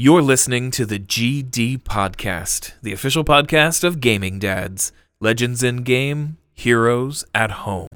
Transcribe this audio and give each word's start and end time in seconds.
You're 0.00 0.22
listening 0.22 0.70
to 0.70 0.86
the 0.86 1.00
GD 1.00 1.82
Podcast, 1.82 2.74
the 2.82 2.92
official 2.92 3.24
podcast 3.24 3.82
of 3.82 4.00
Gaming 4.00 4.38
Dads, 4.38 4.92
Legends 5.18 5.64
in 5.64 5.78
Game, 5.78 6.36
Heroes 6.54 7.24
at 7.34 7.50
Home. 7.50 7.88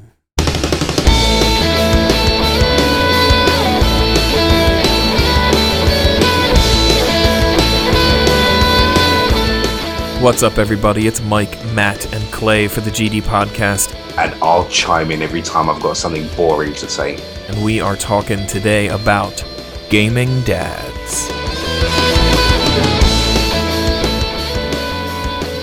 What's 10.20 10.42
up, 10.42 10.58
everybody? 10.58 11.06
It's 11.06 11.22
Mike, 11.22 11.64
Matt, 11.66 12.12
and 12.12 12.24
Clay 12.32 12.66
for 12.66 12.80
the 12.80 12.90
GD 12.90 13.22
Podcast, 13.22 13.94
and 14.18 14.34
I'll 14.42 14.66
chime 14.66 15.12
in 15.12 15.22
every 15.22 15.40
time 15.40 15.70
I've 15.70 15.80
got 15.80 15.96
something 15.96 16.26
boring 16.34 16.74
to 16.74 16.88
say. 16.88 17.22
and 17.46 17.64
we 17.64 17.80
are 17.80 17.94
talking 17.94 18.44
today 18.48 18.88
about 18.88 19.44
Gaming 19.88 20.40
Dads. 20.40 21.41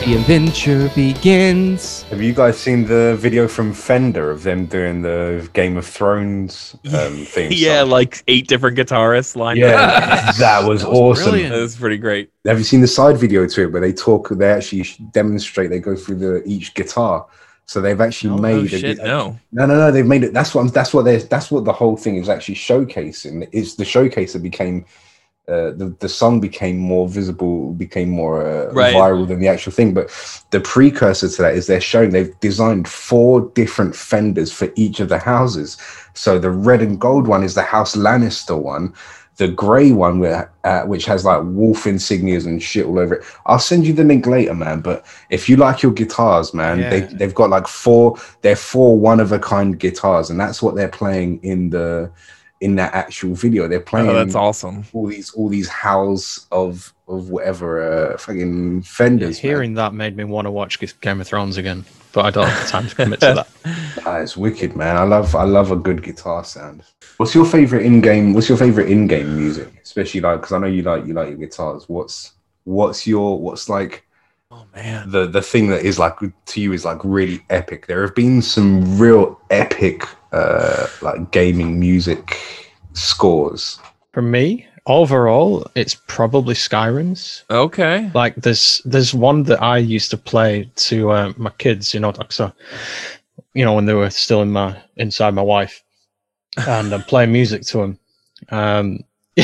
The 0.05 0.15
adventure 0.15 0.89
begins. 0.95 2.03
Have 2.03 2.21
you 2.21 2.33
guys 2.33 2.57
seen 2.57 2.85
the 2.85 3.15
video 3.19 3.47
from 3.47 3.73
Fender 3.73 4.31
of 4.31 4.41
them 4.43 4.65
doing 4.65 5.01
the 5.01 5.47
Game 5.53 5.77
of 5.77 5.85
Thrones 5.85 6.75
um, 6.93 7.17
thing? 7.25 7.51
yeah, 7.53 7.81
like 7.83 8.23
eight 8.27 8.47
different 8.47 8.77
guitarists 8.77 9.35
lined 9.35 9.61
up. 9.61 9.69
yeah, 9.71 10.31
that 10.39 10.63
was 10.67 10.83
awesome. 10.83 11.25
brilliant. 11.31 11.53
That 11.53 11.61
was 11.61 11.75
pretty 11.75 11.97
great. 11.97 12.31
Have 12.45 12.57
you 12.57 12.63
seen 12.63 12.81
the 12.81 12.87
side 12.87 13.17
video 13.17 13.45
to 13.47 13.61
it 13.63 13.71
where 13.71 13.81
they 13.81 13.93
talk? 13.93 14.29
They 14.29 14.49
actually 14.49 14.85
demonstrate. 15.11 15.69
They 15.69 15.79
go 15.79 15.95
through 15.95 16.15
the 16.15 16.43
each 16.45 16.73
guitar. 16.73 17.27
So 17.65 17.79
they've 17.81 18.01
actually 18.01 18.31
Oh, 18.31 18.37
made. 18.37 18.73
oh, 18.73 18.87
a- 18.87 18.95
no. 18.95 19.37
No, 19.51 19.65
no, 19.67 19.75
no. 19.75 19.91
They've 19.91 20.05
made 20.07 20.23
it. 20.23 20.33
That's 20.33 20.55
what. 20.55 20.61
I'm, 20.61 20.67
that's 20.69 20.91
what. 20.93 21.03
They. 21.05 21.17
That's 21.17 21.51
what 21.51 21.65
the 21.65 21.73
whole 21.73 21.97
thing 21.97 22.15
is 22.15 22.29
actually 22.29 22.55
showcasing. 22.55 23.47
It's 23.51 23.75
the 23.75 23.85
showcase 23.85 24.33
that 24.33 24.41
became. 24.41 24.85
Uh, 25.49 25.71
the 25.71 25.95
the 25.99 26.09
song 26.09 26.39
became 26.39 26.77
more 26.77 27.07
visible, 27.09 27.73
became 27.73 28.09
more 28.09 28.45
uh, 28.45 28.71
Right. 28.71 28.93
viral 28.93 29.27
than 29.27 29.39
the 29.39 29.47
actual 29.47 29.71
thing. 29.71 29.93
But 29.93 30.09
the 30.51 30.59
precursor 30.59 31.27
to 31.27 31.41
that 31.41 31.55
is 31.55 31.65
they're 31.65 31.81
showing 31.81 32.11
they've 32.11 32.39
designed 32.39 32.87
four 32.87 33.41
different 33.55 33.95
fenders 33.95 34.51
for 34.51 34.69
each 34.75 34.99
of 34.99 35.09
the 35.09 35.17
houses. 35.17 35.77
So 36.13 36.37
the 36.37 36.51
red 36.51 36.81
and 36.81 36.99
gold 36.99 37.27
one 37.27 37.43
is 37.43 37.55
the 37.55 37.63
House 37.63 37.95
Lannister 37.95 38.57
one. 38.61 38.93
The 39.37 39.47
grey 39.47 39.93
one, 39.93 40.19
where, 40.19 40.51
uh, 40.65 40.81
which 40.81 41.05
has 41.05 41.23
like 41.23 41.41
wolf 41.45 41.85
insignias 41.85 42.45
and 42.45 42.61
shit 42.61 42.85
all 42.85 42.99
over 42.99 43.15
it. 43.15 43.25
I'll 43.45 43.57
send 43.57 43.87
you 43.87 43.93
the 43.93 44.03
link 44.03 44.27
later, 44.27 44.53
man. 44.53 44.81
But 44.81 45.05
if 45.29 45.47
you 45.47 45.55
like 45.55 45.81
your 45.81 45.93
guitars, 45.93 46.53
man, 46.53 46.81
they 46.89 47.01
they've 47.17 47.33
got 47.33 47.49
like 47.49 47.65
four. 47.67 48.17
They're 48.41 48.57
four 48.57 48.99
one 48.99 49.21
of 49.21 49.31
a 49.31 49.39
kind 49.39 49.79
guitars, 49.79 50.29
and 50.29 50.37
that's 50.37 50.61
what 50.61 50.75
they're 50.75 50.89
playing 50.89 51.39
in 51.41 51.69
the 51.69 52.11
in 52.61 52.75
that 52.75 52.93
actual 52.93 53.33
video. 53.35 53.67
They're 53.67 53.79
playing 53.79 54.09
Oh, 54.09 54.13
that's 54.13 54.35
awesome. 54.35 54.83
all 54.93 55.07
these 55.07 55.31
all 55.33 55.49
these 55.49 55.69
howls 55.69 56.47
of 56.51 56.93
of 57.07 57.29
whatever 57.29 58.13
uh, 58.13 58.17
fucking 58.17 58.83
fenders. 58.83 59.41
man. 59.41 59.49
Hearing 59.51 59.73
that 59.75 59.93
made 59.93 60.15
me 60.15 60.23
want 60.25 60.45
to 60.45 60.51
watch 60.51 60.77
Game 61.01 61.21
of 61.21 61.27
Thrones 61.27 61.57
again, 61.57 61.83
but 62.11 62.25
I 62.25 62.29
don't 62.31 62.47
have 62.47 62.65
the 62.65 62.69
time 62.69 62.87
to 62.87 62.95
commit 62.95 63.19
to 63.21 63.33
that. 63.65 64.05
Ah, 64.05 64.17
it's 64.17 64.37
wicked, 64.37 64.75
man. 64.75 64.95
I 64.97 65.03
love 65.03 65.35
I 65.35 65.43
love 65.43 65.71
a 65.71 65.75
good 65.75 66.03
guitar 66.03 66.43
sound. 66.43 66.83
What's 67.17 67.33
your 67.35 67.45
favorite 67.45 67.85
in 67.85 67.99
game? 68.01 68.33
What's 68.33 68.47
your 68.49 68.57
favorite 68.57 68.89
in 68.89 69.07
game 69.07 69.35
music? 69.37 69.69
Especially 69.81 70.21
like 70.21 70.39
because 70.41 70.51
I 70.53 70.59
know 70.59 70.67
you 70.67 70.83
like 70.83 71.05
you 71.05 71.13
like 71.13 71.29
your 71.29 71.37
guitars. 71.37 71.87
What's 71.89 72.33
what's 72.65 73.07
your 73.07 73.39
what's 73.39 73.69
like 73.69 74.05
Oh, 74.51 74.65
man. 74.75 75.09
the 75.11 75.27
the 75.27 75.41
thing 75.43 75.67
that 75.69 75.83
is 75.85 75.99
like 75.99 76.15
to 76.19 76.61
you 76.61 76.73
is 76.73 76.83
like 76.83 76.99
really 77.03 77.41
epic. 77.51 77.85
There 77.87 78.01
have 78.01 78.15
been 78.15 78.41
some 78.41 78.97
real 78.99 79.39
epic 79.51 80.03
uh 80.31 80.87
like 81.01 81.31
gaming 81.31 81.79
music 81.79 82.37
scores. 82.93 83.79
For 84.11 84.21
me, 84.21 84.67
overall, 84.85 85.65
it's 85.75 85.95
probably 86.07 86.55
Skyrim's. 86.55 87.43
Okay. 87.49 88.11
Like 88.13 88.35
there's 88.35 88.81
there's 88.83 89.13
one 89.13 89.43
that 89.43 89.61
I 89.61 89.77
used 89.77 90.11
to 90.11 90.17
play 90.17 90.69
to 90.75 91.11
uh, 91.11 91.33
my 91.37 91.51
kids, 91.51 91.93
you 91.93 91.99
know, 91.99 92.09
like 92.09 92.31
so, 92.31 92.51
you 93.53 93.63
know, 93.63 93.73
when 93.73 93.85
they 93.85 93.93
were 93.93 94.09
still 94.09 94.41
in 94.41 94.51
my 94.51 94.77
inside 94.97 95.33
my 95.33 95.41
wife, 95.41 95.83
and 96.67 96.93
I'm 96.93 97.03
playing 97.03 97.31
music 97.31 97.61
to 97.67 97.77
them. 97.77 97.99
Um, 98.49 98.99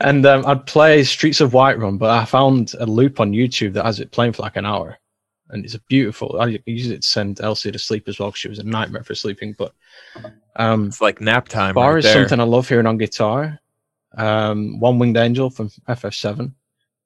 and 0.00 0.24
um, 0.24 0.46
I'd 0.46 0.66
play 0.66 1.04
Streets 1.04 1.40
of 1.40 1.52
Whiterun, 1.52 1.98
but 1.98 2.10
I 2.10 2.24
found 2.24 2.72
a 2.78 2.86
loop 2.86 3.20
on 3.20 3.32
YouTube 3.32 3.74
that 3.74 3.84
has 3.84 4.00
it 4.00 4.12
playing 4.12 4.32
for 4.32 4.42
like 4.42 4.56
an 4.56 4.64
hour, 4.64 4.98
and 5.50 5.64
it's 5.64 5.74
a 5.74 5.80
beautiful. 5.80 6.40
I 6.40 6.58
used 6.66 6.90
it 6.90 7.02
to 7.02 7.08
send 7.08 7.40
Elsie 7.40 7.70
to 7.72 7.78
sleep 7.78 8.08
as 8.08 8.18
well. 8.18 8.32
She 8.32 8.48
was 8.48 8.58
a 8.58 8.64
nightmare 8.64 9.04
for 9.04 9.14
sleeping, 9.14 9.54
but 9.58 9.72
um, 10.56 10.88
It's 10.88 11.00
like 11.00 11.20
nap 11.20 11.48
time. 11.48 11.74
Bar 11.74 11.94
right 11.94 11.98
is 11.98 12.04
there. 12.04 12.14
something 12.14 12.40
I 12.40 12.44
love 12.44 12.68
hearing 12.68 12.86
on 12.86 12.98
guitar. 12.98 13.58
Um, 14.16 14.80
One 14.80 14.98
Winged 14.98 15.16
Angel 15.16 15.50
from 15.50 15.68
FF7. 15.88 16.52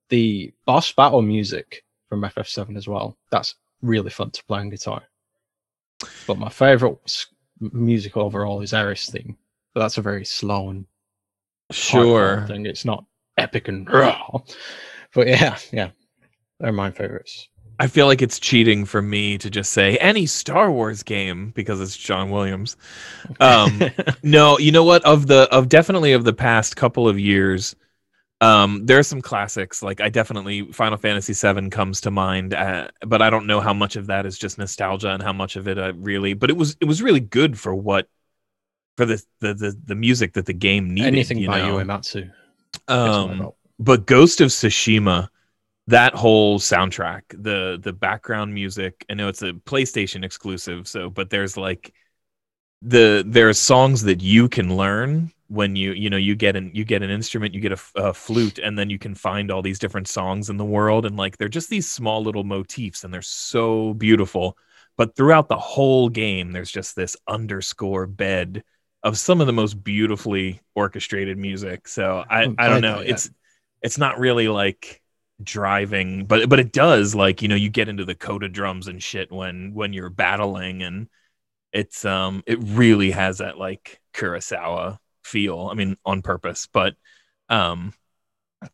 The 0.09 0.53
boss 0.67 0.93
battle 0.93 1.23
music 1.23 1.84
from 2.09 2.23
FF7 2.23 2.77
as 2.77 2.89
well. 2.89 3.17
That's 3.31 3.55
really 3.83 4.11
fun 4.11 4.31
to 4.33 4.45
play 4.45 4.61
on 4.61 4.71
guitar. 4.71 5.03
But 6.27 6.39
my 6.39 6.49
favorite 6.49 6.99
music 7.61 8.17
overall 8.17 8.61
is 8.62 8.72
Aeris 8.72 9.11
theme. 9.11 9.37
But 9.75 9.81
that's 9.81 9.99
a 9.99 10.03
very 10.03 10.25
slow 10.25 10.71
and 10.71 10.87
Sure. 11.71 12.45
thing. 12.49 12.67
It's 12.67 12.84
not 12.84 13.05
epic 13.39 13.69
and 13.69 13.89
raw. 13.91 14.39
But 15.15 15.27
yeah, 15.28 15.57
yeah, 15.72 15.91
they're 16.59 16.72
my 16.72 16.91
favorites. 16.91 17.49
I 17.81 17.87
feel 17.87 18.05
like 18.05 18.21
it's 18.21 18.39
cheating 18.39 18.85
for 18.85 19.01
me 19.01 19.39
to 19.39 19.49
just 19.49 19.73
say 19.73 19.97
any 19.97 20.27
Star 20.27 20.71
Wars 20.71 21.03
game 21.03 21.51
because 21.55 21.81
it's 21.81 21.97
John 21.97 22.31
Williams. 22.31 22.77
Um, 23.41 23.81
no, 24.23 24.59
you 24.59 24.71
know 24.71 24.85
what? 24.85 25.03
Of 25.07 25.27
the 25.27 25.49
of 25.51 25.71
definitely 25.71 26.13
of 26.13 26.25
the 26.25 26.35
past 26.35 26.77
couple 26.77 27.09
of 27.09 27.19
years, 27.19 27.75
um, 28.43 28.85
there 28.85 28.99
are 28.99 29.03
some 29.03 29.23
classics. 29.23 29.83
Like 29.83 30.03
I 30.03 30.11
definitely 30.11 30.71
Final 30.73 30.99
Fantasy 30.99 31.33
VII 31.33 31.71
comes 31.71 32.03
to 32.03 32.11
mind, 32.11 32.53
uh, 32.53 32.89
but 33.07 33.23
I 33.23 33.31
don't 33.31 33.47
know 33.47 33.61
how 33.61 33.73
much 33.73 33.97
of 33.97 34.09
that 34.09 34.27
is 34.27 34.37
just 34.37 34.59
nostalgia 34.59 35.09
and 35.09 35.23
how 35.23 35.33
much 35.33 35.57
of 35.57 35.67
it 35.67 35.79
uh, 35.79 35.95
really. 35.95 36.35
But 36.35 36.51
it 36.51 36.59
was 36.59 36.77
it 36.83 36.85
was 36.85 37.01
really 37.01 37.21
good 37.21 37.59
for 37.59 37.75
what 37.75 38.11
for 38.99 39.07
the 39.07 39.25
the 39.41 39.55
the, 39.55 39.81
the 39.87 39.95
music 39.95 40.35
that 40.35 40.45
the 40.45 40.53
game 40.53 40.93
needed. 40.93 41.07
Anything 41.07 41.39
you 41.39 41.49
by 41.49 41.61
know? 41.61 41.77
Uematsu. 41.77 42.31
Um, 42.89 43.53
but 43.79 44.05
Ghost 44.05 44.43
of 44.43 44.49
Tsushima, 44.49 45.29
that 45.91 46.15
whole 46.15 46.59
soundtrack, 46.59 47.23
the 47.31 47.78
the 47.81 47.93
background 47.93 48.55
music. 48.55 49.05
I 49.11 49.15
know 49.15 49.28
it's 49.28 49.43
a 49.43 49.53
PlayStation 49.53 50.25
exclusive, 50.25 50.89
so 50.89 51.11
but 51.11 51.31
there's 51.31 51.56
like 51.56 51.93
the 52.83 53.25
there 53.27 53.49
are 53.49 53.53
songs 53.55 54.03
that 54.03 54.23
you 54.23 54.49
can 54.49 54.77
learn 54.77 55.33
when 55.49 55.75
you 55.75 55.93
you 55.93 56.09
know 56.09 56.17
you 56.17 56.37
get 56.37 56.55
an 56.55 56.71
you 56.75 56.84
get 56.84 57.03
an 57.03 57.11
instrument, 57.11 57.55
you 57.55 57.61
get 57.61 57.78
a 57.97 58.15
flute, 58.15 58.59
and 58.59 58.78
then 58.78 58.89
you 58.89 58.99
can 58.99 59.15
find 59.15 59.51
all 59.51 59.62
these 59.62 59.81
different 59.81 60.09
songs 60.09 60.49
in 60.49 60.56
the 60.56 60.65
world, 60.65 61.06
and 61.06 61.17
like 61.17 61.37
they're 61.37 61.49
just 61.49 61.69
these 61.69 61.91
small 61.91 62.22
little 62.22 62.45
motifs, 62.45 63.05
and 63.05 63.12
they're 63.12 63.22
so 63.22 63.95
beautiful. 63.95 64.57
But 64.97 65.17
throughout 65.17 65.49
the 65.49 65.59
whole 65.59 66.09
game, 66.09 66.53
there's 66.53 66.71
just 66.71 66.95
this 66.95 67.17
underscore 67.27 68.07
bed 68.07 68.62
of 69.03 69.19
some 69.19 69.41
of 69.41 69.47
the 69.47 69.53
most 69.53 69.83
beautifully 69.83 70.61
orchestrated 70.75 71.39
music. 71.39 71.89
So 71.89 72.25
I, 72.28 72.45
oh, 72.45 72.55
I 72.59 72.69
don't 72.69 72.83
know. 72.83 73.01
It's 73.01 73.31
it's 73.83 73.99
not 73.99 74.21
really 74.21 74.47
like 74.47 75.01
driving, 75.43 76.27
but 76.27 76.49
but 76.49 76.61
it 76.61 76.73
does 76.73 77.15
like 77.15 77.43
you 77.43 77.49
know 77.49 77.55
you 77.56 77.69
get 77.71 77.89
into 77.89 78.05
the 78.05 78.15
coda 78.15 78.49
drums 78.49 78.89
and 78.89 79.03
shit 79.03 79.31
when 79.31 79.75
when 79.75 79.93
you're 79.93 80.11
battling, 80.11 80.83
and 80.83 81.09
it's 81.73 82.05
um 82.05 82.43
it 82.47 82.59
really 82.62 83.11
has 83.11 83.39
that 83.39 83.59
like 83.59 84.01
Kurosawa 84.15 84.99
feel. 85.25 85.69
I 85.71 85.75
mean, 85.75 85.97
on 86.05 86.23
purpose, 86.23 86.69
but 86.73 86.95
um 87.49 87.93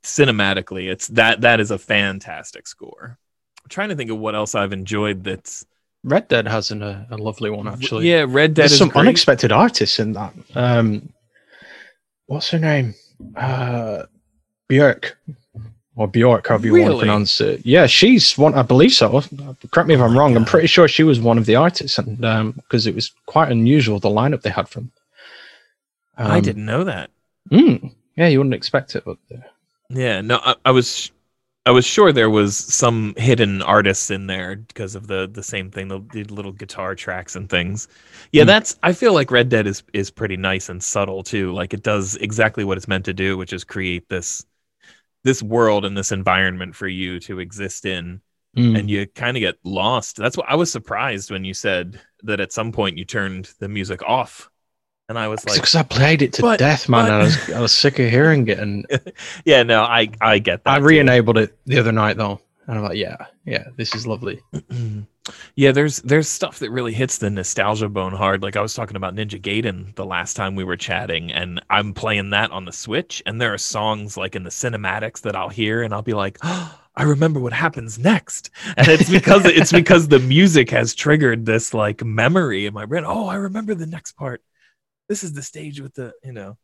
cinematically, 0.02 0.90
it's 0.90 1.08
that 1.08 1.42
that 1.42 1.60
is 1.60 1.70
a 1.70 1.78
fantastic 1.78 2.66
score. 2.66 3.18
I'm 3.64 3.68
trying 3.68 3.88
to 3.90 3.96
think 3.96 4.10
of 4.10 4.18
what 4.18 4.34
else 4.34 4.54
I've 4.54 4.72
enjoyed 4.72 5.24
that's 5.24 5.66
Red 6.04 6.28
Dead 6.28 6.46
has 6.46 6.70
an, 6.70 6.82
a, 6.82 7.06
a 7.10 7.16
lovely 7.16 7.50
one 7.50 7.66
actually. 7.66 8.08
yeah, 8.08 8.24
Red 8.28 8.54
Dead 8.54 8.62
There's 8.62 8.72
is 8.72 8.78
some 8.78 8.90
great. 8.90 9.00
unexpected 9.02 9.50
artists 9.50 9.98
in 9.98 10.12
that. 10.12 10.34
Um, 10.54 11.12
what's 12.26 12.48
her 12.50 12.58
name? 12.60 12.94
Uh, 13.34 14.04
Björk 14.70 15.12
or 15.96 16.06
Bjork, 16.08 16.46
however 16.48 16.66
you 16.66 16.76
want 16.76 16.92
to 16.92 16.98
pronounce 16.98 17.40
it. 17.40 17.64
Yeah, 17.64 17.86
she's 17.86 18.36
one. 18.38 18.54
I 18.54 18.62
believe 18.62 18.92
so. 18.92 19.08
Correct 19.72 19.88
me 19.88 19.94
if 19.94 20.00
I'm 20.00 20.16
wrong. 20.16 20.36
I'm 20.36 20.44
pretty 20.44 20.66
sure 20.68 20.88
she 20.88 21.02
was 21.04 21.20
one 21.20 21.38
of 21.38 21.46
the 21.46 21.56
artists, 21.56 21.98
and 21.98 22.18
because 22.56 22.86
it 22.86 22.94
was 22.94 23.12
quite 23.26 23.50
unusual 23.50 23.98
the 23.98 24.08
lineup 24.08 24.42
they 24.42 24.50
had 24.50 24.68
from. 24.68 24.90
I 26.18 26.38
Um, 26.38 26.42
didn't 26.42 26.64
know 26.66 26.84
that. 26.84 27.10
mm, 27.50 27.92
yeah, 28.16 28.28
you 28.28 28.38
wouldn't 28.38 28.54
expect 28.54 28.94
it, 28.96 29.04
but 29.04 29.18
uh, 29.34 29.38
Yeah, 29.88 30.20
no, 30.20 30.40
I, 30.42 30.54
I 30.66 30.70
was, 30.72 31.12
I 31.66 31.70
was 31.70 31.84
sure 31.86 32.12
there 32.12 32.30
was 32.30 32.56
some 32.56 33.14
hidden 33.16 33.62
artists 33.62 34.10
in 34.10 34.26
there 34.26 34.56
because 34.56 34.94
of 34.94 35.06
the 35.08 35.28
the 35.28 35.42
same 35.42 35.70
thing, 35.70 35.88
the, 35.88 36.00
the 36.12 36.24
little 36.24 36.52
guitar 36.52 36.94
tracks 36.94 37.36
and 37.36 37.48
things. 37.48 37.88
Yeah, 38.32 38.44
Hmm. 38.44 38.46
that's. 38.46 38.78
I 38.82 38.92
feel 38.92 39.14
like 39.14 39.30
Red 39.30 39.48
Dead 39.48 39.66
is 39.66 39.82
is 39.92 40.10
pretty 40.10 40.36
nice 40.36 40.68
and 40.68 40.82
subtle 40.82 41.22
too. 41.22 41.52
Like 41.52 41.74
it 41.74 41.82
does 41.82 42.16
exactly 42.16 42.64
what 42.64 42.76
it's 42.78 42.88
meant 42.88 43.04
to 43.06 43.14
do, 43.14 43.36
which 43.36 43.52
is 43.52 43.64
create 43.64 44.08
this 44.08 44.44
this 45.26 45.42
world 45.42 45.84
and 45.84 45.96
this 45.96 46.12
environment 46.12 46.74
for 46.76 46.88
you 46.88 47.18
to 47.20 47.40
exist 47.40 47.84
in, 47.84 48.20
mm, 48.56 48.78
and 48.78 48.88
you 48.88 49.06
kind 49.08 49.36
of 49.36 49.40
get 49.42 49.56
lost. 49.64 50.16
That's 50.16 50.36
what 50.36 50.48
I 50.48 50.54
was 50.54 50.70
surprised 50.70 51.30
when 51.30 51.44
you 51.44 51.52
said 51.54 52.00
that 52.22 52.40
at 52.40 52.52
some 52.52 52.70
point 52.72 52.96
you 52.96 53.04
turned 53.04 53.50
the 53.58 53.68
music 53.68 54.02
off 54.02 54.50
and 55.08 55.18
I 55.18 55.28
was 55.28 55.44
like, 55.46 55.56
because 55.56 55.74
I 55.76 55.82
played 55.84 56.22
it 56.22 56.32
to 56.34 56.42
but- 56.42 56.58
death, 56.58 56.88
man. 56.88 57.04
but- 57.06 57.12
I 57.12 57.18
was 57.24 57.50
I 57.50 57.60
was 57.60 57.72
sick 57.72 57.98
of 57.98 58.10
hearing 58.10 58.48
it, 58.48 58.58
and 58.58 58.86
yeah, 59.44 59.62
no, 59.62 59.82
I 59.82 60.08
I 60.20 60.38
get 60.38 60.64
that. 60.64 60.70
I 60.70 60.78
too. 60.78 60.84
re-enabled 60.86 61.38
it 61.38 61.56
the 61.66 61.78
other 61.78 61.92
night 61.92 62.16
though, 62.16 62.40
and 62.66 62.78
I'm 62.78 62.84
like, 62.84 62.96
yeah, 62.96 63.26
yeah, 63.44 63.64
this 63.76 63.94
is 63.94 64.06
lovely. 64.06 64.40
yeah, 65.54 65.72
there's 65.72 65.98
there's 66.02 66.28
stuff 66.28 66.58
that 66.60 66.70
really 66.70 66.92
hits 66.92 67.18
the 67.18 67.30
nostalgia 67.30 67.88
bone 67.88 68.12
hard. 68.12 68.42
Like 68.42 68.56
I 68.56 68.60
was 68.60 68.74
talking 68.74 68.96
about 68.96 69.14
Ninja 69.14 69.40
Gaiden 69.40 69.94
the 69.94 70.04
last 70.04 70.34
time 70.34 70.54
we 70.54 70.64
were 70.64 70.76
chatting, 70.76 71.32
and 71.32 71.60
I'm 71.70 71.94
playing 71.94 72.30
that 72.30 72.50
on 72.50 72.64
the 72.64 72.72
Switch, 72.72 73.22
and 73.26 73.40
there 73.40 73.52
are 73.52 73.58
songs 73.58 74.16
like 74.16 74.36
in 74.36 74.44
the 74.44 74.50
cinematics 74.50 75.22
that 75.22 75.36
I'll 75.36 75.48
hear, 75.48 75.82
and 75.82 75.92
I'll 75.94 76.02
be 76.02 76.14
like, 76.14 76.38
oh, 76.42 76.78
I 76.94 77.02
remember 77.04 77.40
what 77.40 77.52
happens 77.52 77.98
next, 77.98 78.50
and 78.76 78.88
it's 78.88 79.10
because 79.10 79.44
it's 79.44 79.72
because 79.72 80.08
the 80.08 80.20
music 80.20 80.70
has 80.70 80.94
triggered 80.94 81.46
this 81.46 81.74
like 81.74 82.04
memory 82.04 82.66
in 82.66 82.74
my 82.74 82.86
brain. 82.86 83.04
Oh, 83.06 83.26
I 83.26 83.36
remember 83.36 83.74
the 83.74 83.86
next 83.86 84.12
part. 84.12 84.42
This 85.08 85.22
is 85.22 85.32
the 85.32 85.42
stage 85.42 85.80
with 85.80 85.94
the 85.94 86.12
you 86.24 86.32
know. 86.32 86.56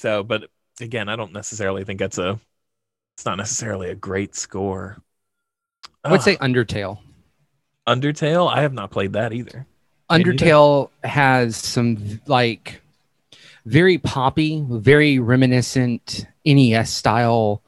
So, 0.00 0.22
but 0.22 0.50
again, 0.80 1.08
I 1.08 1.16
don't 1.16 1.32
necessarily 1.32 1.84
think 1.84 1.98
that's 1.98 2.18
a. 2.18 2.38
It's 3.16 3.24
not 3.24 3.38
necessarily 3.38 3.90
a 3.90 3.94
great 3.94 4.34
score. 4.34 5.00
I 6.02 6.10
would 6.10 6.22
say 6.22 6.36
Undertale. 6.36 6.98
Undertale. 7.86 8.50
I 8.52 8.62
have 8.62 8.72
not 8.72 8.90
played 8.90 9.12
that 9.14 9.32
either. 9.32 9.66
Undertale 10.10 10.90
has 11.02 11.56
some 11.56 12.20
like 12.26 12.80
very 13.66 13.98
poppy, 13.98 14.64
very 14.68 15.18
reminiscent 15.18 16.26
NES 16.44 16.90
style 16.90 17.62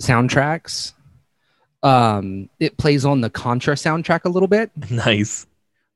soundtracks. 0.00 0.92
Um, 1.82 2.48
it 2.58 2.76
plays 2.76 3.04
on 3.04 3.20
the 3.20 3.30
Contra 3.30 3.74
soundtrack 3.74 4.24
a 4.24 4.28
little 4.28 4.48
bit, 4.48 4.70
Nice. 4.90 5.46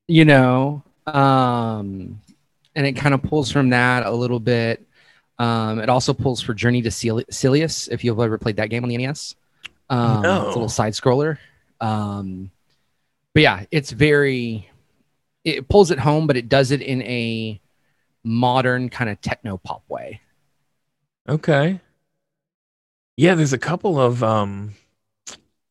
you 0.09 0.25
know, 0.25 0.83
um, 1.07 2.21
and 2.77 2.87
it 2.87 2.93
kind 2.93 3.15
of 3.15 3.23
pulls 3.23 3.51
from 3.51 3.71
that 3.71 4.07
a 4.07 4.11
little 4.12 4.39
bit. 4.41 4.87
Um, 5.39 5.81
it 5.81 5.89
also 5.89 6.12
pulls 6.12 6.41
for 6.43 6.55
Journey 6.55 6.83
to 6.83 6.91
Cel- 6.91 7.19
if 7.21 8.05
you've 8.05 8.21
ever 8.21 8.39
played 8.39 8.57
that 8.57 8.69
game 8.71 8.85
on 8.85 8.89
the 8.91 8.99
NES. 8.99 9.35
Um, 9.89 10.19
It's 10.25 10.27
a 10.27 10.49
little 10.49 10.69
side 10.69 10.93
scroller. 10.93 11.39
Um, 11.81 12.51
but 13.35 13.43
yeah, 13.43 13.65
it's 13.71 13.91
very, 13.91 14.69
it 15.44 15.69
pulls 15.69 15.91
it 15.91 16.00
home, 16.00 16.27
but 16.27 16.37
it 16.37 16.49
does 16.49 16.71
it 16.71 16.82
in 16.82 17.03
a 17.03 17.61
modern 18.25 18.88
kind 18.91 19.11
of 19.11 19.21
techno 19.21 19.59
pop 19.59 19.85
way. 19.88 20.21
Okay. 21.29 21.81
Yeah, 23.17 23.35
there's 23.35 23.53
a 23.53 23.59
couple 23.59 24.00
of 24.00 24.23
um 24.23 24.75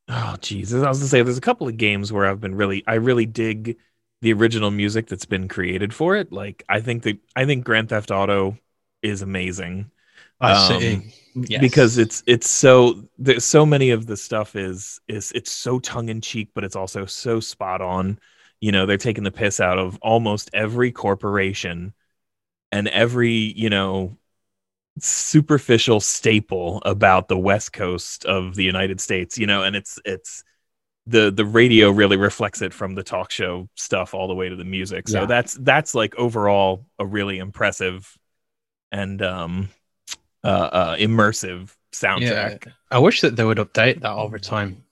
oh 0.08 0.36
Jesus. 0.42 0.84
I 0.84 0.88
was 0.90 1.00
gonna 1.00 1.10
say 1.10 1.22
there's 1.22 1.38
a 1.38 1.42
couple 1.42 1.68
of 1.68 1.78
games 1.78 2.12
where 2.12 2.26
I've 2.26 2.40
been 2.42 2.56
really 2.56 2.84
I 2.88 2.96
really 2.96 3.26
dig 3.26 3.78
the 4.22 4.34
original 4.34 4.72
music 4.72 5.08
that's 5.08 5.26
been 5.26 5.48
created 5.48 5.94
for 5.94 6.16
it. 6.16 6.32
Like 6.32 6.64
I 6.70 6.82
think 6.82 7.04
that 7.04 7.20
I 7.36 7.46
think 7.46 7.66
Grand 7.66 7.90
Theft 7.90 8.12
Auto 8.12 8.58
is 9.02 9.22
amazing. 9.22 9.92
Vice 10.42 10.58
Um, 10.58 10.78
City, 10.80 11.14
yes. 11.48 11.62
because 11.62 11.98
it's 11.98 12.24
it's 12.28 12.50
so 12.50 13.04
there's 13.18 13.46
so 13.46 13.66
many 13.66 13.92
of 13.92 14.06
the 14.06 14.18
stuff 14.18 14.56
is 14.56 15.00
is 15.08 15.32
it's 15.34 15.52
so 15.52 15.80
tongue 15.80 16.10
in 16.10 16.22
cheek, 16.22 16.50
but 16.54 16.64
it's 16.64 16.76
also 16.76 17.06
so 17.06 17.40
spot 17.40 17.82
on. 17.82 18.20
You 18.62 18.72
know, 18.72 18.86
they're 18.86 18.98
taking 18.98 19.24
the 19.24 19.32
piss 19.32 19.60
out 19.60 19.80
of 19.80 19.98
almost 20.02 20.50
every 20.54 20.92
corporation 20.92 21.94
and 22.72 22.88
every 22.90 23.32
you 23.32 23.70
know 23.70 24.18
superficial 25.00 26.00
staple 26.00 26.82
about 26.86 27.28
the 27.28 27.38
west 27.38 27.74
coast 27.74 28.26
of 28.26 28.56
the 28.56 28.64
United 28.64 29.00
States. 29.02 29.38
You 29.38 29.48
know, 29.48 29.64
and 29.64 29.76
it's 29.76 30.00
it's 30.06 30.44
the 31.08 31.32
the 31.32 31.46
radio 31.46 31.90
really 31.90 32.18
reflects 32.18 32.62
it 32.62 32.74
from 32.74 32.96
the 32.96 33.04
talk 33.04 33.32
show 33.32 33.68
stuff 33.76 34.14
all 34.14 34.28
the 34.28 34.36
way 34.36 34.50
to 34.50 34.56
the 34.56 34.66
music. 34.66 35.08
So 35.08 35.22
Yeah. 35.22 35.26
that's 35.26 35.54
that's 35.56 35.96
like 35.96 36.16
overall 36.16 36.86
a 37.00 37.06
really 37.06 37.40
impressive 37.40 38.16
and 38.92 39.22
um 39.22 39.70
uh, 40.44 40.48
uh 40.48 40.96
immersive 40.98 41.76
soundtrack. 41.92 42.68
I 42.92 43.00
wish 43.00 43.22
that 43.22 43.36
they 43.36 43.44
would 43.44 43.58
update 43.58 44.02
that 44.02 44.12
over 44.12 44.40
time. 44.40 44.84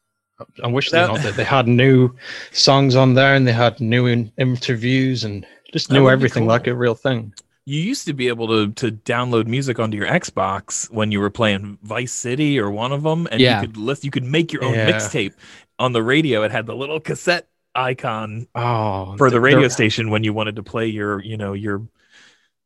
I 0.64 0.68
wish 0.68 0.92
That- 0.92 1.08
that, 1.08 1.16
you 1.18 1.24
that 1.24 1.36
they 1.36 1.44
had 1.44 1.68
new 1.68 2.12
songs 2.52 2.96
on 2.96 3.16
there 3.16 3.34
and 3.34 3.48
they 3.48 3.54
had 3.54 3.80
new 3.80 4.06
in- 4.06 4.32
interviews 4.38 5.24
and 5.24 5.46
just 5.74 5.92
knew 5.92 6.10
everything 6.10 6.42
cool. 6.44 6.50
like 6.50 6.68
a 6.68 6.76
real 6.76 6.94
thing. 6.96 7.34
You 7.66 7.82
used 7.82 8.06
to 8.06 8.14
be 8.14 8.28
able 8.30 8.48
to 8.48 8.72
to 8.74 8.92
download 8.92 9.48
music 9.48 9.80
onto 9.80 9.98
your 9.98 10.08
Xbox 10.08 10.90
when 10.92 11.12
you 11.12 11.20
were 11.20 11.30
playing 11.32 11.78
Vice 11.84 12.14
City 12.14 12.60
or 12.60 12.70
one 12.72 12.92
of 12.94 13.04
them, 13.04 13.28
and 13.32 13.42
Yeah. 13.42 13.60
you 13.62 13.68
could 13.68 13.78
list 13.78 14.06
you 14.06 14.12
could 14.12 14.24
make 14.24 14.54
your 14.54 14.64
own 14.64 14.74
Yeah. 14.76 14.90
mixtape 14.92 15.34
on 15.80 15.92
the 15.92 16.02
radio. 16.04 16.44
It 16.44 16.52
had 16.52 16.66
the 16.66 16.76
little 16.76 17.00
cassette 17.00 17.48
icon 17.76 18.48
Oh, 18.56 19.16
for 19.18 19.30
the 19.30 19.42
radio 19.42 19.68
station 19.68 20.10
when 20.10 20.24
you 20.24 20.34
wanted 20.34 20.56
to 20.56 20.64
play 20.64 20.88
your 20.88 21.22
you 21.22 21.36
know 21.36 21.54
your 21.54 21.82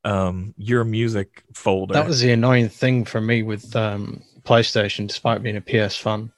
um 0.04 0.54
your 0.58 0.84
music 0.84 1.44
folder. 1.54 1.94
That 1.94 2.08
was 2.08 2.22
the 2.22 2.32
annoying 2.32 2.70
thing 2.70 3.06
for 3.06 3.22
me 3.22 3.44
with 3.44 3.76
um, 3.76 4.24
PlayStation, 4.44 5.08
despite 5.08 5.44
being 5.44 5.58
a 5.58 5.62
PS 5.62 5.96
fan. 5.96 6.32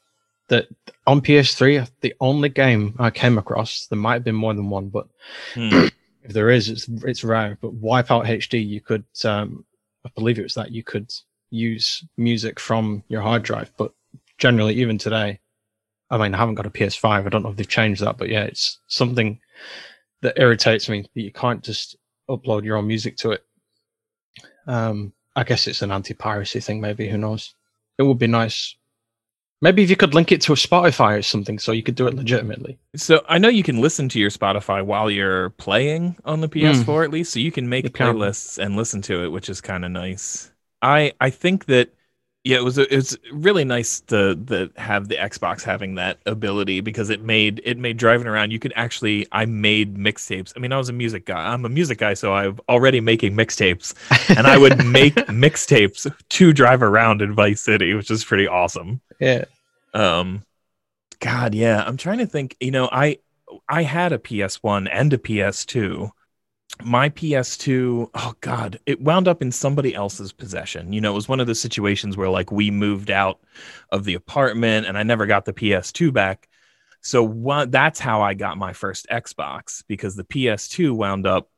That 0.50 0.68
on 1.08 1.22
PS3, 1.22 1.90
the 2.02 2.14
only 2.20 2.50
game 2.50 2.96
I 3.00 3.10
came 3.10 3.38
across, 3.38 3.88
there 3.88 3.98
might 3.98 4.16
have 4.16 4.24
been 4.26 4.36
more 4.36 4.54
than 4.54 4.70
one, 4.70 4.90
but 4.90 5.08
Hmm. 5.54 5.86
if 6.24 6.34
there 6.34 6.50
is, 6.50 6.70
it's 6.70 6.88
it's 7.06 7.24
rare. 7.24 7.58
But 7.62 7.82
Wipeout 7.82 8.26
HD, 8.26 8.66
you 8.66 8.82
could, 8.82 9.06
um, 9.24 9.66
I 10.06 10.10
believe 10.16 10.40
it 10.40 10.44
was 10.44 10.54
that 10.56 10.72
you 10.72 10.84
could 10.84 11.12
use 11.50 12.04
music 12.18 12.60
from 12.60 13.04
your 13.08 13.22
hard 13.22 13.44
drive. 13.44 13.72
But 13.78 13.94
generally, 14.38 14.76
even 14.76 14.98
today, 14.98 15.40
I 16.10 16.18
mean, 16.18 16.34
I 16.34 16.38
haven't 16.38 16.56
got 16.56 16.66
a 16.66 16.70
PS5. 16.72 17.26
I 17.26 17.30
don't 17.30 17.44
know 17.44 17.50
if 17.50 17.56
they've 17.56 17.68
changed 17.68 18.02
that, 18.02 18.18
but 18.18 18.30
yeah, 18.30 18.44
it's 18.44 18.80
something 18.88 19.40
that 20.22 20.40
irritates 20.40 20.90
me 20.90 21.02
that 21.02 21.22
you 21.22 21.32
can't 21.32 21.64
just 21.64 21.96
upload 22.30 22.64
your 22.64 22.78
own 22.78 22.88
music 22.88 23.18
to 23.18 23.32
it. 23.32 23.44
Um, 24.68 25.14
I 25.36 25.44
guess 25.44 25.68
it's 25.68 25.82
an 25.82 25.92
anti-piracy 25.92 26.60
thing. 26.60 26.80
Maybe 26.82 27.10
who 27.10 27.18
knows? 27.18 27.56
It 27.98 28.04
would 28.04 28.20
be 28.20 28.28
nice. 28.28 28.76
Maybe 29.62 29.82
if 29.82 29.90
you 29.90 29.96
could 29.96 30.14
link 30.14 30.32
it 30.34 30.42
to 30.42 30.52
a 30.54 30.56
Spotify 30.58 31.18
or 31.20 31.22
something, 31.22 31.58
so 31.58 31.72
you 31.72 31.84
could 31.84 31.96
do 31.96 32.08
it 32.08 32.16
legitimately. 32.16 32.78
So 32.98 33.24
I 33.30 33.38
know 33.38 33.48
you 33.48 33.64
can 33.64 33.80
listen 33.80 34.10
to 34.10 34.20
your 34.20 34.30
Spotify 34.30 34.84
while 34.86 35.10
you're 35.10 35.52
playing 35.52 36.18
on 36.26 36.42
the 36.42 36.50
PS4 36.50 37.06
at 37.06 37.12
least, 37.12 37.32
so 37.32 37.40
you 37.40 37.52
can 37.52 37.70
make 37.70 37.86
You 37.86 37.90
can. 37.90 38.14
playlists 38.16 38.58
and 38.58 38.76
listen 38.76 39.02
to 39.04 39.24
it, 39.24 39.30
which 39.30 39.48
is 39.50 39.62
kind 39.62 39.86
of 39.86 39.92
nice. 39.92 40.52
I 40.82 41.14
I 41.22 41.30
think 41.30 41.66
that 41.66 41.94
yeah, 42.44 42.58
it 42.58 42.64
was 42.64 42.78
it 42.78 42.92
was 42.92 43.18
really 43.32 43.64
nice 43.64 44.02
to 44.02 44.36
the 44.36 44.72
have 44.76 45.08
the 45.08 45.16
Xbox 45.16 45.64
having 45.64 45.96
that 45.96 46.20
ability 46.26 46.82
because 46.82 47.10
it 47.10 47.22
made 47.22 47.62
it 47.64 47.78
made 47.78 47.98
driving 47.98 48.28
around. 48.28 48.52
You 48.52 48.60
could 48.60 48.74
actually 48.76 49.26
I 49.32 49.46
made 49.46 49.96
mixtapes. 49.96 50.54
I 50.56 50.60
mean, 50.60 50.74
I 50.74 50.78
was 50.78 50.90
a 50.90 50.94
music 50.94 51.26
guy. 51.26 51.54
I'm 51.54 51.64
a 51.64 51.70
music 51.70 52.00
guy, 52.00 52.16
so 52.16 52.34
I'm 52.34 52.60
already 52.68 53.00
making 53.00 53.34
mixtapes, 53.36 53.94
and 54.38 54.46
I 54.46 54.58
would 54.58 54.86
make 54.86 55.16
mixtapes 55.16 56.14
to 56.30 56.54
drive 56.54 56.84
around 56.84 57.22
in 57.22 57.34
Vice 57.34 57.62
City, 57.62 57.94
which 57.94 58.12
is 58.12 58.26
pretty 58.26 58.48
awesome 58.48 59.00
yeah, 59.24 59.46
um 59.94 60.44
god 61.20 61.56
yeah 61.56 61.84
i'm 61.86 61.98
trying 61.98 62.18
to 62.18 62.26
think 62.26 62.58
you 62.60 62.72
know 62.72 62.90
i 62.92 63.18
i 63.70 63.84
had 63.84 64.12
a 64.12 64.18
ps1 64.18 64.90
and 64.92 65.14
a 65.14 65.18
ps2 65.18 66.12
my 66.82 67.10
ps2 67.10 68.10
oh 68.14 68.34
god 68.42 68.80
it 68.86 69.00
wound 69.02 69.28
up 69.28 69.42
in 69.42 69.52
somebody 69.52 69.94
else's 69.94 70.34
possession 70.34 70.92
you 70.92 71.00
know 71.00 71.12
it 71.12 71.16
was 71.16 71.28
one 71.28 71.40
of 71.40 71.48
the 71.48 71.56
situations 71.56 72.18
where 72.18 72.30
like 72.30 72.52
we 72.52 72.72
moved 72.72 73.12
out 73.12 73.40
of 73.92 74.04
the 74.06 74.16
apartment 74.16 74.88
and 74.88 74.98
i 74.98 75.04
never 75.04 75.26
got 75.26 75.46
the 75.46 75.54
ps2 75.54 76.12
back 76.12 76.50
so 77.02 77.24
one, 77.24 77.70
that's 77.70 78.00
how 78.00 78.22
i 78.22 78.34
got 78.34 78.58
my 78.58 78.74
first 78.74 79.06
xbox 79.12 79.84
because 79.88 80.16
the 80.16 80.24
ps2 80.24 80.96
wound 80.96 81.28
up 81.28 81.50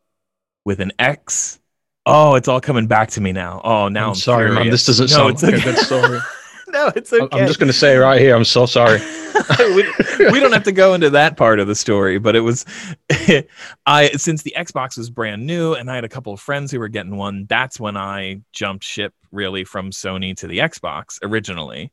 with 0.65 0.79
an 0.79 0.91
x 0.99 1.59
oh 2.05 2.35
it's 2.35 2.47
all 2.47 2.61
coming 2.61 2.87
back 2.87 3.09
to 3.09 3.21
me 3.21 3.31
now 3.31 3.61
oh 3.63 3.87
now 3.87 4.05
I'm, 4.05 4.09
i'm, 4.09 4.15
sorry, 4.15 4.49
man. 4.49 4.63
furious. 4.63 4.85
This 4.85 4.97
doesn't 4.97 5.11
no, 5.11 5.15
sound 5.15 5.33
it's 5.33 5.43
like 5.43 5.53
okay. 5.53 5.69
a 5.69 5.73
good 5.73 5.85
story. 5.85 6.19
no 6.75 6.91
it's 6.95 7.13
I'm- 7.13 7.23
okay 7.23 7.41
I'm 7.41 7.47
just 7.47 7.59
going 7.59 7.67
to 7.67 7.73
say 7.73 7.97
right 7.97 8.19
here, 8.19 8.35
I'm 8.35 8.45
so 8.45 8.65
sorry. 8.65 8.99
we, 9.59 9.83
we 10.31 10.39
don't 10.39 10.53
have 10.53 10.63
to 10.63 10.71
go 10.71 10.93
into 10.93 11.09
that 11.11 11.37
part 11.37 11.59
of 11.59 11.67
the 11.67 11.75
story, 11.75 12.19
but 12.19 12.35
it 12.35 12.41
was 12.41 12.65
I 13.85 14.09
since 14.15 14.43
the 14.43 14.53
Xbox 14.57 14.97
was 14.97 15.09
brand 15.09 15.45
new 15.45 15.73
and 15.73 15.89
I 15.89 15.95
had 15.95 16.03
a 16.03 16.09
couple 16.09 16.33
of 16.33 16.39
friends 16.39 16.71
who 16.71 16.79
were 16.79 16.87
getting 16.87 17.15
one, 17.15 17.45
that's 17.47 17.79
when 17.79 17.97
I 17.97 18.41
jumped 18.53 18.83
ship 18.83 19.13
really 19.31 19.63
from 19.63 19.91
Sony 19.91 20.35
to 20.37 20.47
the 20.47 20.59
Xbox 20.59 21.19
originally. 21.21 21.91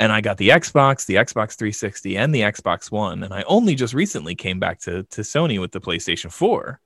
And 0.00 0.10
I 0.10 0.20
got 0.20 0.36
the 0.36 0.48
Xbox, 0.48 1.06
the 1.06 1.14
Xbox 1.14 1.54
360, 1.54 2.16
and 2.16 2.34
the 2.34 2.40
Xbox 2.40 2.90
One. 2.90 3.22
And 3.22 3.32
I 3.32 3.42
only 3.42 3.76
just 3.76 3.94
recently 3.94 4.34
came 4.34 4.58
back 4.58 4.80
to, 4.80 5.04
to 5.04 5.20
Sony 5.20 5.60
with 5.60 5.70
the 5.70 5.80
PlayStation 5.80 6.32
4. 6.32 6.80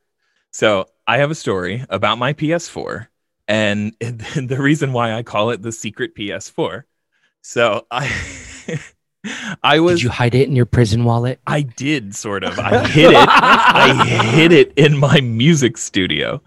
So 0.51 0.87
I 1.07 1.19
have 1.19 1.31
a 1.31 1.35
story 1.35 1.87
about 1.89 2.19
my 2.19 2.35
PS4 2.35 3.07
and 3.49 3.95
the 4.01 4.57
reason 4.59 4.93
why 4.93 5.15
I 5.15 5.23
call 5.23 5.51
it 5.51 5.63
the 5.63 5.73
secret 5.73 6.15
PS4. 6.15 6.83
So 7.47 7.87
I 7.93 8.11
I 9.63 9.79
was 9.79 10.01
Did 10.01 10.03
you 10.03 10.11
hide 10.11 10.35
it 10.35 10.49
in 10.49 10.57
your 10.57 10.67
prison 10.67 11.05
wallet? 11.05 11.39
I 11.47 11.63
did 11.63 12.13
sort 12.13 12.43
of. 12.43 12.59
I 12.59 12.89
hid 12.89 13.13
it. 13.13 13.29
I 13.29 14.05
hid 14.33 14.51
it 14.51 14.73
in 14.77 14.99
my 14.99 15.21
music 15.21 15.79
studio, 15.79 16.43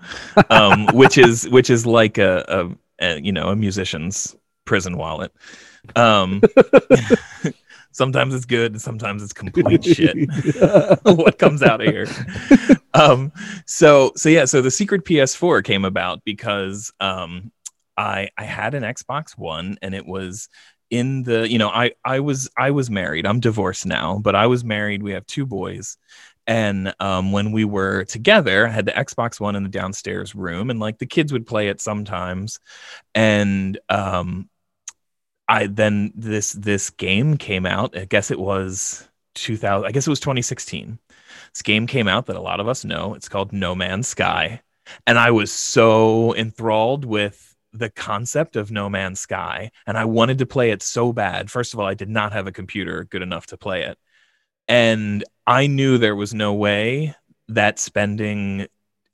um, 0.49 0.87
which 0.87 1.17
is 1.17 1.47
which 1.47 1.69
is 1.69 1.85
like 1.85 2.17
a, 2.17 2.43
a, 2.49 3.05
a 3.05 3.21
you 3.21 3.31
know 3.31 3.47
a 3.47 3.55
musician's 3.55 4.35
prison 4.65 4.97
wallet. 4.97 5.31
Um, 5.95 6.41
Sometimes 7.93 8.35
it's 8.35 8.45
good, 8.45 8.73
and 8.73 8.81
sometimes 8.81 9.23
it's 9.23 9.33
complete 9.33 9.83
shit. 9.83 10.15
what 11.03 11.39
comes 11.39 11.63
out 11.63 11.81
of 11.81 11.87
here? 11.87 12.07
Um, 12.93 13.31
so 13.65 14.11
so 14.15 14.29
yeah, 14.29 14.45
so 14.45 14.61
the 14.61 14.69
secret 14.69 15.05
PS4 15.05 15.63
came 15.63 15.85
about 15.85 16.23
because 16.23 16.93
um, 16.99 17.51
I 17.97 18.29
I 18.37 18.43
had 18.43 18.75
an 18.75 18.83
Xbox 18.83 19.37
One, 19.37 19.77
and 19.81 19.95
it 19.95 20.05
was 20.05 20.49
in 20.89 21.23
the 21.23 21.49
you 21.49 21.57
know 21.57 21.69
I 21.69 21.91
I 22.03 22.19
was 22.19 22.49
I 22.57 22.71
was 22.71 22.89
married. 22.89 23.25
I'm 23.25 23.39
divorced 23.39 23.85
now, 23.85 24.19
but 24.19 24.35
I 24.35 24.47
was 24.47 24.63
married. 24.63 25.03
We 25.03 25.11
have 25.11 25.25
two 25.25 25.45
boys, 25.45 25.97
and 26.47 26.93
um, 26.99 27.31
when 27.31 27.51
we 27.51 27.63
were 27.63 28.05
together, 28.05 28.67
I 28.67 28.71
had 28.71 28.85
the 28.85 28.91
Xbox 28.91 29.39
One 29.39 29.55
in 29.55 29.63
the 29.63 29.69
downstairs 29.69 30.33
room, 30.33 30.69
and 30.69 30.79
like 30.79 30.97
the 30.97 31.05
kids 31.05 31.31
would 31.31 31.45
play 31.45 31.69
it 31.69 31.79
sometimes. 31.79 32.59
And 33.13 33.79
um, 33.89 34.49
I 35.47 35.67
then 35.67 36.11
this 36.15 36.53
this 36.53 36.89
game 36.89 37.37
came 37.37 37.65
out. 37.65 37.97
I 37.97 38.05
guess 38.05 38.31
it 38.31 38.39
was 38.39 39.07
2000. 39.35 39.87
I 39.87 39.91
guess 39.91 40.07
it 40.07 40.09
was 40.09 40.19
2016. 40.19 40.99
This 41.53 41.61
game 41.61 41.87
came 41.87 42.07
out 42.07 42.25
that 42.27 42.35
a 42.35 42.41
lot 42.41 42.59
of 42.59 42.67
us 42.67 42.83
know. 42.83 43.13
It's 43.13 43.29
called 43.29 43.53
No 43.53 43.75
Man's 43.75 44.07
Sky, 44.07 44.61
and 45.05 45.19
I 45.19 45.31
was 45.31 45.51
so 45.51 46.35
enthralled 46.35 47.05
with 47.05 47.48
the 47.73 47.89
concept 47.89 48.55
of 48.55 48.71
No 48.71 48.89
Man's 48.89 49.19
Sky, 49.19 49.71
and 49.85 49.97
I 49.97 50.05
wanted 50.05 50.39
to 50.39 50.45
play 50.45 50.71
it 50.71 50.81
so 50.81 51.13
bad. 51.13 51.51
First 51.51 51.73
of 51.73 51.79
all, 51.79 51.87
I 51.87 51.93
did 51.93 52.09
not 52.09 52.33
have 52.33 52.47
a 52.47 52.51
computer 52.51 53.03
good 53.05 53.21
enough 53.21 53.47
to 53.47 53.57
play 53.57 53.83
it 53.83 53.97
and 54.69 55.23
I 55.47 55.67
knew 55.67 55.97
there 55.97 56.15
was 56.15 56.33
no 56.33 56.53
way 56.53 57.15
that 57.49 57.79
spending 57.79 58.67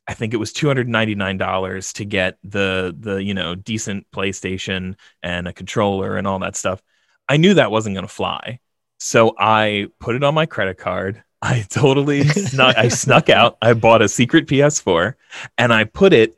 I 0.07 0.13
think 0.13 0.35
it 0.35 0.37
was 0.37 0.53
two 0.53 0.67
hundred 0.67 0.87
ninety 0.87 1.15
nine 1.15 1.37
dollars 1.39 1.93
to 1.93 2.05
get 2.05 2.37
the 2.43 2.95
the 2.99 3.23
you 3.23 3.33
know 3.33 3.55
decent 3.55 4.05
PlayStation 4.11 4.95
and 5.23 5.47
a 5.47 5.53
controller 5.53 6.17
and 6.17 6.27
all 6.27 6.37
that 6.39 6.55
stuff. 6.55 6.83
I 7.27 7.37
knew 7.37 7.55
that 7.55 7.71
wasn't 7.71 7.95
going 7.95 8.05
to 8.05 8.13
fly, 8.13 8.59
so 8.99 9.33
I 9.39 9.87
put 9.99 10.15
it 10.15 10.23
on 10.23 10.35
my 10.35 10.45
credit 10.45 10.77
card. 10.77 11.23
I 11.41 11.65
totally 11.69 12.23
snuck. 12.25 12.77
I 12.77 12.89
snuck 12.89 13.29
out. 13.29 13.57
I 13.63 13.73
bought 13.73 14.03
a 14.03 14.09
secret 14.09 14.47
PS4, 14.47 15.15
and 15.57 15.73
I 15.73 15.85
put 15.85 16.13
it 16.13 16.37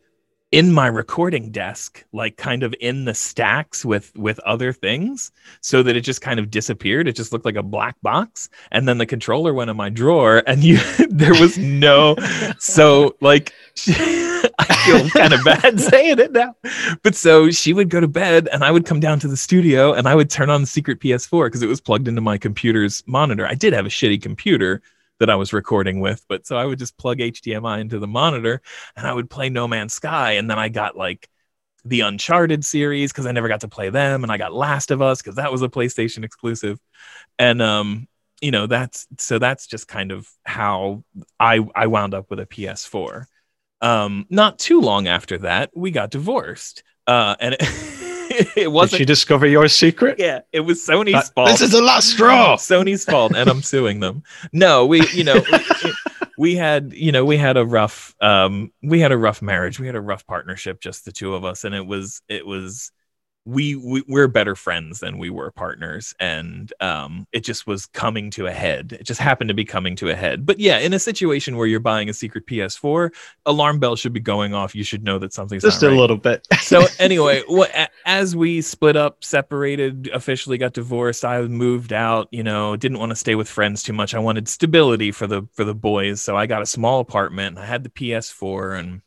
in 0.52 0.72
my 0.72 0.88
recording 0.88 1.52
desk 1.52 2.06
like 2.14 2.38
kind 2.38 2.64
of 2.64 2.74
in 2.80 3.04
the 3.04 3.14
stacks 3.14 3.84
with 3.84 4.16
with 4.16 4.40
other 4.40 4.72
things 4.72 5.32
so 5.60 5.84
that 5.84 5.98
it 5.98 6.02
just 6.02 6.22
kind 6.22 6.40
of 6.40 6.50
disappeared. 6.50 7.08
It 7.08 7.18
just 7.18 7.34
looked 7.34 7.44
like 7.44 7.58
a 7.58 7.64
black 7.64 7.98
box. 8.02 8.48
And 8.72 8.88
then 8.88 8.98
the 8.98 9.06
controller 9.06 9.54
went 9.54 9.70
in 9.70 9.76
my 9.76 9.90
drawer 9.90 10.44
and 10.48 10.64
you 10.64 10.78
there 11.10 11.34
was 11.34 11.58
no 11.58 12.16
so 12.60 13.16
like 13.20 13.54
I 13.90 14.84
feel 14.86 15.10
kind 15.10 15.34
of 15.34 15.44
bad 15.44 15.80
saying 15.92 16.20
it 16.20 16.32
now. 16.32 16.56
But 17.04 17.16
so 17.16 17.52
she 17.52 17.74
would 17.74 17.90
go 17.90 18.00
to 18.00 18.08
bed 18.08 18.48
and 18.48 18.64
I 18.64 18.72
would 18.72 18.86
come 18.86 19.02
down 19.02 19.20
to 19.20 19.28
the 19.28 19.38
studio 19.38 19.94
and 19.94 20.08
I 20.08 20.16
would 20.16 20.30
turn 20.30 20.50
on 20.50 20.62
the 20.62 20.68
secret 20.68 21.02
PS4 21.02 21.48
because 21.48 21.62
it 21.62 21.68
was 21.68 21.82
plugged 21.82 22.08
into 22.08 22.22
my 22.22 22.38
computer's 22.38 23.04
monitor. 23.06 23.46
I 23.46 23.56
did 23.56 23.74
have 23.74 23.86
a 23.86 23.90
shitty 23.90 24.22
computer 24.22 24.82
that 25.20 25.30
I 25.30 25.36
was 25.36 25.54
recording 25.54 26.00
with. 26.00 26.24
But 26.28 26.46
so 26.46 26.58
I 26.58 26.66
would 26.66 26.80
just 26.80 26.98
plug 26.98 27.20
HDMI 27.20 27.80
into 27.80 28.00
the 28.00 28.08
monitor 28.08 28.62
and 28.96 29.08
I 29.08 29.14
would 29.14 29.30
play 29.30 29.50
No 29.50 29.68
Man's 29.68 29.94
Sky. 29.94 30.34
And 30.34 30.50
then 30.50 30.60
I 30.60 30.70
got 30.70 30.96
like 30.96 31.30
the 31.86 32.02
Uncharted 32.02 32.66
series 32.66 33.12
because 33.12 33.26
I 33.26 33.32
never 33.32 33.48
got 33.48 33.62
to 33.62 33.68
play 33.68 33.90
them. 33.90 34.24
And 34.24 34.32
I 34.32 34.38
got 34.38 34.54
Last 34.54 34.92
of 34.92 35.02
Us 35.02 35.22
because 35.22 35.36
that 35.36 35.52
was 35.52 35.62
a 35.62 35.70
PlayStation 35.70 36.24
exclusive. 36.24 36.80
And, 37.40 37.62
um, 37.62 38.08
you 38.42 38.52
know, 38.52 38.68
that's 38.68 39.08
so 39.18 39.40
that's 39.40 39.66
just 39.66 39.88
kind 39.88 40.12
of 40.12 40.30
how 40.46 41.04
I, 41.40 41.68
I 41.76 41.88
wound 41.88 42.14
up 42.14 42.30
with 42.30 42.40
a 42.40 42.46
PS4. 42.46 43.26
Um, 43.82 44.26
not 44.30 44.60
too 44.60 44.82
long 44.82 45.08
after 45.08 45.40
that, 45.40 45.72
we 45.76 45.92
got 45.92 46.12
divorced. 46.12 46.84
Uh, 47.06 47.36
and 47.40 47.58
it 48.56 48.72
wasn't. 48.72 48.92
Did 48.92 48.98
she 48.98 49.06
discover 49.06 49.48
your 49.48 49.68
secret? 49.68 50.16
Yeah, 50.20 50.42
it 50.52 50.62
was 50.62 50.86
Sony's 50.86 51.16
Uh, 51.16 51.22
fault. 51.34 51.48
This 51.50 51.62
is 51.62 51.72
the 51.72 51.82
last 51.82 52.10
straw. 52.12 52.56
Sony's 52.58 53.06
fault, 53.06 53.34
and 53.36 53.50
I'm 53.50 53.62
suing 53.62 54.00
them. 54.00 54.24
No, 54.54 54.86
we, 54.86 55.08
you 55.10 55.24
know, 55.24 55.42
we, 55.52 55.92
we 56.38 56.56
had, 56.56 56.94
you 56.94 57.12
know, 57.12 57.26
we 57.26 57.38
had 57.38 57.58
a 57.58 57.66
rough, 57.66 58.16
um, 58.22 58.72
we 58.84 59.00
had 59.00 59.12
a 59.12 59.18
rough 59.18 59.42
marriage. 59.42 59.80
We 59.80 59.88
had 59.88 59.96
a 59.96 60.02
rough 60.02 60.26
partnership, 60.28 60.82
just 60.82 61.06
the 61.06 61.12
two 61.12 61.34
of 61.36 61.46
us, 61.46 61.64
and 61.64 61.74
it 61.74 61.86
was, 61.86 62.22
it 62.28 62.46
was, 62.46 62.92
we, 63.48 63.76
we 63.76 64.04
we're 64.08 64.28
better 64.28 64.56
friends 64.56 65.00
than 65.00 65.18
we 65.18 65.30
were 65.30 65.52
partners, 65.52 66.14
and 66.20 66.72
um, 66.82 67.26
it 67.32 67.46
just 67.46 67.66
was 67.66 67.86
coming 67.86 68.30
to 68.32 68.46
a 68.48 68.52
head. 68.52 68.98
It 69.00 69.06
just 69.06 69.22
happened 69.22 69.48
to 69.48 69.54
be 69.54 69.64
coming 69.64 69.96
to 69.98 70.10
a 70.10 70.16
head. 70.16 70.46
But 70.46 70.60
yeah, 70.60 70.80
in 70.80 70.92
a 70.92 71.00
situation 71.00 71.56
where 71.56 71.66
you're 71.66 71.80
buying 71.80 72.10
a 72.10 72.14
secret 72.14 72.46
PS4, 72.46 73.10
alarm 73.46 73.80
bell 73.80 73.96
should 73.96 74.12
be 74.12 74.20
going 74.20 74.54
off. 74.54 74.76
You 74.76 74.84
should 74.84 75.04
know 75.04 75.18
that 75.20 75.32
something's 75.32 75.64
Just 75.64 75.82
a 75.82 75.88
right 75.88 75.98
little 75.98 76.18
bit. 76.18 76.46
so 76.60 76.86
anyway, 77.00 77.42
a- 77.50 77.88
as 78.06 78.36
we 78.36 78.62
split 78.62 78.98
up, 78.98 79.24
separated, 79.24 80.10
officially 80.14 80.58
got 80.58 80.74
divorced, 80.74 81.24
I 81.24 81.42
moved 81.44 81.94
out, 81.94 82.28
you 82.32 82.44
know, 82.44 82.76
didn't 82.76 83.00
want 83.00 83.12
to 83.12 83.16
stay 83.16 83.36
with 83.36 83.48
friends 83.48 83.82
too 83.82 83.94
much. 83.94 84.14
I 84.14 84.20
wanted 84.20 84.50
stability 84.50 85.12
for 85.14 85.26
the 85.26 85.48
for 85.54 85.64
the 85.64 85.76
boys, 85.76 86.22
so 86.22 86.36
I 86.36 86.48
got 86.48 86.62
a 86.62 86.66
small 86.66 87.00
apartment 87.00 87.58
I 87.58 87.66
had 87.66 87.84
the 87.84 87.90
PS4 87.90 88.74
and 88.74 89.02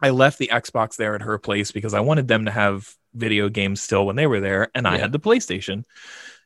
I 0.00 0.10
left 0.10 0.38
the 0.38 0.48
Xbox 0.52 0.96
there 0.96 1.14
at 1.14 1.22
her 1.22 1.38
place 1.38 1.70
because 1.70 1.94
I 1.94 2.00
wanted 2.00 2.28
them 2.28 2.46
to 2.46 2.50
have 2.50 2.96
video 3.14 3.48
games 3.48 3.80
still 3.80 4.06
when 4.06 4.16
they 4.16 4.26
were 4.26 4.40
there 4.40 4.70
and 4.74 4.86
I 4.86 4.98
had 4.98 5.12
the 5.12 5.20
PlayStation. 5.20 5.84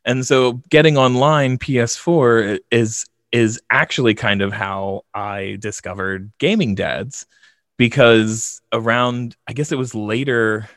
And 0.05 0.25
so 0.25 0.55
getting 0.71 0.97
online 0.97 1.59
PS4 1.59 2.61
is 2.71 3.07
is 3.31 3.61
actually 3.71 4.15
kind 4.15 4.41
of 4.41 4.53
how 4.53 5.03
I 5.13 5.59
discovered 5.61 6.33
gaming 6.39 6.75
dads 6.75 7.27
because 7.77 8.63
around 8.73 9.37
I 9.47 9.53
guess 9.53 9.71
it 9.71 9.77
was 9.77 9.95
later 9.95 10.69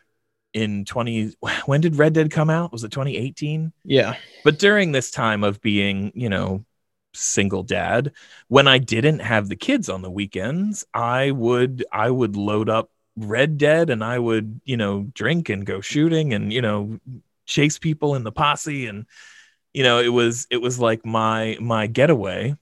in 0.54 0.86
20 0.86 1.34
when 1.66 1.82
did 1.82 1.98
Red 1.98 2.14
Dead 2.14 2.32
come 2.32 2.50
out? 2.50 2.72
Was 2.72 2.84
it 2.84 2.92
2018? 2.92 3.72
yeah. 3.86 4.16
But 4.44 4.60
during 4.60 4.92
this 4.92 5.12
time 5.12 5.44
of 5.44 5.62
being, 5.62 6.12
you 6.16 6.30
know, 6.30 6.66
single 7.14 7.64
dad, 7.64 8.12
when 8.48 8.68
I 8.68 8.78
didn't 8.78 9.20
have 9.20 9.50
the 9.50 9.56
kids 9.56 9.90
on 9.90 10.02
the 10.02 10.12
weekends, 10.12 10.86
I 10.94 11.32
would 11.32 11.86
I 11.92 12.10
would 12.10 12.36
load 12.36 12.70
up 12.70 12.90
Red 13.16 13.58
Dead 13.58 13.90
and 13.90 14.04
I 14.04 14.18
would, 14.18 14.62
you 14.64 14.78
know, 14.78 15.08
drink 15.14 15.50
and 15.50 15.66
go 15.66 15.82
shooting 15.82 16.34
and, 16.34 16.52
you 16.52 16.62
know, 16.62 17.00
chase 17.46 17.78
people 17.80 18.16
in 18.16 18.24
the 18.24 18.32
posse 18.32 18.88
and 18.88 19.06
you 19.74 19.84
know, 19.84 20.00
it 20.00 20.10
was 20.10 20.48
it 20.50 20.58
was 20.58 20.80
like 20.80 21.06
my 21.06 21.58
my 21.60 21.88
getaway. 21.88 22.56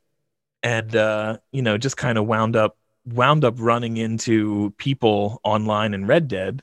And 0.63 0.95
uh, 0.95 1.37
you 1.51 1.61
know, 1.61 1.77
just 1.77 1.97
kind 1.97 2.17
of 2.17 2.27
wound 2.27 2.55
up 2.55 2.77
wound 3.05 3.45
up 3.45 3.55
running 3.59 3.97
into 3.97 4.71
people 4.77 5.39
online 5.43 5.93
in 5.93 6.05
Red 6.05 6.27
Dead 6.27 6.61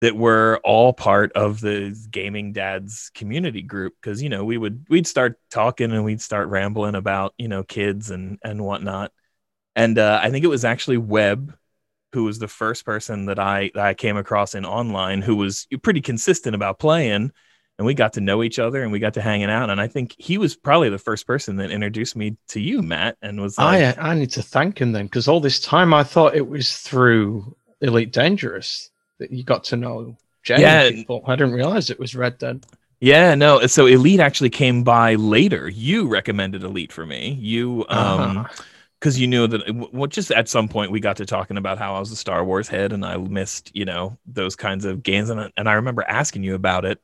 that 0.00 0.16
were 0.16 0.60
all 0.62 0.92
part 0.92 1.32
of 1.32 1.60
the 1.60 1.96
gaming 2.10 2.52
dads 2.52 3.10
community 3.14 3.62
group. 3.62 3.94
Because 4.00 4.22
you 4.22 4.28
know 4.28 4.44
we 4.44 4.58
would 4.58 4.86
we'd 4.88 5.06
start 5.06 5.38
talking 5.50 5.92
and 5.92 6.04
we'd 6.04 6.22
start 6.22 6.48
rambling 6.48 6.94
about 6.94 7.34
you 7.38 7.48
know 7.48 7.64
kids 7.64 8.10
and 8.10 8.38
and 8.44 8.64
whatnot. 8.64 9.12
And 9.76 9.98
uh, 9.98 10.18
i 10.22 10.30
think 10.30 10.44
it 10.44 10.48
was 10.48 10.64
actually 10.64 10.98
webb 10.98 11.56
who 12.12 12.24
was 12.24 12.38
the 12.38 12.48
first 12.48 12.84
person 12.84 13.26
that 13.26 13.38
i 13.38 13.70
that 13.74 13.84
i 13.84 13.94
came 13.94 14.16
across 14.16 14.54
in 14.54 14.64
online 14.64 15.22
who 15.22 15.36
was 15.36 15.66
pretty 15.82 16.00
consistent 16.00 16.54
about 16.54 16.78
playing 16.78 17.30
and 17.78 17.86
we 17.86 17.94
got 17.94 18.14
to 18.14 18.20
know 18.20 18.42
each 18.42 18.58
other 18.58 18.82
and 18.82 18.90
we 18.90 18.98
got 18.98 19.14
to 19.14 19.20
hanging 19.20 19.50
out 19.50 19.70
and 19.70 19.80
i 19.80 19.86
think 19.86 20.14
he 20.18 20.38
was 20.38 20.56
probably 20.56 20.88
the 20.88 20.98
first 20.98 21.26
person 21.26 21.56
that 21.56 21.70
introduced 21.70 22.16
me 22.16 22.36
to 22.48 22.60
you 22.60 22.82
matt 22.82 23.16
and 23.22 23.40
was 23.40 23.56
like 23.58 23.98
I 23.98 24.10
I 24.10 24.14
need 24.14 24.30
to 24.32 24.42
thank 24.42 24.80
him 24.80 24.92
then 24.92 25.06
because 25.06 25.28
all 25.28 25.40
this 25.40 25.60
time 25.60 25.92
I 25.94 26.02
thought 26.02 26.34
it 26.34 26.46
was 26.48 26.78
through 26.78 27.54
Elite 27.80 28.12
Dangerous 28.12 28.90
that 29.18 29.30
you 29.30 29.44
got 29.44 29.64
to 29.64 29.76
know 29.76 30.16
Jenny 30.42 30.62
Yeah. 30.62 30.90
people. 30.90 31.22
I 31.26 31.36
didn't 31.36 31.52
realize 31.52 31.90
it 31.90 31.98
was 32.00 32.14
Red 32.14 32.38
Dead. 32.38 32.64
Yeah, 33.00 33.36
no. 33.36 33.64
So 33.66 33.86
Elite 33.86 34.18
actually 34.18 34.50
came 34.50 34.82
by 34.82 35.14
later. 35.14 35.68
You 35.68 36.08
recommended 36.08 36.64
Elite 36.64 36.92
for 36.92 37.06
me. 37.06 37.36
You 37.40 37.84
um 37.88 38.38
Uh-huh. 38.38 38.62
Because 39.00 39.18
you 39.18 39.26
knew 39.26 39.46
that 39.46 39.90
well, 39.92 40.06
just 40.06 40.30
at 40.32 40.48
some 40.48 40.68
point 40.68 40.90
we 40.90 41.00
got 41.00 41.16
to 41.18 41.26
talking 41.26 41.56
about 41.56 41.78
how 41.78 41.94
I 41.94 42.00
was 42.00 42.10
a 42.10 42.16
Star 42.16 42.44
Wars 42.44 42.68
head 42.68 42.92
and 42.92 43.04
I 43.04 43.16
missed, 43.16 43.70
you 43.74 43.84
know, 43.84 44.18
those 44.26 44.56
kinds 44.56 44.84
of 44.84 45.02
games 45.02 45.30
and 45.30 45.40
I- 45.40 45.52
and 45.56 45.68
I 45.68 45.74
remember 45.74 46.02
asking 46.02 46.42
you 46.42 46.54
about 46.54 46.84
it. 46.84 47.00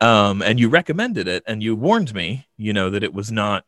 Um 0.00 0.42
and 0.42 0.60
you 0.60 0.68
recommended 0.68 1.28
it 1.28 1.42
and 1.46 1.62
you 1.62 1.74
warned 1.76 2.14
me, 2.14 2.46
you 2.56 2.72
know, 2.72 2.90
that 2.90 3.02
it 3.02 3.12
was 3.12 3.32
not 3.32 3.64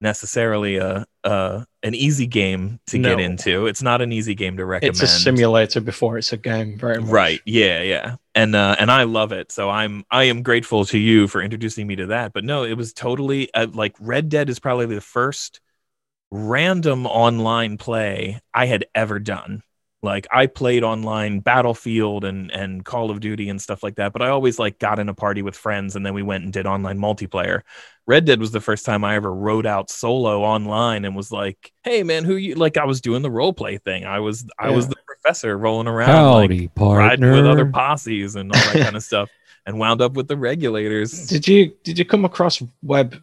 necessarily 0.00 0.76
a 0.78 1.06
uh 1.22 1.64
an 1.84 1.94
easy 1.94 2.26
game 2.26 2.80
to 2.88 2.98
get 2.98 3.20
into. 3.20 3.66
It's 3.66 3.82
not 3.82 4.02
an 4.02 4.12
easy 4.12 4.34
game 4.34 4.56
to 4.56 4.64
recommend. 4.64 4.94
It's 4.94 5.02
a 5.02 5.06
simulator 5.06 5.80
before 5.80 6.18
it's 6.18 6.32
a 6.32 6.36
game, 6.36 6.76
very 6.76 7.00
much. 7.00 7.10
Right. 7.10 7.40
Yeah, 7.46 7.82
yeah. 7.82 8.16
And 8.34 8.54
uh 8.56 8.74
and 8.78 8.90
I 8.90 9.04
love 9.04 9.32
it. 9.32 9.52
So 9.52 9.70
I'm 9.70 10.04
I 10.10 10.24
am 10.24 10.42
grateful 10.42 10.84
to 10.86 10.98
you 10.98 11.28
for 11.28 11.40
introducing 11.40 11.86
me 11.86 11.96
to 11.96 12.06
that. 12.06 12.32
But 12.32 12.44
no, 12.44 12.64
it 12.64 12.74
was 12.74 12.92
totally 12.92 13.52
uh, 13.54 13.68
like 13.72 13.94
Red 14.00 14.28
Dead 14.28 14.50
is 14.50 14.58
probably 14.58 14.86
the 14.86 15.00
first 15.00 15.60
random 16.32 17.06
online 17.06 17.76
play 17.76 18.40
I 18.54 18.64
had 18.64 18.86
ever 18.94 19.18
done. 19.18 19.62
Like 20.02 20.26
I 20.32 20.46
played 20.46 20.82
online 20.82 21.38
Battlefield 21.40 22.24
and 22.24 22.50
and 22.50 22.84
Call 22.84 23.10
of 23.12 23.20
Duty 23.20 23.48
and 23.50 23.62
stuff 23.62 23.84
like 23.84 23.96
that, 23.96 24.12
but 24.12 24.20
I 24.22 24.30
always 24.30 24.58
like 24.58 24.80
got 24.80 24.98
in 24.98 25.08
a 25.08 25.14
party 25.14 25.42
with 25.42 25.54
friends 25.54 25.94
and 25.94 26.04
then 26.04 26.14
we 26.14 26.22
went 26.24 26.42
and 26.42 26.52
did 26.52 26.66
online 26.66 26.98
multiplayer. 26.98 27.60
Red 28.06 28.24
Dead 28.24 28.40
was 28.40 28.50
the 28.50 28.60
first 28.60 28.84
time 28.84 29.04
I 29.04 29.14
ever 29.14 29.32
rode 29.32 29.66
out 29.66 29.90
solo 29.90 30.42
online 30.42 31.04
and 31.04 31.14
was 31.14 31.30
like, 31.30 31.70
"Hey 31.84 32.02
man, 32.02 32.24
who 32.24 32.34
you 32.34 32.56
like 32.56 32.76
I 32.78 32.84
was 32.84 33.00
doing 33.00 33.22
the 33.22 33.30
role 33.30 33.52
play 33.52 33.78
thing. 33.78 34.04
I 34.04 34.18
was 34.18 34.44
I 34.58 34.70
was 34.70 34.88
the 34.88 34.96
professor 35.06 35.56
rolling 35.56 35.86
around 35.86 36.08
like 36.08 36.50
Howdy, 36.50 36.70
riding 36.98 37.30
with 37.30 37.46
other 37.46 37.66
posses 37.70 38.34
and 38.34 38.50
all 38.50 38.60
that 38.72 38.82
kind 38.82 38.96
of 38.96 39.02
stuff. 39.10 39.30
and 39.66 39.78
wound 39.78 40.00
up 40.00 40.14
with 40.14 40.26
the 40.26 40.36
regulators. 40.36 41.28
Did 41.28 41.46
you 41.46 41.76
did 41.84 41.96
you 41.96 42.04
come 42.04 42.24
across 42.24 42.60
Webb 42.82 43.22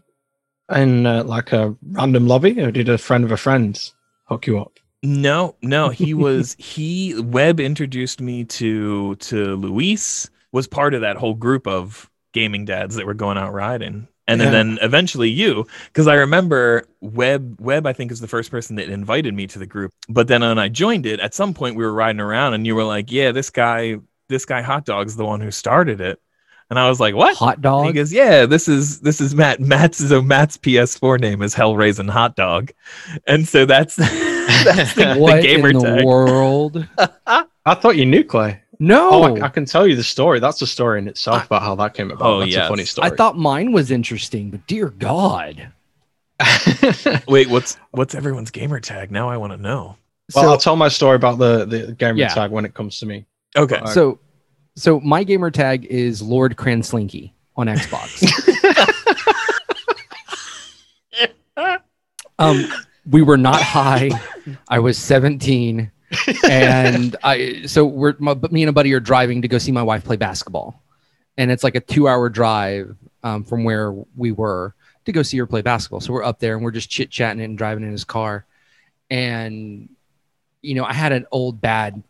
in 0.72 1.06
uh, 1.06 1.24
like 1.24 1.52
a 1.52 1.76
random 1.84 2.28
lobby, 2.28 2.60
or 2.62 2.72
did 2.72 2.90
a 2.90 2.98
friend 2.98 3.24
of 3.24 3.32
a 3.32 3.38
friend 3.38 3.92
hook 4.26 4.48
you 4.48 4.60
up? 4.60 4.80
No, 5.02 5.56
no, 5.62 5.90
he 5.90 6.14
was 6.14 6.56
he 6.60 7.20
Webb 7.22 7.60
introduced 7.60 8.20
me 8.22 8.44
to 8.46 9.16
to 9.16 9.56
Luis, 9.56 10.30
was 10.52 10.68
part 10.68 10.94
of 10.94 11.02
that 11.02 11.18
whole 11.18 11.34
group 11.36 11.68
of 11.68 12.10
gaming 12.34 12.66
dads 12.66 12.96
that 12.96 13.06
were 13.06 13.14
going 13.14 13.38
out 13.38 13.54
riding. 13.54 14.08
And 14.28 14.42
Yeah. 14.42 14.52
then 14.52 14.78
eventually 14.82 15.30
you, 15.30 15.66
because 15.86 16.08
I 16.08 16.16
remember 16.16 16.84
Webb 17.02 17.60
Webb 17.62 17.88
I 17.88 17.94
think 17.94 18.12
is 18.12 18.20
the 18.20 18.28
first 18.28 18.52
person 18.52 18.76
that 18.76 18.90
invited 18.90 19.34
me 19.34 19.48
to 19.48 19.60
the 19.60 19.66
group. 19.66 19.92
But 20.10 20.28
then 20.28 20.42
when 20.42 20.60
I 20.60 20.68
joined 20.70 21.06
it, 21.06 21.20
at 21.20 21.34
some 21.34 21.54
point 21.54 21.76
we 21.78 21.84
were 21.86 21.94
riding 21.94 22.20
around 22.20 22.54
and 22.54 22.68
you 22.68 22.76
were 22.76 22.84
like, 22.84 23.12
Yeah, 23.12 23.32
this 23.32 23.50
guy 23.50 23.98
this 24.28 24.46
guy 24.46 24.62
hot 24.62 24.86
dog's 24.86 25.16
the 25.16 25.26
one 25.26 25.40
who 25.42 25.50
started 25.50 26.02
it. 26.02 26.20
And 26.70 26.78
I 26.78 26.88
was 26.88 27.00
like, 27.00 27.16
What? 27.16 27.36
Hot 27.38 27.56
And 27.56 27.64
dog. 27.64 27.86
he 27.88 27.94
goes, 27.94 28.14
Yeah, 28.14 28.46
this 28.46 28.68
is 28.68 29.00
this 29.02 29.20
is 29.20 29.34
Matt. 29.36 29.60
Matt's 29.60 29.98
so 30.08 30.22
Matt's 30.22 30.58
PS4 30.58 31.20
name 31.20 31.42
is 31.42 31.56
Hellraisin 31.56 32.10
Hot 32.10 32.36
Dog. 32.36 32.72
And 33.28 33.48
so 33.48 33.66
that's 33.66 33.96
that's 33.96 34.94
the, 34.94 35.16
the 35.16 35.40
gamer 35.42 35.70
in 35.70 35.78
the 35.80 35.84
tag. 35.98 36.06
world? 36.06 36.88
I 37.28 37.76
thought 37.76 37.98
you 37.98 38.06
knew 38.06 38.24
Clay. 38.24 38.62
No, 38.82 39.10
Oh, 39.12 39.36
I, 39.36 39.46
I 39.46 39.50
can 39.50 39.66
tell 39.66 39.86
you 39.86 39.96
the 39.98 40.04
story. 40.04 40.40
That's 40.40 40.62
a 40.62 40.68
story 40.68 41.00
in 41.00 41.08
itself 41.10 41.46
about 41.48 41.64
how 41.64 41.76
that 41.76 41.94
came 41.94 42.12
about. 42.12 42.26
Oh, 42.26 42.40
That's 42.40 42.54
yes. 42.54 42.66
a 42.66 42.70
funny 42.70 42.86
story. 42.86 43.12
I 43.12 43.16
thought 43.16 43.38
mine 43.38 43.74
was 43.74 43.92
interesting, 43.92 44.52
but 44.52 44.66
dear 44.68 44.90
God. 44.90 45.74
Wait, 47.28 47.50
what's 47.50 47.76
what's 47.92 48.16
everyone's 48.16 48.52
gamer 48.52 48.80
tag? 48.80 49.12
Now 49.12 49.30
I 49.30 49.38
want 49.38 49.52
to 49.54 49.58
know. 49.58 49.98
well, 50.34 50.44
so, 50.46 50.50
I'll 50.52 50.58
tell 50.58 50.76
my 50.76 50.88
story 50.88 51.16
about 51.16 51.38
the 51.40 51.66
the 51.66 51.92
gamer 51.94 52.18
Yeah. 52.20 52.30
tag 52.30 52.52
when 52.52 52.64
it 52.66 52.74
comes 52.74 53.00
to 53.00 53.06
me. 53.06 53.26
Okay. 53.58 53.78
Uh, 53.78 53.88
so, 53.88 54.20
so 54.80 55.00
my 55.02 55.26
gamer 55.26 55.52
tag 55.52 55.86
is 55.86 56.22
Lord 56.22 56.56
Kranslinky 56.56 57.34
on 57.58 57.68
Xbox. 57.68 58.24
um, 62.40 62.66
we 63.10 63.22
were 63.22 63.38
not 63.38 63.62
high. 63.62 64.10
I 64.70 64.80
was 64.80 64.98
17, 64.98 65.92
and 66.50 67.16
I 67.24 67.66
so 67.66 67.86
we're 67.86 68.16
my, 68.20 68.34
but 68.34 68.54
me 68.54 68.64
and 68.64 68.70
a 68.70 68.74
buddy 68.74 68.94
are 68.94 69.02
driving 69.02 69.42
to 69.42 69.50
go 69.50 69.58
see 69.58 69.74
my 69.74 69.84
wife 69.84 70.06
play 70.06 70.16
basketball, 70.16 70.82
and 71.38 71.52
it's 71.52 71.64
like 71.64 71.76
a 71.76 71.82
two-hour 71.82 72.30
drive 72.30 72.96
um, 73.22 73.44
from 73.44 73.66
where 73.66 73.92
we 74.16 74.32
were 74.32 74.74
to 75.04 75.12
go 75.12 75.24
see 75.24 75.38
her 75.40 75.46
play 75.46 75.62
basketball. 75.62 76.00
So 76.00 76.14
we're 76.14 76.24
up 76.24 76.40
there 76.40 76.56
and 76.56 76.64
we're 76.64 76.72
just 76.72 76.90
chit 76.90 77.10
chatting 77.10 77.42
and 77.42 77.58
driving 77.58 77.84
in 77.84 77.92
his 77.92 78.06
car, 78.06 78.46
and 79.10 79.90
you 80.62 80.76
know 80.76 80.86
I 80.86 80.94
had 80.94 81.12
an 81.12 81.26
old 81.32 81.60
bad 81.60 82.02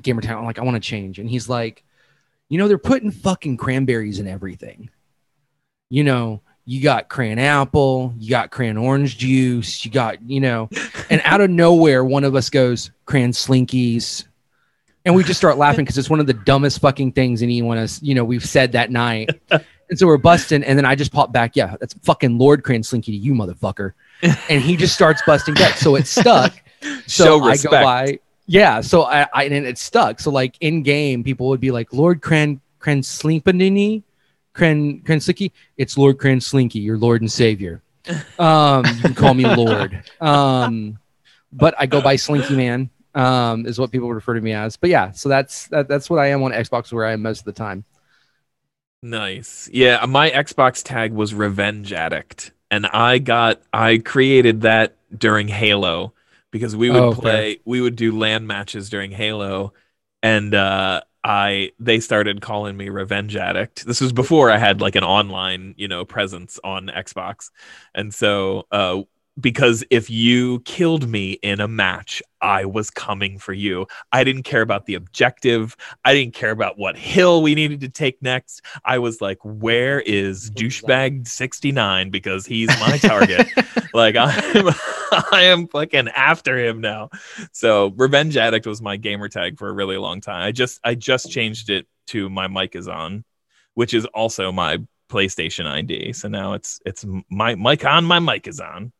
gamer 0.00 0.20
tag. 0.20 0.36
I'm 0.36 0.44
like 0.44 0.58
I 0.58 0.62
want 0.62 0.74
to 0.74 0.88
change, 0.88 1.18
and 1.18 1.28
he's 1.28 1.48
like, 1.48 1.84
you 2.48 2.58
know 2.58 2.68
they're 2.68 2.78
putting 2.78 3.10
fucking 3.10 3.56
cranberries 3.56 4.18
in 4.18 4.26
everything. 4.26 4.90
You 5.90 6.04
know, 6.04 6.40
you 6.64 6.82
got 6.82 7.08
cran 7.08 7.38
apple, 7.38 8.14
you 8.18 8.30
got 8.30 8.50
cran 8.50 8.76
orange 8.76 9.18
juice, 9.18 9.84
you 9.84 9.90
got, 9.90 10.22
you 10.22 10.40
know, 10.40 10.68
and 11.10 11.20
out 11.24 11.40
of 11.40 11.50
nowhere, 11.50 12.04
one 12.04 12.24
of 12.24 12.34
us 12.34 12.50
goes, 12.50 12.90
cran 13.04 13.32
slinkies. 13.32 14.26
And 15.04 15.16
we 15.16 15.24
just 15.24 15.38
start 15.38 15.58
laughing 15.58 15.84
because 15.84 15.98
it's 15.98 16.08
one 16.08 16.20
of 16.20 16.28
the 16.28 16.34
dumbest 16.34 16.80
fucking 16.80 17.12
things 17.12 17.42
anyone 17.42 17.76
has, 17.76 18.00
you 18.02 18.14
know, 18.14 18.24
we've 18.24 18.44
said 18.44 18.72
that 18.72 18.90
night. 18.90 19.30
And 19.90 19.98
so 19.98 20.06
we're 20.06 20.16
busting, 20.16 20.64
and 20.64 20.78
then 20.78 20.86
I 20.86 20.94
just 20.94 21.12
pop 21.12 21.34
back, 21.34 21.54
yeah, 21.54 21.76
that's 21.78 21.92
fucking 22.02 22.38
Lord 22.38 22.64
Cran 22.64 22.82
Slinky 22.82 23.12
to 23.12 23.18
you, 23.18 23.34
motherfucker. 23.34 23.92
And 24.48 24.62
he 24.62 24.74
just 24.74 24.94
starts 24.94 25.20
busting 25.26 25.52
back. 25.52 25.76
So 25.76 25.96
it 25.96 26.06
stuck. 26.06 26.54
So 27.06 27.24
Show 27.24 27.44
I 27.44 27.56
go 27.58 27.70
by, 27.70 28.18
yeah. 28.46 28.80
So 28.80 29.02
I, 29.04 29.26
I 29.32 29.44
and 29.44 29.66
it 29.66 29.78
stuck. 29.78 30.20
So 30.20 30.30
like 30.30 30.56
in 30.60 30.82
game, 30.82 31.24
people 31.24 31.48
would 31.48 31.60
be 31.60 31.70
like, 31.70 31.92
Lord 31.92 32.22
Cran 32.22 32.60
Cran 32.78 33.00
Slinpanini, 33.00 34.02
Cran 34.52 35.00
Cran 35.02 35.20
Slinky. 35.20 35.52
It's 35.76 35.96
Lord 35.96 36.18
Cran 36.18 36.40
Slinky, 36.40 36.80
your 36.80 36.98
Lord 36.98 37.20
and 37.20 37.30
Savior. 37.30 37.82
Um, 38.38 38.84
you 38.84 39.00
can 39.00 39.14
call 39.14 39.34
me 39.34 39.44
Lord. 39.44 40.02
Um, 40.20 40.98
but 41.52 41.74
I 41.78 41.86
go 41.86 42.00
by 42.00 42.16
Slinky 42.16 42.56
Man. 42.56 42.90
Um, 43.14 43.66
is 43.66 43.78
what 43.78 43.92
people 43.92 44.10
refer 44.10 44.34
to 44.34 44.40
me 44.40 44.52
as. 44.52 44.76
But 44.76 44.88
yeah, 44.88 45.10
so 45.10 45.28
that's 45.28 45.68
that, 45.68 45.86
that's 45.86 46.08
what 46.08 46.18
I 46.18 46.28
am 46.28 46.42
on 46.42 46.52
Xbox, 46.52 46.92
where 46.92 47.04
I 47.04 47.12
am 47.12 47.22
most 47.22 47.40
of 47.40 47.44
the 47.44 47.52
time. 47.52 47.84
Nice. 49.02 49.68
Yeah, 49.70 50.04
my 50.06 50.30
Xbox 50.30 50.82
tag 50.82 51.12
was 51.12 51.34
Revenge 51.34 51.92
Addict, 51.92 52.52
and 52.70 52.86
I 52.86 53.18
got 53.18 53.60
I 53.72 53.98
created 53.98 54.62
that 54.62 54.96
during 55.16 55.48
Halo 55.48 56.14
because 56.52 56.76
we 56.76 56.90
would 56.90 57.10
Oh, 57.10 57.14
fair. 57.14 57.46
play 57.46 57.58
we 57.66 57.80
would 57.82 57.96
do 57.96 58.16
LAN 58.16 58.46
matches 58.46 58.90
during 58.90 59.12
Halo, 59.12 59.74
and 60.22 60.54
uh, 60.54 61.02
I 61.24 61.72
they 61.80 62.00
started 62.00 62.40
calling 62.42 62.76
me 62.76 62.90
Revenge 62.90 63.36
Addict. 63.36 63.86
This 63.86 64.00
was 64.00 64.12
before 64.12 64.50
I 64.50 64.58
had 64.58 64.80
like 64.80 64.96
an 64.96 65.04
online 65.04 65.74
you 65.78 65.88
know 65.88 66.04
presence 66.04 66.60
on 66.64 66.88
Xbox, 66.88 67.50
and 67.94 68.14
so 68.14 68.66
uh, 68.72 69.02
because 69.40 69.82
if 69.90 70.10
you 70.10 70.60
killed 70.60 71.08
me 71.08 71.32
in 71.32 71.60
a 71.60 71.68
match, 71.68 72.22
I 72.40 72.64
was 72.64 72.90
coming 72.90 73.38
for 73.38 73.52
you. 73.52 73.86
I 74.12 74.24
didn't 74.24 74.42
care 74.42 74.62
about 74.62 74.86
the 74.86 74.94
objective. 74.94 75.76
I 76.04 76.12
didn't 76.12 76.34
care 76.34 76.50
about 76.50 76.78
what 76.78 76.96
hill 76.98 77.42
we 77.42 77.54
needed 77.54 77.80
to 77.80 77.88
take 77.88 78.20
next. 78.20 78.62
I 78.84 78.98
was 78.98 79.20
like, 79.20 79.38
where 79.42 80.00
is 80.00 80.50
douchebag 80.50 81.26
69 81.26 82.10
because 82.10 82.44
he's 82.44 82.68
my 82.80 82.98
target. 82.98 83.46
like 83.94 84.16
I'm 84.16 84.68
I 85.32 85.42
am 85.42 85.68
fucking 85.68 86.08
after 86.08 86.58
him 86.58 86.80
now. 86.80 87.10
So 87.52 87.88
Revenge 87.96 88.36
Addict 88.36 88.66
was 88.66 88.82
my 88.82 88.96
gamer 88.96 89.28
tag 89.28 89.58
for 89.58 89.68
a 89.68 89.72
really 89.72 89.96
long 89.96 90.20
time. 90.20 90.42
I 90.42 90.52
just 90.52 90.80
I 90.84 90.94
just 90.94 91.30
changed 91.30 91.70
it 91.70 91.86
to 92.08 92.28
my 92.28 92.48
mic 92.48 92.74
is 92.74 92.88
on, 92.88 93.24
which 93.74 93.94
is 93.94 94.04
also 94.06 94.52
my 94.52 94.78
PlayStation 95.08 95.66
ID. 95.66 96.12
So 96.14 96.28
now 96.28 96.54
it's 96.54 96.80
it's 96.84 97.04
my 97.30 97.54
mic 97.54 97.84
on, 97.84 98.04
my 98.04 98.18
mic 98.18 98.46
is 98.46 98.60
on. 98.60 98.92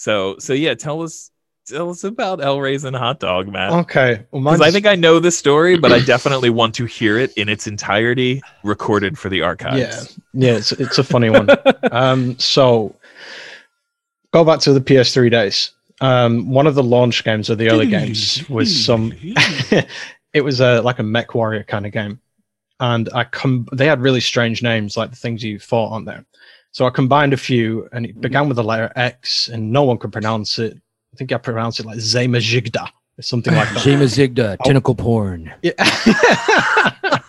So 0.00 0.36
so 0.38 0.54
yeah, 0.54 0.72
tell 0.72 1.02
us 1.02 1.30
tell 1.66 1.90
us 1.90 2.04
about 2.04 2.42
El 2.42 2.58
Raisin 2.58 2.94
Hot 2.94 3.20
Dog, 3.20 3.48
Matt. 3.48 3.70
Okay. 3.70 4.24
Well, 4.30 4.42
Because 4.42 4.62
I 4.62 4.70
think 4.70 4.86
I 4.86 4.94
know 4.94 5.18
the 5.18 5.30
story, 5.30 5.76
but 5.76 5.92
I 5.92 6.00
definitely 6.00 6.48
want 6.48 6.74
to 6.76 6.86
hear 6.86 7.18
it 7.18 7.34
in 7.36 7.50
its 7.50 7.66
entirety, 7.66 8.40
recorded 8.64 9.18
for 9.18 9.28
the 9.28 9.42
archives. 9.42 10.18
yeah, 10.32 10.52
yeah, 10.52 10.56
it's 10.56 10.72
it's 10.72 10.96
a 10.96 11.04
funny 11.04 11.28
one. 11.28 11.50
um, 11.92 12.38
so 12.38 12.96
go 14.32 14.42
back 14.42 14.60
to 14.60 14.72
the 14.72 14.80
PS3 14.80 15.30
days. 15.30 15.72
Um, 16.00 16.48
one 16.48 16.66
of 16.66 16.74
the 16.74 16.82
launch 16.82 17.22
games 17.22 17.50
of 17.50 17.58
the 17.58 17.68
early 17.68 17.86
games 17.86 18.48
was 18.48 18.84
some. 18.84 19.12
it 20.32 20.40
was 20.42 20.60
a 20.62 20.80
like 20.80 20.98
a 20.98 21.02
mech 21.02 21.34
warrior 21.34 21.64
kind 21.64 21.84
of 21.84 21.92
game, 21.92 22.20
and 22.80 23.10
I 23.14 23.24
com- 23.24 23.68
they 23.70 23.84
had 23.84 24.00
really 24.00 24.20
strange 24.20 24.62
names 24.62 24.96
like 24.96 25.10
the 25.10 25.16
things 25.16 25.44
you 25.44 25.58
fought 25.58 25.92
on 25.92 26.06
there. 26.06 26.24
So 26.72 26.86
I 26.86 26.90
combined 26.90 27.32
a 27.32 27.36
few, 27.36 27.88
and 27.92 28.06
it 28.06 28.20
began 28.20 28.46
with 28.48 28.56
the 28.56 28.64
letter 28.64 28.92
X, 28.96 29.48
and 29.48 29.72
no 29.72 29.82
one 29.82 29.98
could 29.98 30.12
pronounce 30.12 30.58
it. 30.58 30.76
I 31.12 31.16
think 31.16 31.32
I 31.32 31.38
pronounced 31.38 31.80
it 31.80 31.86
like 31.86 31.98
Zemajigda 31.98 32.88
or 33.18 33.22
something 33.22 33.54
like 33.54 33.68
that. 33.70 33.80
Shema 33.82 34.04
Zigda, 34.04 34.56
tentacle 34.64 34.94
porn. 34.94 35.52
Yeah. 35.62 35.72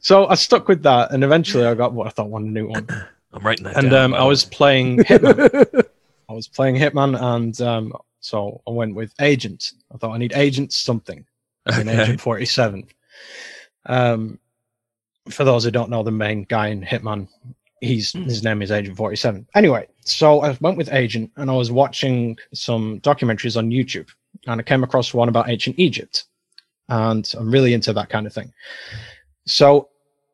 so 0.00 0.26
I 0.28 0.34
stuck 0.34 0.68
with 0.68 0.82
that, 0.84 1.12
and 1.12 1.22
eventually 1.24 1.66
I 1.66 1.74
got 1.74 1.92
what 1.92 2.06
I 2.06 2.10
thought 2.10 2.30
one 2.30 2.52
new 2.52 2.68
one. 2.68 2.86
I'm 3.32 3.42
writing 3.42 3.64
that 3.64 3.76
And 3.76 3.90
down. 3.90 4.12
um, 4.12 4.14
I 4.14 4.24
was 4.24 4.44
playing 4.44 4.98
Hitman. 5.04 5.84
I 6.28 6.32
was 6.32 6.48
playing 6.48 6.76
Hitman, 6.76 7.20
and 7.20 7.60
um, 7.60 7.92
so 8.20 8.62
I 8.66 8.70
went 8.70 8.94
with 8.94 9.12
Agent. 9.20 9.72
I 9.94 9.98
thought 9.98 10.12
I 10.14 10.18
need 10.18 10.32
Agent 10.34 10.72
something. 10.72 11.24
In 11.66 11.88
Okay. 11.88 12.02
Agent 12.02 12.20
Forty 12.20 12.46
Seven. 12.46 12.86
Um, 13.86 14.38
for 15.28 15.44
those 15.44 15.64
who 15.64 15.70
don't 15.70 15.90
know, 15.90 16.02
the 16.02 16.10
main 16.10 16.44
guy 16.44 16.68
in 16.68 16.82
Hitman, 16.82 17.28
he's 17.80 18.12
hmm. 18.12 18.22
his 18.24 18.42
name 18.42 18.62
is 18.62 18.70
Agent 18.70 18.96
Forty 18.96 19.16
Seven. 19.16 19.46
Anyway, 19.54 19.86
so 20.04 20.40
I 20.40 20.56
went 20.60 20.76
with 20.76 20.92
Agent, 20.92 21.30
and 21.36 21.50
I 21.50 21.54
was 21.54 21.70
watching 21.70 22.36
some 22.54 23.00
documentaries 23.00 23.56
on 23.56 23.70
YouTube, 23.70 24.08
and 24.46 24.60
I 24.60 24.64
came 24.64 24.84
across 24.84 25.14
one 25.14 25.28
about 25.28 25.48
ancient 25.48 25.78
Egypt, 25.78 26.24
and 26.88 27.30
I'm 27.36 27.50
really 27.50 27.74
into 27.74 27.92
that 27.92 28.08
kind 28.08 28.26
of 28.26 28.32
thing. 28.32 28.52
So 29.46 29.88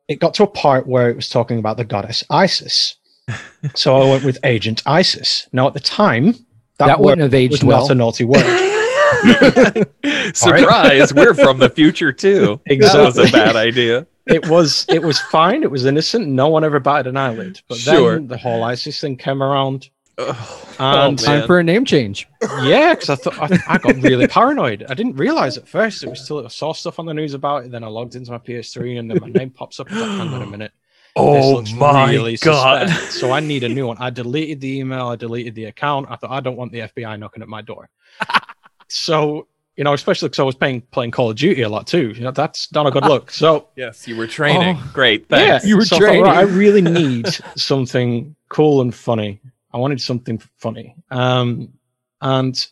it 0.07 0.19
got 0.19 0.33
to 0.35 0.43
a 0.43 0.47
part 0.47 0.87
where 0.87 1.09
it 1.09 1.15
was 1.15 1.29
talking 1.29 1.59
about 1.59 1.77
the 1.77 1.85
goddess 1.85 2.23
Isis. 2.29 2.95
so 3.75 3.95
I 3.97 4.09
went 4.09 4.23
with 4.23 4.39
Agent 4.43 4.83
Isis. 4.85 5.47
Now 5.51 5.67
at 5.67 5.73
the 5.73 5.79
time, 5.79 6.33
that, 6.77 6.87
That, 6.87 6.99
word 6.99 7.19
wouldn't 7.19 7.21
have 7.21 7.33
was 7.33 7.39
aged 7.39 7.63
not 7.63 7.69
well. 7.69 7.91
a 7.91 7.95
naughty 7.95 8.23
word. 8.23 8.43
Surprise! 10.33 11.13
We're 11.13 11.33
from 11.33 11.59
the 11.59 11.71
future 11.73 12.11
too. 12.11 12.59
That 12.67 12.93
was 12.93 13.17
a 13.17 13.31
bad 13.31 13.55
idea. 13.55 14.05
It 14.29 14.47
was 14.49 14.85
it 14.89 15.01
was 15.03 15.19
fine. 15.19 15.63
It 15.63 15.71
was 15.71 15.85
innocent. 15.85 16.27
No 16.27 16.47
one 16.49 16.63
ever 16.63 16.79
batted 16.79 17.07
an 17.07 17.17
eyelid. 17.17 17.61
But 17.67 17.77
Sure. 17.77 18.13
then 18.13 18.27
the 18.27 18.37
whole 18.37 18.63
ISIS 18.63 18.99
thing 18.99 19.17
came 19.17 19.41
around. 19.43 19.89
Oh, 20.19 20.75
And- 20.79 21.19
oh, 21.21 21.23
Time 21.23 21.45
for 21.45 21.59
a 21.59 21.63
name 21.63 21.85
change. 21.85 22.27
Yeah, 22.63 22.95
because 22.95 23.09
I 23.09 23.15
thought 23.15 23.51
I, 23.51 23.75
I 23.75 23.77
got 23.77 23.95
really 24.01 24.27
paranoid. 24.27 24.85
I 24.89 24.93
didn't 24.95 25.15
realize 25.15 25.57
at 25.57 25.67
first 25.67 26.03
it 26.03 26.09
was 26.09 26.23
still 26.23 26.43
I 26.43 26.49
saw 26.49 26.73
stuff 26.73 26.97
on 26.99 27.05
the 27.05 27.13
news 27.13 27.33
about 27.35 27.65
it. 27.65 27.71
Then 27.71 27.83
I 27.83 27.87
logged 27.87 28.15
into 28.15 28.31
my 28.31 28.39
PS3 28.39 28.99
and 28.99 29.09
then 29.11 29.19
my 29.21 29.29
name 29.29 29.51
pops 29.51 29.79
up. 29.79 29.87
I 29.91 29.95
thought, 29.95 30.17
Hang 30.17 30.33
on 30.33 30.41
a 30.41 30.47
minute. 30.57 30.71
oh 31.15 31.61
my 31.75 32.09
really 32.11 32.37
god! 32.37 32.89
suspect. 32.89 33.13
So 33.13 33.31
I 33.31 33.39
need 33.39 33.63
a 33.63 33.69
new 33.69 33.87
one. 33.87 33.97
I 33.99 34.09
deleted 34.09 34.59
the 34.61 34.77
email. 34.79 35.07
I 35.07 35.15
deleted 35.15 35.55
the 35.55 35.65
account. 35.65 36.07
I 36.09 36.15
thought 36.15 36.31
I 36.31 36.39
don't 36.39 36.57
want 36.57 36.71
the 36.71 36.79
FBI 36.79 37.17
knocking 37.19 37.41
at 37.43 37.47
my 37.49 37.61
door. 37.61 37.89
so 38.87 39.47
You 39.77 39.83
know, 39.83 39.93
especially 39.93 40.27
because 40.29 40.39
I 40.39 40.43
was 40.43 40.55
playing 40.55 40.81
playing 40.91 41.11
Call 41.11 41.29
of 41.29 41.37
Duty 41.37 41.61
a 41.61 41.69
lot 41.69 41.85
too. 41.87 42.09
You 42.09 42.21
know, 42.21 42.31
that's 42.31 42.71
not 42.73 42.87
a 42.87 42.91
good 42.91 43.05
look. 43.13 43.31
So 43.31 43.67
Yes, 43.75 44.07
you 44.07 44.17
were 44.17 44.27
training. 44.27 44.77
Oh. 44.79 44.89
Great. 44.93 45.29
Thanks. 45.29 45.63
yeah, 45.63 45.69
You 45.69 45.77
were 45.77 45.85
so 45.85 45.95
I 45.95 45.99
thought, 45.99 46.05
training. 46.05 46.23
right, 46.23 46.37
I 46.37 46.41
really 46.63 46.81
need 46.81 47.27
something 47.55 48.35
cool 48.49 48.81
and 48.81 48.93
funny. 48.93 49.39
I 49.71 49.77
wanted 49.77 50.01
something 50.01 50.41
funny. 50.57 50.95
Um, 51.11 51.73
and 52.21 52.65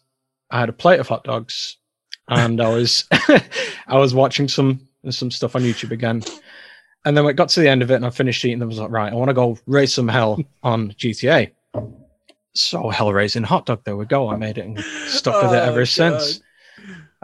I 0.49 0.59
had 0.59 0.69
a 0.69 0.73
plate 0.73 0.99
of 0.99 1.07
hot 1.07 1.23
dogs, 1.23 1.77
and 2.27 2.59
I 2.59 2.69
was 2.69 3.05
I 3.87 3.97
was 3.97 4.15
watching 4.15 4.47
some 4.47 4.87
some 5.11 5.29
stuff 5.29 5.55
on 5.55 5.61
YouTube 5.61 5.91
again. 5.91 6.23
And 7.05 7.15
then 7.15 7.23
when 7.23 7.33
it 7.33 7.37
got 7.37 7.49
to 7.49 7.59
the 7.59 7.69
end 7.69 7.83
of 7.83 7.91
it, 7.91 7.95
and 7.95 8.05
I 8.05 8.09
finished 8.09 8.43
eating, 8.43 8.53
And 8.55 8.63
I 8.63 8.65
was 8.65 8.79
like, 8.79 8.89
right, 8.89 9.13
I 9.13 9.15
want 9.15 9.29
to 9.29 9.35
go 9.35 9.59
raise 9.67 9.93
some 9.93 10.07
hell 10.07 10.39
on 10.63 10.91
GTA. 10.93 11.51
So 12.55 12.89
hell 12.89 13.13
raising 13.13 13.43
hot 13.43 13.67
dog, 13.67 13.83
there 13.83 13.95
we 13.95 14.05
go. 14.05 14.29
I 14.29 14.37
made 14.37 14.57
it 14.57 14.65
and 14.65 14.79
stuck 15.07 15.35
with 15.43 15.53
it 15.53 15.57
Oh, 15.57 15.63
ever 15.69 15.81
God. 15.81 15.87
since. 15.87 16.41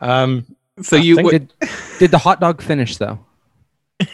Um, 0.01 0.45
So 0.81 0.95
you 0.95 1.15
think 1.15 1.31
would 1.31 1.47
Did, 1.59 1.69
did 1.99 2.11
the 2.11 2.17
hot 2.17 2.39
dog 2.41 2.61
finish 2.61 2.97
though? 2.97 3.19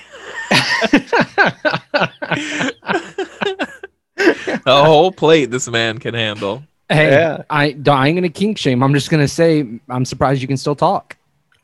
a 4.66 4.84
whole 4.84 5.12
plate 5.12 5.46
this 5.52 5.68
man 5.70 5.98
can 5.98 6.14
handle. 6.14 6.64
Hey, 6.90 7.12
Yeah. 7.12 7.44
I, 7.50 7.76
I 7.88 8.08
ain't 8.08 8.18
gonna 8.18 8.30
kink 8.30 8.58
shame. 8.58 8.84
I'm 8.84 8.94
just 8.94 9.10
gonna 9.10 9.28
say 9.28 9.66
I'm 9.90 10.06
surprised 10.06 10.42
you 10.42 10.48
can 10.48 10.58
still 10.58 10.76
talk. 10.76 11.16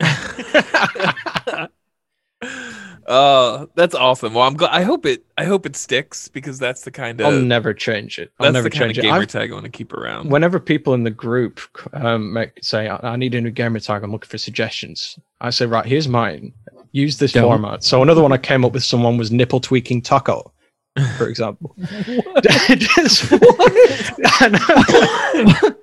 Uh, 3.06 3.66
that's 3.74 3.94
awesome. 3.94 4.34
Well, 4.34 4.46
I'm 4.46 4.54
glad. 4.54 4.70
I 4.72 4.82
hope 4.82 5.04
it. 5.06 5.24
I 5.36 5.44
hope 5.44 5.66
it 5.66 5.76
sticks 5.76 6.28
because 6.28 6.58
that's 6.58 6.82
the 6.82 6.90
kind 6.90 7.20
of. 7.20 7.26
I'll 7.26 7.36
of 7.36 7.44
never 7.44 7.74
change 7.74 8.18
it. 8.18 8.32
I'll 8.38 8.44
that's 8.44 8.54
never 8.54 8.64
the 8.68 8.70
kind 8.70 8.84
change 8.88 8.98
of 8.98 9.02
gamer 9.02 9.16
I've- 9.18 9.26
tag 9.26 9.50
I 9.50 9.54
want 9.54 9.64
to 9.64 9.70
keep 9.70 9.92
around. 9.92 10.30
whenever 10.30 10.58
people 10.58 10.94
in 10.94 11.04
the 11.04 11.10
group 11.10 11.60
um, 11.92 12.32
make, 12.32 12.52
say, 12.62 12.88
I, 12.88 12.96
I 13.02 13.16
need 13.16 13.34
a 13.34 13.40
new 13.40 13.50
gamer 13.50 13.80
tag, 13.80 14.02
I'm 14.02 14.12
looking 14.12 14.28
for 14.28 14.38
suggestions. 14.38 15.18
I 15.40 15.50
say, 15.50 15.66
right, 15.66 15.84
here's 15.84 16.08
mine. 16.08 16.52
Use 16.92 17.18
this 17.18 17.32
Don't. 17.32 17.42
format. 17.44 17.82
So 17.84 18.02
another 18.02 18.22
one 18.22 18.32
I 18.32 18.38
came 18.38 18.64
up 18.64 18.72
with 18.72 18.84
someone 18.84 19.16
was 19.16 19.30
nipple 19.32 19.60
tweaking 19.60 20.00
taco, 20.00 20.52
for 21.18 21.28
example. 21.28 21.74
Just- 22.68 23.32
I 24.40 24.48
know. 25.64 25.74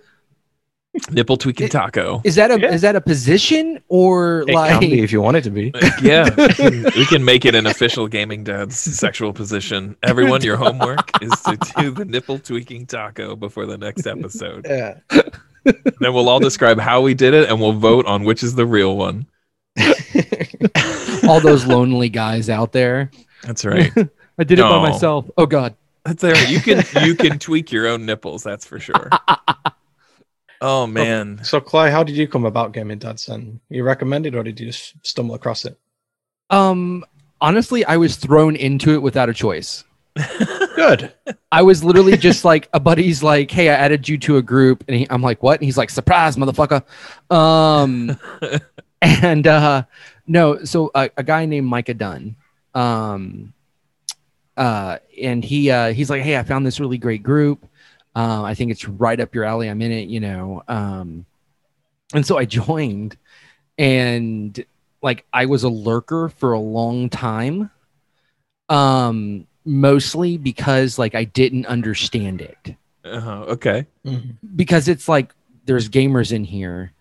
Nipple 1.10 1.38
tweaking 1.38 1.70
taco. 1.70 2.22
Is 2.26 2.36
that 2.36 2.52
a 2.52 2.60
Yeah. 2.60 2.74
is 2.74 2.82
that 2.82 2.98
a 2.98 3.02
position 3.02 3.82
or 3.88 4.42
it 4.42 4.54
like 4.54 4.72
can 4.72 4.80
be 4.82 5.00
if 5.02 5.12
you 5.14 5.22
want 5.22 5.38
it 5.38 5.44
to 5.46 5.50
be. 5.50 5.72
Uh, 5.74 5.90
yeah, 6.02 6.30
we 6.96 7.06
can, 7.06 7.24
make 7.24 7.46
it 7.46 7.56
an 7.56 7.66
official 7.66 8.10
gaming 8.10 8.44
dad's 8.44 8.78
sexual 8.78 9.32
position. 9.32 9.96
Everyone, 10.04 10.42
your 10.42 10.58
homework 10.58 11.10
is 11.22 11.32
to 11.44 11.58
do 11.78 11.92
the 11.92 12.04
nipple 12.04 12.40
tweaking 12.40 12.86
taco 12.88 13.38
before 13.38 13.66
the 13.66 13.78
next 13.78 14.06
episode. 14.06 14.66
Yeah. 14.70 14.98
Then 15.64 16.14
we'll 16.14 16.28
all 16.28 16.40
describe 16.40 16.78
how 16.80 17.02
we 17.02 17.14
did 17.14 17.34
it, 17.34 17.50
and 17.50 17.62
we'll 17.62 17.72
vote 17.74 18.06
on 18.06 18.26
which 18.26 18.44
is 18.44 18.56
the 18.56 18.66
real 18.66 18.98
one. 18.98 19.28
all 21.28 21.40
those 21.40 21.66
lonely 21.66 22.10
guys 22.10 22.50
out 22.50 22.74
there? 22.74 23.12
That's 23.44 23.64
right. 23.64 23.92
I 24.38 24.44
did 24.44 24.60
it 24.60 24.64
by 24.64 24.90
myself. 24.90 25.30
Oh 25.38 25.46
God. 25.46 25.74
That's 26.04 26.24
all 26.24 26.32
right. 26.32 26.50
You 26.50 26.60
can 26.60 26.84
you 27.06 27.16
can 27.16 27.40
tweak 27.40 27.72
your 27.72 27.88
own 27.88 28.06
nipples. 28.06 28.44
That's 28.44 28.66
for 28.66 28.80
sure. 28.80 29.10
Oh 30.62 30.86
man. 30.86 31.44
So, 31.44 31.60
Clay, 31.60 31.90
how 31.90 32.04
did 32.04 32.16
you 32.16 32.28
come 32.28 32.46
about 32.46 32.72
Gaming 32.72 33.00
Dads 33.00 33.26
then? 33.26 33.60
You 33.70 33.84
recommended 33.84 34.36
or 34.36 34.44
did 34.44 34.60
you 34.60 34.68
just 34.68 34.94
stumble 35.02 35.34
across 35.34 35.66
it? 35.66 35.78
Um, 36.52 37.04
honestly, 37.40 37.84
I 37.86 37.98
was 37.98 38.16
thrown 38.16 38.56
into 38.56 38.94
it 38.94 39.02
without 39.02 39.28
a 39.28 39.34
choice. 39.34 39.84
Good. 40.76 41.12
I 41.52 41.64
was 41.64 41.84
literally 41.84 42.16
just 42.16 42.46
like 42.46 42.70
a 42.74 42.80
buddy's 42.80 43.24
like, 43.24 43.50
"Hey, 43.50 43.70
I 43.70 43.74
added 43.74 44.08
you 44.08 44.18
to 44.20 44.38
a 44.38 44.42
group," 44.42 44.84
and 44.88 44.98
he, 44.98 45.08
I'm 45.10 45.22
like, 45.22 45.42
"What?" 45.42 45.60
And 45.60 45.66
he's 45.66 45.78
like, 45.78 45.90
"Surprise, 45.90 46.36
motherfucker!" 46.36 46.84
Um, 47.34 48.18
and 49.02 49.48
uh, 49.48 49.84
no, 50.28 50.64
so 50.64 50.92
a, 50.94 51.10
a 51.18 51.24
guy 51.24 51.46
named 51.46 51.68
Micah 51.68 51.94
Dunn, 51.94 52.36
um, 52.74 53.54
uh, 54.58 54.98
and 55.22 55.44
he 55.44 55.72
uh, 55.72 55.94
he's 55.94 56.10
like, 56.10 56.24
"Hey, 56.24 56.38
I 56.38 56.44
found 56.44 56.66
this 56.66 56.80
really 56.80 56.98
great 56.98 57.24
group. 57.24 57.66
Uh, 58.16 58.44
I 58.44 58.54
think 58.56 58.72
it's 58.72 58.88
right 58.88 59.20
up 59.20 59.34
your 59.36 59.44
alley. 59.46 59.70
I'm 59.70 59.82
in 59.82 59.92
it, 59.92 60.10
you 60.10 60.20
know." 60.20 60.64
Um, 60.68 61.26
and 62.14 62.26
so 62.26 62.38
I 62.38 62.46
joined, 62.60 63.18
and 63.78 64.64
like 65.02 65.26
I 65.34 65.46
was 65.46 65.64
a 65.64 65.70
lurker 65.70 66.30
for 66.30 66.54
a 66.54 66.60
long 66.60 67.10
time. 67.10 67.72
Um, 68.70 69.48
mostly 69.66 70.38
because 70.38 70.98
like 70.98 71.14
I 71.14 71.24
didn't 71.26 71.66
understand 71.68 72.42
it 72.42 72.76
Uh-huh. 73.06 73.44
Okay. 73.50 73.86
Mhm. 74.06 74.36
because 74.56 74.88
it's 74.88 75.08
like 75.08 75.34
there's 75.66 75.88
gamers 75.90 76.32
in 76.32 76.44
here 76.44 76.92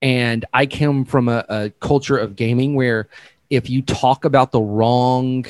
and 0.00 0.44
i 0.52 0.64
come 0.64 1.04
from 1.04 1.28
a, 1.28 1.44
a 1.48 1.70
culture 1.80 2.16
of 2.16 2.36
gaming 2.36 2.76
where 2.76 3.08
if 3.50 3.68
you 3.68 3.82
talk 3.82 4.24
about 4.24 4.52
the 4.52 4.60
wrong 4.60 5.44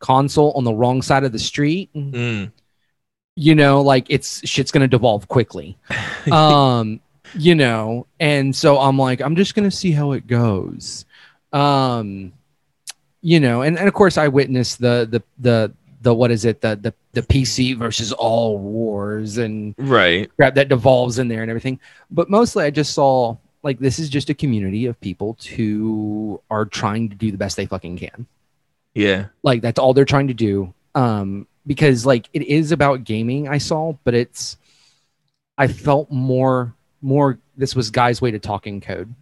console 0.00 0.52
on 0.52 0.64
the 0.64 0.74
wrong 0.74 1.00
side 1.00 1.24
of 1.24 1.32
the 1.32 1.38
street 1.38 1.88
Mm. 1.94 2.52
You 3.36 3.54
know 3.54 3.80
like 3.80 4.06
it's 4.08 4.46
shit's 4.48 4.70
gonna 4.70 4.88
devolve 4.88 5.26
quickly 5.28 5.76
um 6.32 7.00
you 7.34 7.54
know 7.54 8.06
and 8.20 8.54
so 8.54 8.78
i'm 8.78 8.98
like 8.98 9.20
i'm 9.20 9.34
just 9.34 9.54
gonna 9.54 9.70
see 9.70 9.90
how 9.90 10.12
it 10.12 10.26
goes 10.26 11.04
um 11.52 12.32
you 13.22 13.40
know 13.40 13.62
and, 13.62 13.78
and 13.78 13.88
of 13.88 13.94
course 13.94 14.16
i 14.16 14.28
witnessed 14.28 14.80
the 14.80 15.08
the 15.10 15.22
the 15.38 15.72
the 16.02 16.14
what 16.14 16.30
is 16.30 16.44
it 16.44 16.60
the 16.60 16.76
the, 16.76 16.94
the 17.12 17.22
pc 17.22 17.76
versus 17.76 18.12
all 18.12 18.58
wars 18.58 19.38
and 19.38 19.74
right. 19.78 20.30
crap 20.36 20.54
that 20.54 20.68
devolves 20.68 21.18
in 21.18 21.28
there 21.28 21.42
and 21.42 21.50
everything. 21.50 21.80
But 22.10 22.30
mostly 22.30 22.64
I 22.64 22.70
just 22.70 22.94
saw 22.94 23.36
like 23.62 23.78
this 23.78 23.98
is 23.98 24.08
just 24.08 24.30
a 24.30 24.34
community 24.34 24.86
of 24.86 25.00
people 25.00 25.36
who 25.56 26.40
are 26.50 26.66
trying 26.66 27.08
to 27.08 27.16
do 27.16 27.32
the 27.32 27.38
best 27.38 27.56
they 27.56 27.66
fucking 27.66 27.98
can. 27.98 28.26
Yeah. 28.94 29.26
Like 29.42 29.62
that's 29.62 29.78
all 29.78 29.94
they're 29.94 30.04
trying 30.04 30.28
to 30.28 30.34
do. 30.34 30.72
Um, 30.94 31.48
because 31.66 32.04
like 32.04 32.28
it 32.32 32.42
is 32.42 32.72
about 32.72 33.04
gaming, 33.04 33.48
I 33.48 33.58
saw, 33.58 33.94
but 34.04 34.14
it's 34.14 34.56
I 35.56 35.68
felt 35.68 36.10
more 36.10 36.74
more 37.00 37.38
this 37.56 37.76
was 37.76 37.90
guys' 37.90 38.20
way 38.20 38.30
to 38.30 38.38
talking 38.38 38.80
code. 38.80 39.14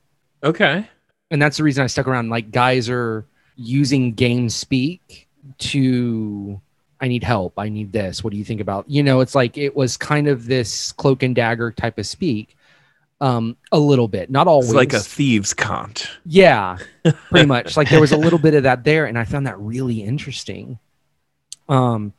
Okay. 0.43 0.89
And 1.31 1.41
that's 1.41 1.57
the 1.57 1.63
reason 1.63 1.85
I 1.85 1.87
stuck 1.87 2.07
around. 2.07 2.31
Like 2.31 2.51
guys 2.51 2.89
are 2.89 3.25
using 3.57 4.13
game 4.13 4.49
speak 4.49 5.29
to 5.59 6.61
I 7.01 7.09
need 7.09 7.25
help. 7.25 7.59
I 7.59 7.69
need 7.69 7.93
this. 7.93 8.23
What 8.23 8.33
do 8.33 8.37
you 8.37 8.45
think 8.45 8.61
about? 8.61 8.89
You 8.89 9.03
know, 9.03 9.21
it's 9.21 9.35
like 9.35 9.59
it 9.59 9.75
was 9.75 9.97
kind 9.97 10.29
of 10.29 10.47
this 10.47 10.93
cloak 10.93 11.25
and 11.25 11.35
dagger 11.35 11.73
type 11.73 11.99
of 11.99 12.07
speak. 12.07 12.57
Um, 13.21 13.57
a 13.71 13.79
little 13.79 14.09
bit, 14.09 14.31
not 14.31 14.49
always. 14.49 14.71
It's 14.71 14.77
like 14.77 14.93
a 14.93 14.99
thieves' 14.99 15.55
cant. 15.55 16.09
yeah, 16.27 16.79
pretty 17.31 17.47
much. 17.47 17.77
Like 17.77 17.89
there 17.89 18.01
was 18.01 18.11
a 18.11 18.17
little 18.17 18.39
bit 18.39 18.55
of 18.55 18.65
that 18.65 18.83
there, 18.83 19.07
and 19.07 19.17
I 19.17 19.25
found 19.25 19.47
that 19.47 19.59
really 19.61 20.03
interesting. 20.03 20.81
Um, 21.69 22.15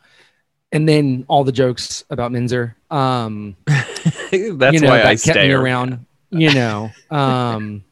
and 0.73 0.89
then 0.89 1.23
all 1.29 1.43
the 1.43 1.51
jokes 1.51 2.03
about 2.09 2.31
Minzer. 2.31 2.73
Um, 2.91 3.55
That's 3.65 4.33
you 4.33 4.53
know, 4.57 4.89
why 4.89 4.97
that 4.97 5.05
I 5.05 5.11
kept 5.11 5.21
stay 5.21 5.47
me 5.47 5.53
around. 5.53 6.05
You 6.31 6.51
know, 6.53 6.89
um, 7.11 7.83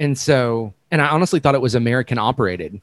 and 0.00 0.18
so, 0.18 0.74
and 0.90 1.00
I 1.00 1.08
honestly 1.08 1.38
thought 1.38 1.54
it 1.54 1.60
was 1.60 1.76
American 1.76 2.18
operated, 2.18 2.80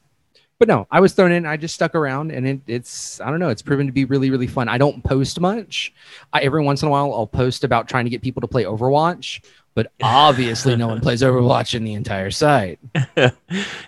but 0.58 0.68
no, 0.68 0.86
I 0.90 1.00
was 1.00 1.12
thrown 1.12 1.32
in. 1.32 1.44
I 1.44 1.58
just 1.58 1.74
stuck 1.74 1.94
around, 1.94 2.32
and 2.32 2.48
it, 2.48 2.60
it's 2.66 3.20
I 3.20 3.30
don't 3.30 3.40
know. 3.40 3.50
It's 3.50 3.60
proven 3.60 3.86
to 3.86 3.92
be 3.92 4.06
really 4.06 4.30
really 4.30 4.46
fun. 4.46 4.70
I 4.70 4.78
don't 4.78 5.04
post 5.04 5.38
much. 5.38 5.92
I, 6.32 6.40
every 6.40 6.62
once 6.62 6.80
in 6.80 6.88
a 6.88 6.90
while, 6.90 7.12
I'll 7.12 7.26
post 7.26 7.62
about 7.62 7.88
trying 7.88 8.04
to 8.04 8.10
get 8.10 8.22
people 8.22 8.40
to 8.40 8.48
play 8.48 8.64
Overwatch, 8.64 9.44
but 9.74 9.92
obviously, 10.02 10.76
no 10.76 10.88
one 10.88 11.02
plays 11.02 11.20
Overwatch 11.20 11.74
in 11.74 11.84
the 11.84 11.92
entire 11.92 12.30
site. 12.30 12.78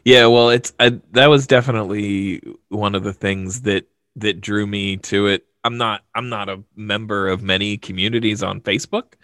yeah, 0.04 0.26
well, 0.26 0.50
it's 0.50 0.74
I, 0.78 1.00
that 1.12 1.28
was 1.28 1.46
definitely 1.46 2.42
one 2.68 2.94
of 2.94 3.02
the 3.02 3.14
things 3.14 3.62
that 3.62 3.86
that 4.16 4.40
drew 4.40 4.66
me 4.66 4.96
to 4.98 5.26
it. 5.26 5.46
I'm 5.64 5.78
not 5.78 6.04
I'm 6.14 6.28
not 6.28 6.48
a 6.48 6.62
member 6.76 7.28
of 7.28 7.42
many 7.42 7.76
communities 7.76 8.42
on 8.42 8.60
Facebook, 8.60 9.14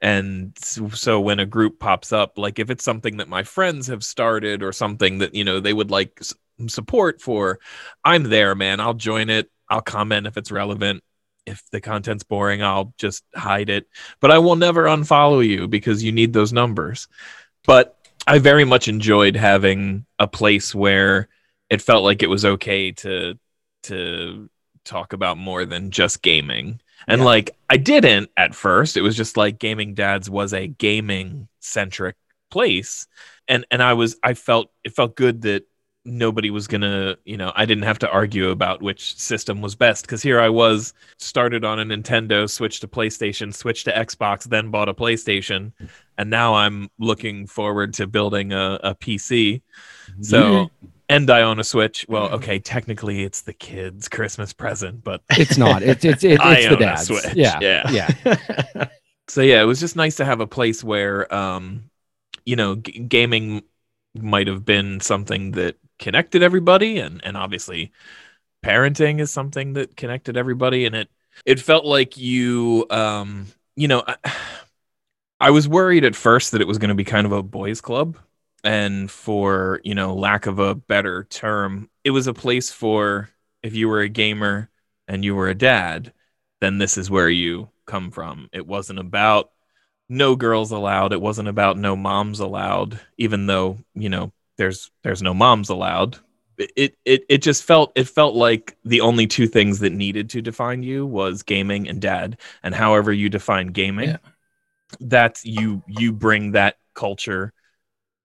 and 0.00 0.56
so, 0.58 1.20
when 1.20 1.40
a 1.40 1.46
group 1.46 1.78
pops 1.78 2.10
up, 2.12 2.38
like 2.38 2.58
if 2.58 2.70
it's 2.70 2.84
something 2.84 3.18
that 3.18 3.28
my 3.28 3.42
friends 3.42 3.86
have 3.88 4.02
started 4.02 4.62
or 4.62 4.72
something 4.72 5.18
that 5.18 5.34
you 5.34 5.44
know 5.44 5.60
they 5.60 5.74
would 5.74 5.90
like 5.90 6.22
support 6.68 7.20
for, 7.20 7.58
I'm 8.04 8.24
there, 8.24 8.54
man. 8.54 8.80
I'll 8.80 8.94
join 8.94 9.28
it. 9.28 9.50
I'll 9.68 9.82
comment 9.82 10.26
if 10.26 10.36
it's 10.38 10.50
relevant. 10.50 11.02
If 11.46 11.62
the 11.70 11.80
content's 11.80 12.24
boring, 12.24 12.62
I'll 12.62 12.94
just 12.98 13.24
hide 13.34 13.70
it. 13.70 13.86
But 14.20 14.30
I 14.30 14.38
will 14.38 14.56
never 14.56 14.84
unfollow 14.84 15.46
you 15.46 15.68
because 15.68 16.02
you 16.02 16.12
need 16.12 16.32
those 16.32 16.52
numbers. 16.52 17.08
But 17.66 17.96
I 18.26 18.38
very 18.38 18.64
much 18.64 18.88
enjoyed 18.88 19.36
having 19.36 20.06
a 20.18 20.26
place 20.26 20.74
where 20.74 21.28
it 21.68 21.82
felt 21.82 22.04
like 22.04 22.22
it 22.22 22.28
was 22.28 22.44
okay 22.44 22.92
to 22.92 23.38
to 23.84 24.48
talk 24.84 25.12
about 25.12 25.38
more 25.38 25.64
than 25.64 25.90
just 25.90 26.22
gaming. 26.22 26.80
And 27.08 27.20
Yeah. 27.20 27.26
like 27.26 27.56
I 27.68 27.76
didn't 27.76 28.30
at 28.36 28.54
first. 28.54 28.96
It 28.96 29.02
was 29.02 29.16
just 29.16 29.36
like 29.36 29.58
Gaming 29.58 29.94
Dads 29.94 30.28
was 30.28 30.52
a 30.52 30.66
gaming 30.66 31.48
centric 31.60 32.16
place. 32.50 33.06
And 33.48 33.66
and 33.70 33.82
I 33.82 33.94
was 33.94 34.16
I 34.22 34.34
felt 34.34 34.70
it 34.84 34.94
felt 34.94 35.16
good 35.16 35.42
that 35.42 35.64
nobody 36.04 36.50
was 36.50 36.66
gonna 36.66 37.14
you 37.26 37.36
know 37.36 37.52
i 37.54 37.66
didn't 37.66 37.84
have 37.84 37.98
to 37.98 38.10
argue 38.10 38.48
about 38.48 38.80
which 38.80 39.14
system 39.18 39.60
was 39.60 39.74
best 39.74 40.06
because 40.06 40.22
here 40.22 40.40
i 40.40 40.48
was 40.48 40.94
started 41.18 41.62
on 41.62 41.78
a 41.78 41.84
nintendo 41.84 42.48
switched 42.48 42.80
to 42.80 42.88
playstation 42.88 43.54
switched 43.54 43.84
to 43.84 43.92
xbox 43.92 44.44
then 44.44 44.70
bought 44.70 44.88
a 44.88 44.94
playstation 44.94 45.72
and 46.16 46.30
now 46.30 46.54
i'm 46.54 46.88
looking 46.98 47.46
forward 47.46 47.92
to 47.92 48.06
building 48.06 48.52
a, 48.52 48.80
a 48.82 48.94
pc 48.94 49.60
mm-hmm. 49.60 50.22
so 50.22 50.70
and 51.10 51.30
i 51.30 51.42
own 51.42 51.58
a 51.58 51.64
switch 51.64 52.06
well 52.08 52.30
okay 52.30 52.58
technically 52.58 53.22
it's 53.22 53.42
the 53.42 53.52
kids 53.52 54.08
christmas 54.08 54.52
present 54.52 55.02
but 55.04 55.22
It's 55.30 55.58
not. 55.58 55.82
It's 55.82 56.04
it's 56.04 56.24
it's, 56.24 56.40
I 56.42 56.58
it's 56.58 56.66
own 56.66 56.70
the 56.72 56.76
a 56.76 56.78
dad's. 56.78 57.06
Switch, 57.06 57.34
Yeah. 57.34 57.58
yeah 57.60 58.08
Yeah. 58.24 58.88
so 59.28 59.42
yeah 59.42 59.62
it 59.62 59.66
was 59.66 59.80
just 59.80 59.96
nice 59.96 60.16
to 60.16 60.24
have 60.24 60.40
a 60.40 60.46
place 60.46 60.82
where 60.84 61.32
um 61.34 61.90
you 62.46 62.56
know 62.56 62.76
g- 62.76 63.00
gaming 63.00 63.62
might 64.14 64.46
have 64.48 64.64
been 64.64 65.00
something 65.00 65.52
that 65.52 65.76
connected 65.98 66.42
everybody 66.42 66.98
and 66.98 67.20
and 67.24 67.36
obviously 67.36 67.92
parenting 68.64 69.20
is 69.20 69.30
something 69.30 69.74
that 69.74 69.96
connected 69.96 70.36
everybody 70.36 70.86
and 70.86 70.94
it 70.96 71.10
it 71.46 71.60
felt 71.60 71.84
like 71.84 72.16
you 72.16 72.86
um 72.90 73.46
you 73.76 73.88
know 73.88 74.04
I, 74.06 74.16
I 75.40 75.50
was 75.50 75.68
worried 75.68 76.04
at 76.04 76.14
first 76.16 76.52
that 76.52 76.60
it 76.60 76.66
was 76.68 76.78
going 76.78 76.90
to 76.90 76.94
be 76.94 77.04
kind 77.04 77.26
of 77.26 77.32
a 77.32 77.42
boys 77.42 77.80
club 77.80 78.16
and 78.64 79.10
for 79.10 79.80
you 79.84 79.94
know 79.94 80.14
lack 80.14 80.46
of 80.46 80.58
a 80.58 80.74
better 80.74 81.24
term 81.24 81.88
it 82.04 82.10
was 82.10 82.26
a 82.26 82.34
place 82.34 82.70
for 82.70 83.30
if 83.62 83.74
you 83.74 83.88
were 83.88 84.00
a 84.00 84.08
gamer 84.08 84.68
and 85.08 85.24
you 85.24 85.34
were 85.34 85.48
a 85.48 85.54
dad 85.54 86.12
then 86.60 86.78
this 86.78 86.98
is 86.98 87.10
where 87.10 87.30
you 87.30 87.70
come 87.86 88.10
from. 88.10 88.48
It 88.52 88.66
wasn't 88.66 88.98
about 88.98 89.50
no 90.08 90.36
girls 90.36 90.72
allowed. 90.72 91.12
It 91.12 91.20
wasn't 91.20 91.48
about 91.48 91.78
no 91.78 91.96
moms 91.96 92.40
allowed 92.40 93.00
even 93.18 93.46
though 93.46 93.78
you 93.94 94.08
know 94.08 94.32
there's 94.56 94.90
there's 95.02 95.22
no 95.22 95.34
moms 95.34 95.68
allowed. 95.70 96.18
It 96.58 96.96
it 97.06 97.24
it 97.28 97.38
just 97.38 97.64
felt 97.64 97.92
it 97.96 98.08
felt 98.08 98.34
like 98.34 98.76
the 98.84 99.00
only 99.00 99.26
two 99.26 99.46
things 99.46 99.78
that 99.80 99.92
needed 99.92 100.28
to 100.30 100.42
define 100.42 100.82
you 100.82 101.06
was 101.06 101.42
gaming 101.42 101.88
and 101.88 102.00
dad. 102.00 102.38
And 102.62 102.74
however 102.74 103.12
you 103.12 103.28
define 103.30 103.68
gaming 103.68 104.10
Yeah. 104.10 104.18
that's 105.00 105.44
you 105.44 105.82
you 105.86 106.12
bring 106.12 106.52
that 106.52 106.76
culture 106.94 107.52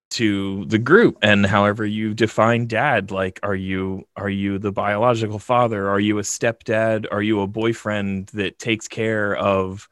to 0.08 0.64
the 0.66 0.78
group 0.78 1.18
and 1.20 1.44
however 1.44 1.84
you 1.84 2.14
define 2.14 2.66
dad 2.66 3.10
like 3.10 3.40
are 3.42 3.56
you 3.56 4.06
are 4.16 4.30
you 4.30 4.58
the 4.58 4.72
biological 4.72 5.38
father? 5.38 5.88
Are 5.88 6.00
you 6.00 6.18
a 6.18 6.22
stepdad? 6.22 7.06
Are 7.10 7.22
you 7.22 7.40
a 7.40 7.46
boyfriend 7.46 8.28
that 8.28 8.58
takes 8.58 8.88
care 8.88 9.36
of 9.36 9.88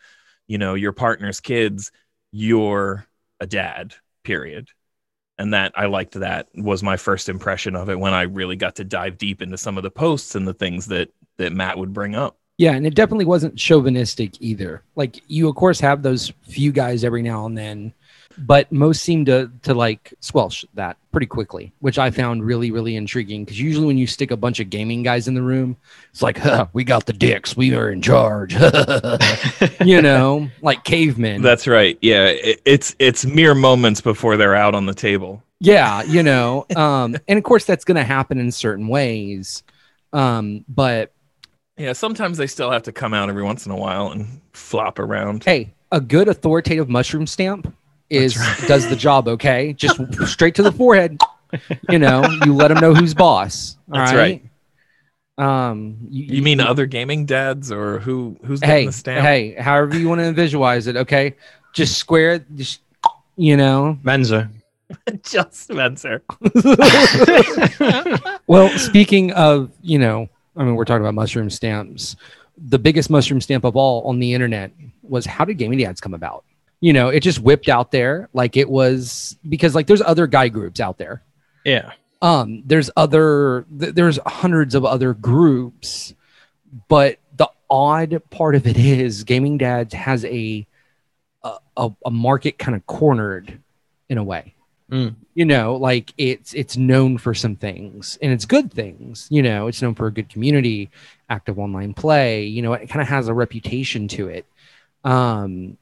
you 0.47 0.59
know 0.59 0.75
your 0.75 0.93
partner's 0.93 1.41
kids? 1.41 1.91
You're 2.31 3.07
a 3.41 3.47
dad 3.47 3.95
period. 4.23 4.71
And 5.37 5.53
that 5.53 5.73
i 5.75 5.87
liked 5.87 6.13
that 6.13 6.49
was 6.55 6.83
my 6.83 6.97
first 6.97 7.29
impression 7.29 7.75
of 7.75 7.91
it 7.91 7.99
when 7.99 8.15
i 8.15 8.23
really 8.23 8.55
got 8.55 8.77
to 8.77 8.85
dive 8.85 9.19
deep 9.19 9.43
into 9.43 9.59
some 9.59 9.77
of 9.77 9.83
the 9.83 9.91
posts 9.91 10.37
and 10.37 10.47
the 10.47 10.55
things 10.55 10.87
that 10.87 11.11
that 11.39 11.53
matt 11.53 11.79
would 11.79 11.93
bring 11.93 12.15
up. 12.15 12.39
Yeah, 12.57 12.73
and 12.73 12.87
it 12.87 12.95
definitely 12.95 13.25
wasn't 13.25 13.57
chauvinistic 13.57 14.41
either. 14.41 14.83
Like 14.95 15.21
you, 15.27 15.49
of 15.49 15.57
course, 15.57 15.81
have 15.81 16.03
those 16.03 16.33
few 16.43 16.71
guys 16.71 17.03
every 17.03 17.23
now 17.23 17.47
and 17.47 17.59
then, 17.59 17.93
but 18.39 18.71
most 18.71 19.03
seem 19.03 19.25
to 19.27 19.51
to 19.63 19.75
like 19.75 20.15
squelch 20.21 20.65
that 20.75 20.97
pretty 21.13 21.27
quickly, 21.27 21.73
which 21.81 21.99
I 21.99 22.11
found 22.11 22.45
really 22.45 22.71
really 22.71 22.97
intriguing. 22.97 23.45
Because 23.45 23.61
usually 23.61 23.87
when 23.87 23.99
you 23.99 24.07
stick 24.07 24.31
a 24.31 24.37
bunch 24.37 24.61
of 24.61 24.71
gaming 24.71 25.03
guys 25.03 25.29
in 25.29 25.35
the 25.35 25.43
room, 25.43 25.77
it's 26.11 26.23
like, 26.23 26.39
huh, 26.39 26.67
we 26.73 26.85
got 26.85 27.07
the 27.07 27.13
dicks, 27.13 27.57
we 27.57 27.75
are 27.75 27.91
in 27.91 28.03
charge, 28.03 28.55
you 29.85 30.03
know, 30.03 30.49
like 30.63 30.85
cavemen. 30.85 31.43
that's 31.43 31.67
right. 31.67 31.99
Yeah 32.01 32.25
it, 32.27 32.61
it's 32.65 32.95
it's 32.99 33.25
mere 33.25 33.55
moments 33.55 34.01
before 34.01 34.37
they're 34.37 34.55
out 34.55 34.75
on 34.75 34.87
the 34.87 34.95
table. 34.95 35.43
Yeah, 35.61 36.03
you 36.03 36.23
know, 36.23 36.67
um, 36.77 37.17
and 37.27 37.39
of 37.39 37.45
course 37.45 37.65
that's 37.65 37.85
going 37.85 37.97
to 37.97 38.05
happen 38.05 38.39
in 38.39 38.53
certain 38.53 38.89
ways, 38.89 39.63
um, 40.13 40.65
but 40.69 41.13
yeah 41.77 41.93
sometimes 41.93 42.39
they 42.39 42.47
still 42.47 42.71
have 42.71 42.85
to 42.85 42.93
come 42.93 43.13
out 43.13 43.29
every 43.29 43.43
once 43.43 43.67
in 43.67 43.73
a 43.73 43.77
while 43.77 44.11
and 44.11 44.41
flop 44.53 44.99
around. 44.99 45.45
Hey, 45.45 45.73
a 45.91 46.01
good 46.01 46.29
authoritative 46.29 46.89
mushroom 46.89 47.27
stamp 47.27 47.75
is 48.11 48.35
does 48.67 48.89
the 48.89 48.97
job. 48.97 49.29
Okay, 49.29 49.73
just 49.73 50.01
straight 50.27 50.55
to 50.57 50.63
the 50.63 50.73
forehead. 50.73 51.19
You 51.89 51.99
know, 51.99 52.25
you 52.45 52.55
let 52.55 52.69
them 52.69 52.79
know 52.79 52.95
who's 52.95 53.15
boss. 53.15 53.77
That's 53.89 54.13
right. 54.13 54.43
Um, 55.37 55.97
you 56.11 56.43
mean 56.43 56.61
other 56.61 56.87
gaming 56.87 57.27
dads 57.27 57.73
or 57.73 57.99
who 57.99 58.37
who's 58.45 58.63
hey, 58.63 58.87
the 58.87 58.93
stamp 58.93 59.25
hey, 59.25 59.55
however 59.55 59.99
you 59.99 60.09
want 60.09 60.21
to 60.21 60.33
visualize 60.33 60.87
it. 60.87 60.97
Okay, 60.97 61.35
just 61.73 61.99
square 61.99 62.35
it. 62.35 62.45
Just 62.55 62.81
you 63.37 63.57
know. 63.57 63.99
Menza. 64.03 64.51
just 65.23 65.55
spencer 65.55 66.23
Well, 68.47 68.69
speaking 68.79 69.33
of, 69.33 69.71
you 69.83 69.99
know, 69.99 70.29
I 70.57 70.65
mean, 70.65 70.75
we're 70.77 70.85
talking 70.85 71.03
about 71.03 71.15
mushroom 71.15 71.51
stamps. 71.51 72.17
The 72.57 72.79
biggest 72.79 73.11
mushroom 73.11 73.41
stamp 73.41 73.65
of 73.65 73.77
all 73.77 74.03
on 74.03 74.19
the 74.21 74.35
internet 74.35 74.71
was 75.03 75.27
how 75.27 75.45
did 75.45 75.59
gaming 75.59 75.79
dads 75.79 76.01
come 76.01 76.15
about? 76.15 76.45
You 76.85 76.93
know, 76.93 77.09
it 77.09 77.21
just 77.21 77.41
whipped 77.41 77.71
out 77.71 77.91
there 77.93 78.29
like 78.35 78.59
it 78.59 78.69
was 78.69 79.39
because 79.49 79.75
like 79.75 79.87
there's 79.87 80.03
other 80.03 80.27
guy 80.27 80.49
groups 80.49 80.81
out 80.81 80.99
there. 80.99 81.23
Yeah. 81.65 81.93
Um, 82.21 82.63
there's 82.67 82.91
other 82.95 83.65
th- 83.81 83.95
there's 83.95 84.19
hundreds 84.27 84.75
of 84.75 84.85
other 84.85 85.15
groups, 85.15 86.13
but 86.89 87.19
the 87.37 87.49
odd 87.71 88.21
part 88.29 88.55
of 88.55 88.67
it 88.67 88.77
is 88.77 89.25
gaming 89.25 89.57
dads 89.57 89.95
has 89.95 90.27
a 90.27 90.67
a, 91.77 91.91
a, 92.05 92.11
market 92.11 92.59
kind 92.59 92.77
of 92.77 92.87
cornered 92.87 93.59
in 94.11 94.19
a 94.19 94.25
way 94.25 94.55
Mm. 94.91 95.15
you 95.33 95.47
know 95.47 95.77
like 95.77 96.13
it's 96.19 96.53
it's 96.53 96.77
known 96.77 97.17
for 97.17 97.33
some 97.33 97.57
things 97.57 98.19
and 98.21 98.31
it's 98.31 98.45
good 98.45 98.71
things 98.71 99.27
you 99.31 99.41
know 99.43 99.67
it's 99.67 99.81
known 99.81 99.95
for 99.95 100.07
a 100.07 100.13
good 100.13 100.29
community 100.29 100.91
active 101.31 101.59
online 101.59 101.95
play 101.95 102.45
you 102.45 102.61
know 102.61 102.75
it 102.75 102.91
kind 102.91 103.01
of 103.01 103.09
has 103.09 103.29
a 103.29 103.35
reputation 103.35 104.07
to 104.09 104.29
it 104.29 104.45
um 105.03 105.79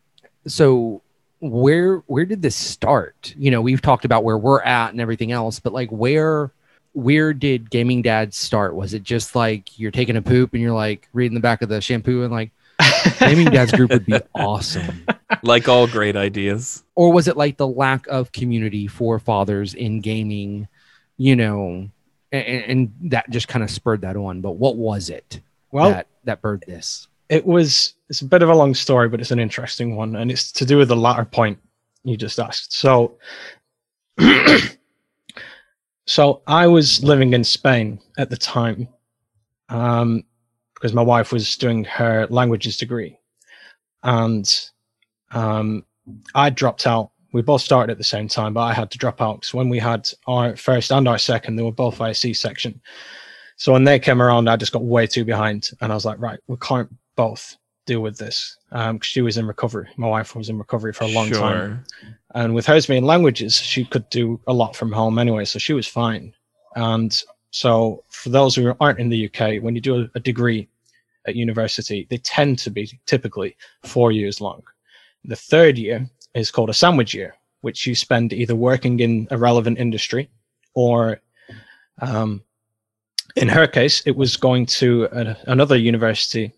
so 0.47 1.03
where 1.41 1.99
where 2.07 2.25
did 2.25 2.43
this 2.43 2.57
start? 2.57 3.35
You 3.37 3.51
know 3.51 3.61
we've 3.61 3.83
talked 3.83 4.05
about 4.05 4.25
where 4.25 4.39
we're 4.39 4.63
at 4.63 4.93
and 4.93 5.01
everything 5.01 5.33
else 5.33 5.61
but 5.61 5.73
like 5.73 5.91
where 5.91 6.53
where 6.93 7.33
did 7.33 7.71
gaming 7.71 8.03
dads 8.03 8.37
start? 8.37 8.75
Was 8.75 8.95
it 8.95 9.03
just 9.03 9.35
like 9.35 9.79
you're 9.79 9.91
taking 9.91 10.17
a 10.17 10.23
poop 10.23 10.53
and 10.53 10.63
you're 10.63 10.75
like 10.75 11.09
reading 11.13 11.35
the 11.35 11.41
back 11.41 11.63
of 11.63 11.69
the 11.69 11.81
shampoo 11.81 12.23
and 12.23 12.33
like 12.33 12.51
gaming 13.19 13.49
dads 13.49 13.73
group 13.73 13.91
would 13.91 14.07
be 14.07 14.21
awesome. 14.35 15.07
Like 15.43 15.69
all 15.69 15.87
great 15.87 16.17
ideas. 16.17 16.85
Or 16.95 17.13
was 17.13 17.29
it 17.29 17.37
like 17.37 17.57
the 17.57 17.67
lack 17.67 18.07
of 18.09 18.33
community 18.33 18.87
for 18.87 19.19
fathers 19.19 19.75
in 19.75 20.01
gaming 20.01 20.69
you 21.17 21.37
know 21.37 21.89
and, 22.31 22.65
and 22.65 22.93
that 23.11 23.29
just 23.31 23.49
kind 23.49 23.63
of 23.63 23.71
spurred 23.71 24.03
that 24.03 24.17
on? 24.17 24.41
But 24.41 24.53
what 24.53 24.77
was 24.77 25.09
it 25.09 25.41
Well, 25.71 25.91
that 25.91 26.07
that 26.25 26.43
birthed 26.43 26.67
this 26.67 27.09
it 27.33 27.47
was 27.47 27.95
it's 28.11 28.21
a 28.21 28.27
bit 28.27 28.42
of 28.42 28.51
a 28.51 28.55
long 28.55 28.75
story 28.75 29.09
but 29.09 29.18
it's 29.18 29.31
an 29.31 29.40
interesting 29.40 29.97
one 29.97 30.16
and 30.16 30.31
it's 30.31 30.53
to 30.53 30.66
do 30.66 30.77
with 30.77 30.88
the 30.88 30.97
latter 30.97 31.25
point 31.25 31.59
you 32.05 32.14
just 32.16 32.38
asked. 32.38 32.75
So 32.75 33.16
so 36.07 36.42
i 36.47 36.66
was 36.66 37.03
living 37.03 37.33
in 37.33 37.42
spain 37.42 37.99
at 38.18 38.29
the 38.29 38.37
time 38.37 38.87
um 39.71 40.23
because 40.75 40.92
my 40.92 41.01
wife 41.01 41.33
was 41.33 41.57
doing 41.57 41.85
her 41.85 42.27
languages 42.29 42.77
degree. 42.77 43.16
And 44.03 44.47
um 45.31 45.87
i 46.35 46.51
dropped 46.51 46.87
out. 46.87 47.12
We 47.33 47.40
both 47.40 47.62
started 47.62 47.92
at 47.92 47.99
the 47.99 48.05
same 48.05 48.29
time 48.29 48.53
but 48.53 48.61
i 48.61 48.75
had 48.75 48.90
to 48.90 48.99
drop 48.99 49.23
out 49.23 49.40
because 49.40 49.55
when 49.55 49.71
we 49.71 49.79
had 49.79 50.07
our 50.27 50.55
first 50.55 50.92
and 50.92 51.09
our 51.09 51.18
second 51.18 51.57
they 51.57 51.62
were 51.62 51.73
both 51.73 51.97
via 51.97 52.14
c-section 52.14 52.79
so 53.57 53.73
when 53.73 53.85
they 53.85 53.99
came 53.99 54.21
around 54.21 54.51
i 54.51 54.57
just 54.57 54.73
got 54.73 54.85
way 54.85 55.07
too 55.07 55.25
behind 55.25 55.71
and 55.81 55.90
i 55.90 55.95
was 55.95 56.05
like 56.05 56.21
right 56.21 56.40
we 56.47 56.57
can't 56.59 56.90
both 57.16 57.57
deal 57.87 58.01
with 58.01 58.16
this. 58.18 58.57
Um 58.70 58.98
'cause 58.98 59.07
she 59.07 59.22
was 59.22 59.37
in 59.37 59.46
recovery. 59.46 59.88
My 59.96 60.09
wife 60.09 60.37
was 60.37 60.48
in 60.48 60.59
recovery 60.59 60.92
for 60.92 61.05
a 61.05 61.09
long 61.09 61.31
time. 61.31 61.85
And 62.35 62.55
with 62.55 62.66
hers 62.66 62.87
being 62.87 63.05
languages 63.05 63.57
she 63.57 63.85
could 63.85 64.09
do 64.11 64.40
a 64.46 64.53
lot 64.53 64.77
from 64.77 64.92
home 64.92 65.18
anyway 65.18 65.44
so 65.44 65.59
she 65.59 65.72
was 65.72 65.87
fine. 65.87 66.33
And 66.77 67.12
so 67.51 68.05
for 68.09 68.31
those 68.31 68.55
who 68.55 68.75
aren't 68.81 69.01
in 69.01 69.09
the 69.09 69.27
uk 69.27 69.62
when 69.62 69.75
you 69.75 69.81
do 69.81 70.09
a, 70.14 70.20
degree 70.20 70.68
at 71.27 71.37
university 71.37 72.07
they 72.09 72.18
tend 72.18 72.59
to 72.61 72.70
be 72.70 72.98
typically 73.07 73.57
four 73.85 74.12
years 74.12 74.40
long. 74.40 74.62
The 75.25 75.37
third 75.37 75.77
year 75.79 76.09
is 76.35 76.51
called 76.51 76.70
a 76.70 76.75
sandwich 76.75 77.14
year 77.14 77.35
which 77.62 77.87
you 77.87 77.94
spend 77.94 78.33
either 78.33 78.57
working 78.57 79.01
in 79.01 79.29
a 79.31 79.38
relevant 79.38 79.79
industry 79.79 80.29
or 80.75 81.20
um, 82.01 82.42
in 83.37 83.48
her 83.48 83.66
case 83.66 84.03
it 84.07 84.16
was 84.16 84.37
going 84.37 84.66
to 84.66 85.09
a, 85.12 85.37
another 85.46 85.77
university 85.77 86.53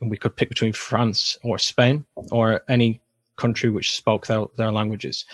we 0.00 0.16
could 0.16 0.36
pick 0.36 0.48
between 0.48 0.72
france 0.72 1.38
or 1.42 1.58
spain 1.58 2.04
or 2.30 2.62
any 2.68 3.00
country 3.36 3.70
which 3.70 3.94
spoke 3.94 4.26
their, 4.26 4.44
their 4.56 4.72
languages. 4.72 5.24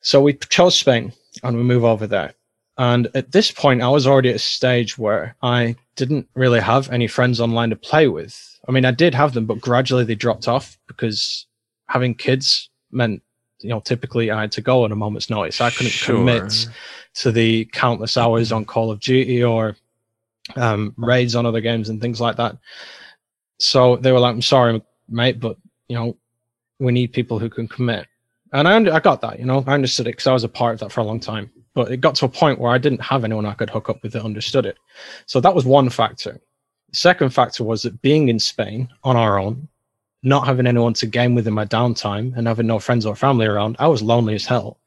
So 0.00 0.20
we 0.20 0.34
chose 0.34 0.78
Spain 0.78 1.12
and 1.42 1.56
we 1.56 1.62
move 1.62 1.84
over 1.84 2.06
there. 2.06 2.32
And 2.76 3.08
at 3.14 3.32
this 3.32 3.50
point, 3.50 3.82
I 3.82 3.88
was 3.88 4.06
already 4.06 4.30
at 4.30 4.36
a 4.36 4.40
stage 4.40 4.96
where 4.96 5.34
I 5.42 5.74
didn't 5.96 6.28
really 6.34 6.60
have 6.60 6.90
any 6.90 7.08
friends 7.08 7.40
online 7.40 7.70
to 7.70 7.76
play 7.76 8.06
with. 8.08 8.58
I 8.68 8.72
mean, 8.72 8.84
I 8.84 8.92
did 8.92 9.14
have 9.14 9.34
them, 9.34 9.46
but 9.46 9.60
gradually 9.60 10.04
they 10.04 10.14
dropped 10.14 10.46
off 10.46 10.78
because 10.86 11.46
having 11.86 12.14
kids 12.14 12.70
meant 12.90 13.22
you 13.60 13.70
know, 13.70 13.80
typically 13.80 14.30
I 14.30 14.42
had 14.42 14.52
to 14.52 14.60
go 14.60 14.84
on 14.84 14.92
a 14.92 14.96
moment's 14.96 15.28
notice. 15.28 15.60
I 15.60 15.70
couldn't 15.70 16.00
commit 16.00 16.68
to 17.14 17.32
the 17.32 17.64
countless 17.72 18.16
hours 18.16 18.52
on 18.52 18.64
Call 18.64 18.92
of 18.92 19.00
Duty 19.00 19.42
or 19.42 19.74
um, 20.54 20.94
raids 20.96 21.34
on 21.34 21.44
other 21.44 21.60
games 21.60 21.88
and 21.88 22.00
things 22.00 22.20
like 22.20 22.36
that. 22.36 22.56
So 23.58 23.96
they 23.96 24.12
were 24.12 24.20
like, 24.20 24.34
"I'm 24.34 24.42
sorry, 24.42 24.82
mate, 25.08 25.40
but 25.40 25.56
you 25.88 25.96
know, 25.96 26.16
we 26.78 26.92
need 26.92 27.12
people 27.12 27.38
who 27.38 27.48
can 27.48 27.68
commit." 27.68 28.06
And 28.52 28.66
I, 28.66 28.74
under- 28.76 28.92
I 28.92 29.00
got 29.00 29.20
that, 29.20 29.38
you 29.38 29.44
know, 29.44 29.62
I 29.66 29.74
understood 29.74 30.06
it 30.06 30.12
because 30.12 30.26
I 30.26 30.32
was 30.32 30.44
a 30.44 30.48
part 30.48 30.74
of 30.74 30.80
that 30.80 30.92
for 30.92 31.00
a 31.00 31.04
long 31.04 31.20
time. 31.20 31.50
But 31.74 31.92
it 31.92 32.00
got 32.00 32.14
to 32.16 32.24
a 32.24 32.30
point 32.30 32.58
where 32.58 32.72
I 32.72 32.78
didn't 32.78 33.02
have 33.02 33.24
anyone 33.24 33.46
I 33.46 33.54
could 33.54 33.70
hook 33.70 33.88
up 33.88 34.02
with 34.02 34.12
that 34.12 34.24
understood 34.24 34.66
it. 34.66 34.78
So 35.26 35.40
that 35.40 35.54
was 35.54 35.64
one 35.64 35.90
factor. 35.90 36.40
Second 36.92 37.30
factor 37.30 37.62
was 37.62 37.82
that 37.82 38.00
being 38.00 38.28
in 38.28 38.38
Spain 38.38 38.88
on 39.04 39.16
our 39.16 39.38
own, 39.38 39.68
not 40.22 40.46
having 40.46 40.66
anyone 40.66 40.94
to 40.94 41.06
game 41.06 41.34
with 41.34 41.46
in 41.46 41.54
my 41.54 41.66
downtime, 41.66 42.36
and 42.36 42.46
having 42.46 42.66
no 42.66 42.78
friends 42.78 43.04
or 43.04 43.14
family 43.14 43.46
around, 43.46 43.76
I 43.78 43.86
was 43.86 44.02
lonely 44.02 44.34
as 44.34 44.46
hell. 44.46 44.78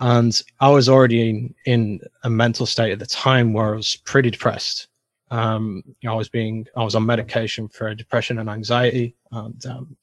And 0.00 0.38
I 0.58 0.68
was 0.70 0.88
already 0.88 1.30
in, 1.30 1.54
in 1.64 2.00
a 2.24 2.30
mental 2.30 2.66
state 2.66 2.92
at 2.92 2.98
the 2.98 3.06
time 3.06 3.52
where 3.52 3.72
I 3.72 3.76
was 3.76 3.96
pretty 4.04 4.30
depressed. 4.30 4.88
Um, 5.30 5.82
you 6.00 6.08
know, 6.08 6.14
I 6.14 6.16
was 6.16 6.28
being, 6.28 6.66
I 6.76 6.82
was 6.82 6.94
on 6.94 7.06
medication 7.06 7.68
for 7.68 7.94
depression 7.94 8.38
and 8.38 8.50
anxiety, 8.50 9.14
and 9.32 9.64
um, 9.66 9.96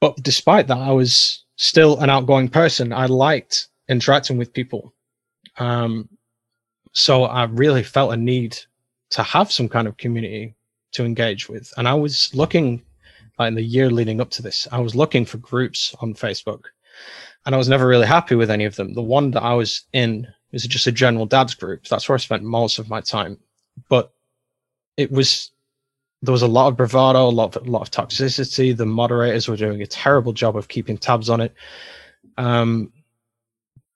but 0.00 0.16
despite 0.22 0.66
that, 0.68 0.78
I 0.78 0.92
was 0.92 1.44
still 1.56 1.98
an 2.00 2.10
outgoing 2.10 2.48
person. 2.48 2.92
I 2.92 3.06
liked 3.06 3.68
interacting 3.88 4.36
with 4.36 4.52
people. 4.52 4.92
Um, 5.58 6.08
so 6.92 7.24
I 7.24 7.44
really 7.44 7.82
felt 7.82 8.12
a 8.12 8.16
need 8.16 8.58
to 9.10 9.22
have 9.22 9.50
some 9.50 9.68
kind 9.68 9.88
of 9.88 9.96
community 9.96 10.54
to 10.92 11.04
engage 11.04 11.48
with. 11.48 11.72
And 11.76 11.88
I 11.88 11.94
was 11.94 12.34
looking, 12.34 12.82
like 13.38 13.48
in 13.48 13.54
the 13.54 13.62
year 13.62 13.90
leading 13.90 14.20
up 14.20 14.30
to 14.30 14.42
this, 14.42 14.66
I 14.70 14.78
was 14.80 14.94
looking 14.94 15.24
for 15.24 15.38
groups 15.38 15.94
on 16.00 16.14
Facebook 16.14 16.64
and 17.46 17.54
I 17.54 17.58
was 17.58 17.68
never 17.68 17.86
really 17.86 18.06
happy 18.06 18.34
with 18.34 18.50
any 18.50 18.64
of 18.64 18.76
them. 18.76 18.94
The 18.94 19.02
one 19.02 19.30
that 19.32 19.42
I 19.42 19.54
was 19.54 19.82
in 19.92 20.26
was 20.52 20.66
just 20.66 20.86
a 20.86 20.92
general 20.92 21.26
dads 21.26 21.54
group. 21.54 21.84
That's 21.84 22.08
where 22.08 22.14
I 22.14 22.18
spent 22.18 22.42
most 22.42 22.78
of 22.78 22.88
my 22.88 23.00
time. 23.00 23.38
But 23.88 24.12
it 24.96 25.10
was 25.10 25.50
there 26.22 26.32
was 26.32 26.42
a 26.42 26.48
lot 26.48 26.68
of 26.68 26.76
bravado, 26.76 27.28
a 27.28 27.30
lot 27.30 27.54
of, 27.54 27.66
a 27.66 27.70
lot 27.70 27.82
of 27.82 27.90
toxicity. 27.90 28.74
The 28.74 28.86
moderators 28.86 29.46
were 29.46 29.56
doing 29.56 29.82
a 29.82 29.86
terrible 29.86 30.32
job 30.32 30.56
of 30.56 30.68
keeping 30.68 30.96
tabs 30.96 31.28
on 31.28 31.40
it. 31.40 31.54
Um, 32.38 32.92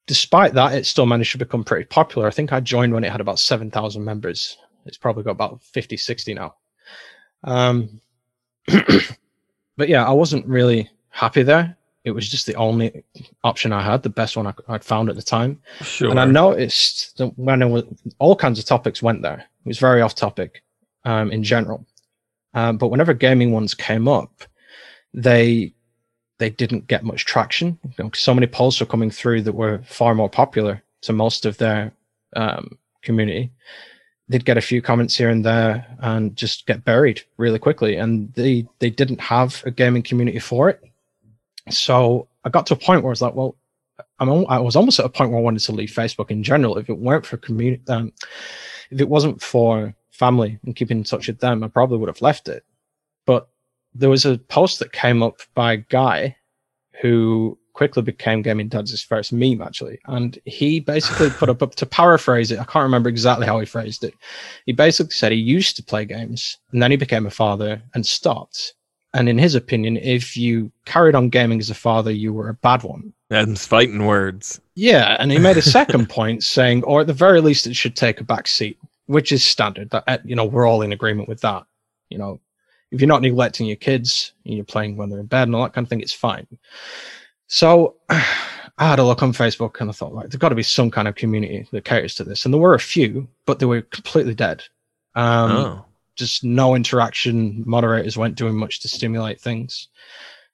despite 0.06 0.54
that, 0.54 0.74
it 0.74 0.84
still 0.84 1.06
managed 1.06 1.32
to 1.32 1.38
become 1.38 1.64
pretty 1.64 1.86
popular. 1.86 2.28
I 2.28 2.30
think 2.30 2.52
I 2.52 2.60
joined 2.60 2.92
when 2.92 3.04
it 3.04 3.10
had 3.10 3.22
about 3.22 3.38
7,000 3.38 4.04
members. 4.04 4.58
It's 4.84 4.98
probably 4.98 5.22
got 5.22 5.32
about 5.32 5.62
50, 5.62 5.96
60 5.96 6.34
now. 6.34 6.54
Um, 7.44 8.00
but 9.76 9.88
yeah, 9.88 10.06
I 10.06 10.12
wasn't 10.12 10.46
really 10.46 10.90
happy 11.10 11.42
there. 11.42 11.76
It 12.04 12.12
was 12.12 12.28
just 12.28 12.46
the 12.46 12.54
only 12.54 13.04
option 13.44 13.72
I 13.72 13.82
had, 13.82 14.02
the 14.02 14.08
best 14.08 14.36
one 14.36 14.46
I, 14.46 14.54
would 14.68 14.84
found 14.84 15.10
at 15.10 15.16
the 15.16 15.22
time. 15.22 15.60
Sure. 15.82 16.10
And 16.10 16.18
I 16.18 16.24
noticed 16.24 17.16
that 17.18 17.38
when 17.38 17.60
it 17.60 17.68
was, 17.68 17.84
all 18.18 18.36
kinds 18.36 18.58
of 18.58 18.64
topics 18.64 19.02
went 19.02 19.22
there, 19.22 19.44
it 19.68 19.72
was 19.76 19.78
very 19.78 20.00
off 20.00 20.14
topic 20.14 20.62
um, 21.04 21.31
in 21.31 21.42
general. 21.42 21.87
Um, 22.54 22.78
but 22.78 22.88
whenever 22.88 23.12
gaming 23.12 23.52
ones 23.52 23.74
came 23.74 24.09
up, 24.09 24.44
they 25.12 25.74
they 26.38 26.48
didn't 26.48 26.87
get 26.87 27.04
much 27.04 27.26
traction. 27.26 27.78
You 27.85 28.04
know, 28.04 28.11
so 28.14 28.33
many 28.33 28.46
posts 28.46 28.81
were 28.81 28.87
coming 28.87 29.11
through 29.11 29.42
that 29.42 29.52
were 29.52 29.83
far 29.85 30.14
more 30.14 30.31
popular 30.31 30.83
to 31.02 31.12
most 31.12 31.44
of 31.44 31.59
their 31.59 31.92
um, 32.35 32.78
community. 33.02 33.52
They'd 34.31 34.46
get 34.46 34.57
a 34.57 34.62
few 34.62 34.81
comments 34.81 35.16
here 35.16 35.28
and 35.28 35.44
there 35.44 35.87
and 36.00 36.35
just 36.35 36.66
get 36.66 36.85
buried 36.85 37.20
really 37.37 37.59
quickly. 37.59 37.96
And 37.96 38.33
they 38.33 38.66
they 38.78 38.88
didn't 38.88 39.20
have 39.20 39.62
a 39.66 39.70
gaming 39.70 40.02
community 40.02 40.38
for 40.38 40.70
it. 40.70 40.81
So 41.68 42.26
I 42.44 42.48
got 42.48 42.64
to 42.68 42.74
a 42.74 42.78
point 42.78 43.02
where 43.02 43.11
I 43.11 43.16
was 43.16 43.22
like, 43.22 43.35
well, 43.35 43.54
I'm 44.18 44.46
I 44.48 44.59
was 44.59 44.76
almost 44.76 44.98
at 44.98 45.07
a 45.07 45.11
point 45.11 45.31
where 45.31 45.40
I 45.40 45.42
wanted 45.42 45.61
to 45.64 45.72
leave 45.72 45.90
Facebook 45.90 46.31
in 46.31 46.42
general. 46.42 46.78
If 46.78 46.88
it 46.88 46.98
weren't 46.98 47.26
for 47.26 47.37
community, 47.37 47.83
um, 47.88 48.12
if 48.90 49.01
it 49.01 49.09
wasn't 49.09 49.42
for 49.42 49.94
family 50.11 50.59
and 50.64 50.77
keeping 50.77 50.98
in 50.98 51.05
touch 51.05 51.29
with 51.29 51.40
them, 51.40 51.62
I 51.62 51.68
probably 51.68 51.98
would 51.98 52.09
have 52.09 52.22
left 52.22 52.48
it. 52.48 52.64
But 53.27 53.48
there 53.94 54.11
was 54.11 54.24
a 54.24 54.38
post 54.38 54.79
that 54.79 54.92
came 54.92 55.22
up 55.22 55.40
by 55.55 55.72
a 55.72 55.77
guy 55.77 56.37
who 57.01 57.59
quickly 57.74 58.03
became 58.03 58.42
Gaming 58.42 58.68
Dad's 58.68 59.01
first 59.03 59.33
meme, 59.33 59.62
actually. 59.62 60.01
And 60.07 60.37
he 60.44 60.81
basically 60.81 61.31
put 61.31 61.48
up, 61.48 61.74
to 61.77 61.87
paraphrase 61.87 62.51
it, 62.51 62.59
I 62.59 62.64
can't 62.64 62.83
remember 62.83 63.09
exactly 63.09 63.46
how 63.46 63.61
he 63.61 63.66
phrased 63.66 64.03
it. 64.03 64.14
He 64.66 64.72
basically 64.72 65.12
said 65.12 65.31
he 65.31 65.38
used 65.38 65.77
to 65.77 65.85
play 65.85 66.05
games 66.05 66.59
and 66.72 66.83
then 66.83 66.90
he 66.90 66.96
became 66.96 67.24
a 67.24 67.31
father 67.31 67.81
and 67.94 68.05
stopped. 68.05 68.74
And 69.14 69.29
in 69.29 69.38
his 69.38 69.55
opinion, 69.55 69.97
if 69.97 70.37
you 70.37 70.71
carried 70.85 71.14
on 71.14 71.31
gaming 71.31 71.61
as 71.61 71.71
a 71.71 71.75
father, 71.75 72.11
you 72.11 72.33
were 72.33 72.49
a 72.49 72.55
bad 72.55 72.83
one. 72.83 73.12
Them's 73.31 73.66
fighting 73.66 74.07
words. 74.07 74.61
Yeah, 74.75 75.16
and 75.18 75.33
he 75.33 75.38
made 75.38 75.57
a 75.57 75.62
second 75.62 76.09
point 76.11 76.42
saying, 76.42 76.85
or 76.85 77.01
at 77.01 77.07
the 77.07 77.12
very 77.12 77.40
least, 77.40 77.66
it 77.66 77.75
should 77.75 77.97
take 77.97 78.21
a 78.21 78.25
back 78.25 78.47
seat, 78.47 78.79
which 79.07 79.33
is 79.33 79.42
standard. 79.42 79.90
That 79.90 80.21
you 80.25 80.37
know, 80.37 80.44
we're 80.44 80.66
all 80.66 80.83
in 80.83 80.92
agreement 80.92 81.29
with 81.29 81.40
that. 81.40 81.64
You 82.11 82.18
know, 82.18 82.40
if 82.90 83.01
you're 83.01 83.09
not 83.09 83.23
neglecting 83.23 83.66
your 83.66 83.77
kids 83.77 84.33
and 84.44 84.55
you're 84.55 84.64
playing 84.64 84.97
when 84.97 85.09
they're 85.09 85.21
in 85.21 85.27
bed 85.27 85.49
and 85.49 85.55
all 85.55 85.62
that 85.62 85.73
kind 85.73 85.85
of 85.85 85.88
thing, 85.88 86.01
it's 86.01 86.12
fine. 86.12 86.47
So 87.47 87.97
I 88.09 88.25
had 88.79 88.99
a 88.99 89.05
look 89.05 89.23
on 89.23 89.33
Facebook 89.33 89.81
and 89.81 89.90
I 89.90 89.92
thought, 89.92 90.14
like, 90.14 90.29
there's 90.29 90.37
got 90.38 90.51
to 90.51 90.55
be 90.55 90.62
some 90.62 90.90
kind 90.90 91.09
of 91.09 91.14
community 91.14 91.66
that 91.73 91.85
caters 91.85 92.14
to 92.16 92.25
this, 92.25 92.44
and 92.44 92.53
there 92.53 92.61
were 92.61 92.75
a 92.75 92.81
few, 92.81 93.27
but 93.47 93.59
they 93.59 93.66
were 93.66 93.83
completely 93.83 94.35
dead. 94.35 94.64
Um, 95.14 95.51
oh. 95.51 95.85
Just 96.18 96.44
no 96.44 96.74
interaction. 96.74 97.62
Moderators 97.66 98.18
weren't 98.18 98.35
doing 98.35 98.57
much 98.57 98.81
to 98.81 98.88
stimulate 98.88 99.40
things. 99.40 99.88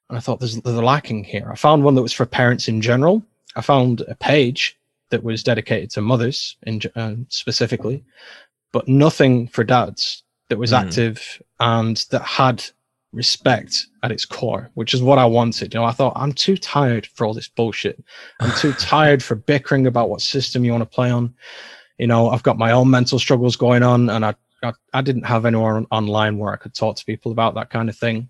And 0.09 0.17
I 0.17 0.21
thought 0.21 0.39
there's 0.39 0.61
there's 0.61 0.77
a 0.77 0.81
lacking 0.81 1.23
here. 1.23 1.49
I 1.51 1.55
found 1.55 1.83
one 1.83 1.95
that 1.95 2.01
was 2.01 2.13
for 2.13 2.25
parents 2.25 2.67
in 2.67 2.79
general. 2.81 3.23
I 3.55 3.61
found 3.61 4.01
a 4.07 4.15
page 4.15 4.77
that 5.09 5.23
was 5.23 5.43
dedicated 5.43 5.89
to 5.91 6.01
mothers 6.01 6.57
in 6.63 6.81
uh, 6.95 7.15
specifically, 7.29 8.03
but 8.71 8.87
nothing 8.87 9.47
for 9.47 9.63
dads 9.63 10.23
that 10.49 10.57
was 10.57 10.69
Hmm. 10.69 10.75
active 10.77 11.41
and 11.59 11.97
that 12.11 12.21
had 12.21 12.63
respect 13.13 13.87
at 14.03 14.11
its 14.11 14.25
core, 14.25 14.69
which 14.73 14.93
is 14.93 15.01
what 15.01 15.17
I 15.17 15.25
wanted. 15.25 15.73
You 15.73 15.79
know, 15.79 15.85
I 15.85 15.91
thought 15.91 16.13
I'm 16.15 16.33
too 16.33 16.57
tired 16.57 17.07
for 17.07 17.25
all 17.25 17.33
this 17.33 17.47
bullshit. 17.47 18.03
I'm 18.41 18.51
too 18.57 18.73
tired 18.79 19.23
for 19.23 19.35
bickering 19.35 19.87
about 19.87 20.09
what 20.09 20.21
system 20.21 20.63
you 20.65 20.71
want 20.71 20.81
to 20.83 20.95
play 20.95 21.09
on. 21.09 21.33
You 21.97 22.07
know, 22.07 22.29
I've 22.29 22.43
got 22.43 22.57
my 22.57 22.71
own 22.73 22.89
mental 22.89 23.17
struggles 23.17 23.55
going 23.55 23.81
on, 23.81 24.09
and 24.09 24.25
I 24.25 24.35
I, 24.93 25.01
didn't 25.01 25.25
have 25.25 25.45
anyone 25.45 25.75
on- 25.75 25.87
online 25.91 26.37
where 26.37 26.53
I 26.53 26.57
could 26.57 26.73
talk 26.73 26.95
to 26.97 27.05
people 27.05 27.31
about 27.31 27.55
that 27.55 27.69
kind 27.69 27.89
of 27.89 27.97
thing. 27.97 28.29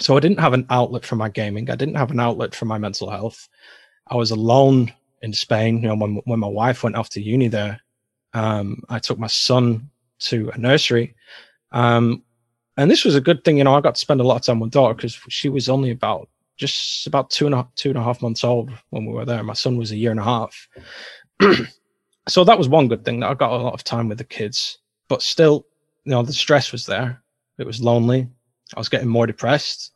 So 0.00 0.16
I 0.16 0.20
didn't 0.20 0.40
have 0.40 0.54
an 0.54 0.66
outlet 0.70 1.04
for 1.04 1.16
my 1.16 1.28
gaming. 1.28 1.70
I 1.70 1.76
didn't 1.76 1.96
have 1.96 2.10
an 2.10 2.20
outlet 2.20 2.54
for 2.54 2.64
my 2.64 2.78
mental 2.78 3.10
health. 3.10 3.48
I 4.08 4.16
was 4.16 4.30
alone 4.32 4.92
in 5.22 5.32
Spain. 5.32 5.82
You 5.82 5.88
know, 5.88 5.96
when 5.96 6.16
when 6.24 6.40
my 6.40 6.48
wife 6.48 6.82
went 6.82 6.96
off 6.96 7.10
to 7.10 7.22
uni 7.22 7.48
there, 7.48 7.80
um, 8.32 8.82
I 8.88 8.98
took 8.98 9.18
my 9.18 9.28
son 9.28 9.88
to 10.20 10.50
a 10.52 10.58
nursery. 10.58 11.14
Um, 11.72 12.22
and 12.76 12.90
this 12.90 13.04
was 13.04 13.14
a 13.14 13.20
good 13.20 13.44
thing, 13.44 13.58
you 13.58 13.64
know. 13.64 13.74
I 13.74 13.80
got 13.80 13.94
to 13.94 14.00
spend 14.00 14.20
a 14.20 14.24
lot 14.24 14.36
of 14.36 14.42
time 14.42 14.60
with 14.60 14.72
daughter 14.72 14.94
because 14.94 15.14
she 15.28 15.48
was 15.48 15.68
only 15.68 15.90
about 15.90 16.28
just 16.56 17.06
about 17.06 17.30
two 17.30 17.46
and 17.46 17.54
a 17.54 17.66
two 17.76 17.90
and 17.90 17.98
a 17.98 18.02
half 18.02 18.22
months 18.22 18.44
old 18.44 18.70
when 18.90 19.06
we 19.06 19.12
were 19.12 19.24
there. 19.24 19.42
My 19.42 19.54
son 19.54 19.76
was 19.76 19.92
a 19.92 19.96
year 19.96 20.10
and 20.10 20.20
a 20.20 20.24
half. 20.24 20.68
so 22.28 22.44
that 22.44 22.58
was 22.58 22.68
one 22.68 22.88
good 22.88 23.04
thing 23.04 23.20
that 23.20 23.30
I 23.30 23.34
got 23.34 23.52
a 23.52 23.56
lot 23.56 23.74
of 23.74 23.84
time 23.84 24.08
with 24.08 24.18
the 24.18 24.24
kids. 24.24 24.78
But 25.08 25.22
still, 25.22 25.66
you 26.04 26.10
know, 26.10 26.22
the 26.22 26.32
stress 26.32 26.72
was 26.72 26.86
there. 26.86 27.22
It 27.58 27.66
was 27.66 27.80
lonely. 27.80 28.28
I 28.74 28.80
was 28.80 28.88
getting 28.88 29.08
more 29.08 29.26
depressed. 29.26 29.92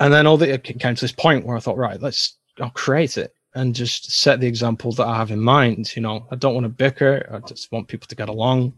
And 0.00 0.12
then 0.12 0.26
all 0.26 0.36
the 0.36 0.52
it 0.52 0.64
came 0.64 0.94
to 0.94 1.00
this 1.00 1.12
point 1.12 1.44
where 1.44 1.56
I 1.56 1.60
thought, 1.60 1.76
right, 1.76 2.00
let's 2.00 2.38
I'll 2.60 2.70
create 2.70 3.18
it 3.18 3.34
and 3.54 3.74
just 3.74 4.10
set 4.10 4.40
the 4.40 4.46
example 4.46 4.92
that 4.92 5.06
I 5.06 5.16
have 5.16 5.30
in 5.30 5.40
mind. 5.40 5.94
You 5.94 6.02
know, 6.02 6.26
I 6.30 6.36
don't 6.36 6.54
want 6.54 6.64
to 6.64 6.70
bicker. 6.70 7.28
I 7.32 7.46
just 7.46 7.70
want 7.72 7.88
people 7.88 8.06
to 8.08 8.16
get 8.16 8.28
along. 8.28 8.72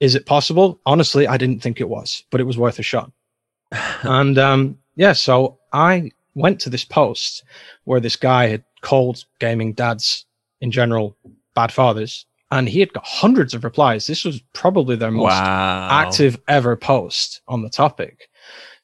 Is 0.00 0.14
it 0.14 0.26
possible? 0.26 0.80
Honestly, 0.86 1.26
I 1.26 1.36
didn't 1.36 1.60
think 1.60 1.80
it 1.80 1.88
was, 1.88 2.24
but 2.30 2.40
it 2.40 2.44
was 2.44 2.58
worth 2.58 2.78
a 2.78 2.82
shot. 2.82 3.10
and 4.02 4.38
um, 4.38 4.78
yeah, 4.96 5.12
so 5.12 5.58
I 5.72 6.10
went 6.34 6.60
to 6.60 6.70
this 6.70 6.84
post 6.84 7.44
where 7.84 8.00
this 8.00 8.16
guy 8.16 8.48
had 8.48 8.64
called 8.80 9.24
gaming 9.40 9.72
dads 9.72 10.24
in 10.60 10.70
general 10.70 11.16
bad 11.54 11.72
fathers, 11.72 12.26
and 12.50 12.68
he 12.68 12.80
had 12.80 12.92
got 12.92 13.06
hundreds 13.06 13.54
of 13.54 13.64
replies. 13.64 14.06
This 14.06 14.24
was 14.24 14.40
probably 14.52 14.96
their 14.96 15.10
most 15.10 15.32
wow. 15.32 15.88
active 15.90 16.40
ever 16.48 16.76
post 16.76 17.42
on 17.48 17.62
the 17.62 17.70
topic. 17.70 18.28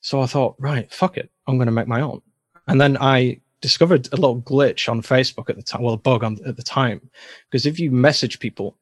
So 0.01 0.21
I 0.21 0.27
thought, 0.27 0.57
right, 0.59 0.93
fuck 0.93 1.17
it, 1.17 1.31
I'm 1.47 1.57
going 1.57 1.67
to 1.67 1.73
make 1.73 1.89
my 1.89 2.01
own. 2.01 2.21
And 2.67 2.81
then 2.81 2.97
I 3.01 3.41
discovered 3.63 4.09
a 4.13 4.17
little 4.17 4.43
glitch 4.43 4.89
on 4.89 5.01
Facebook 5.01 5.49
at 5.49 5.57
the 5.57 5.63
time, 5.63 5.83
well, 5.83 5.95
a 5.95 5.99
bug 5.99 6.23
on 6.23 6.39
at 6.47 6.57
the 6.57 6.63
time, 6.63 7.01
because 7.51 7.65
if 7.65 7.79
you 7.81 7.91
message 7.91 8.39
people, 8.39 8.77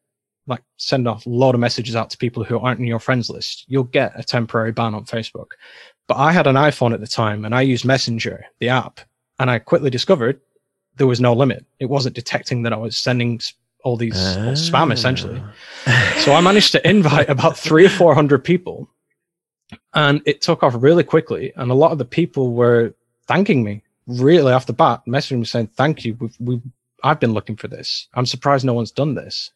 like 0.49 0.63
send 0.77 1.07
off 1.07 1.25
a 1.25 1.31
lot 1.31 1.55
of 1.55 1.61
messages 1.61 1.95
out 1.95 2.11
to 2.11 2.19
people 2.19 2.43
who 2.43 2.59
aren't 2.59 2.81
in 2.81 2.87
your 2.87 2.99
friends 2.99 3.31
list, 3.31 3.65
you'll 3.69 3.85
get 3.85 4.19
a 4.19 4.25
temporary 4.25 4.73
ban 4.73 4.95
on 4.95 5.05
Facebook. 5.05 5.53
But 6.09 6.17
I 6.17 6.33
had 6.33 6.49
an 6.49 6.57
iPhone 6.57 6.93
at 6.93 7.01
the 7.01 7.07
time 7.07 7.45
and 7.45 7.55
I 7.55 7.61
used 7.61 7.85
Messenger, 7.85 8.45
the 8.59 8.69
app, 8.69 8.99
and 9.39 9.49
I 9.49 9.61
quickly 9.61 9.91
discovered 9.91 10.41
there 10.97 11.07
was 11.07 11.21
no 11.21 11.33
limit. 11.33 11.65
It 11.79 11.87
wasn't 11.87 12.17
detecting 12.17 12.63
that 12.63 12.73
I 12.73 12.77
was 12.77 12.97
sending 12.97 13.41
all 13.83 13.97
these 13.97 14.17
all 14.37 14.53
spam 14.53 14.93
essentially. 14.93 15.43
So 16.19 16.33
I 16.33 16.41
managed 16.41 16.73
to 16.73 16.89
invite 16.89 17.29
about 17.29 17.57
three 17.59 17.85
or 17.85 17.91
four 17.91 18.15
hundred 18.15 18.45
people, 18.45 18.89
and 19.95 20.23
it 20.27 20.41
took 20.41 20.63
off 20.63 20.75
really 20.77 21.05
quickly. 21.05 21.53
And 21.57 21.71
a 21.71 21.75
lot 21.75 21.93
of 21.93 21.99
the 21.99 22.05
people 22.05 22.53
were 22.53 22.95
thanking 23.27 23.63
me 23.65 23.83
really 24.07 24.53
off 24.53 24.67
the 24.67 24.73
bat 24.73 25.03
messaging 25.07 25.39
me 25.41 25.45
saying, 25.45 25.69
"Thank 25.77 26.05
you. 26.05 26.17
We've, 26.21 26.37
we 26.39 26.61
I've 27.03 27.21
been 27.21 27.35
looking 27.35 27.57
for 27.57 27.69
this. 27.69 28.09
I'm 28.15 28.27
surprised 28.27 28.65
no 28.65 28.75
one's 28.75 28.93
done 28.93 29.15
this." 29.15 29.51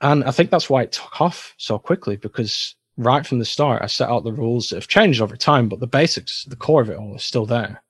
And 0.00 0.24
I 0.24 0.30
think 0.32 0.50
that's 0.50 0.68
why 0.68 0.82
it 0.82 0.92
took 0.92 1.20
off 1.20 1.54
so 1.56 1.78
quickly 1.78 2.16
because 2.16 2.74
right 2.96 3.26
from 3.26 3.38
the 3.38 3.44
start, 3.44 3.82
I 3.82 3.86
set 3.86 4.08
out 4.08 4.24
the 4.24 4.32
rules 4.32 4.68
that 4.68 4.76
have 4.76 4.88
changed 4.88 5.20
over 5.20 5.36
time, 5.36 5.68
but 5.68 5.80
the 5.80 5.86
basics, 5.86 6.44
the 6.44 6.56
core 6.56 6.82
of 6.82 6.90
it 6.90 6.98
all 6.98 7.14
is 7.14 7.24
still 7.24 7.46
there. 7.46 7.82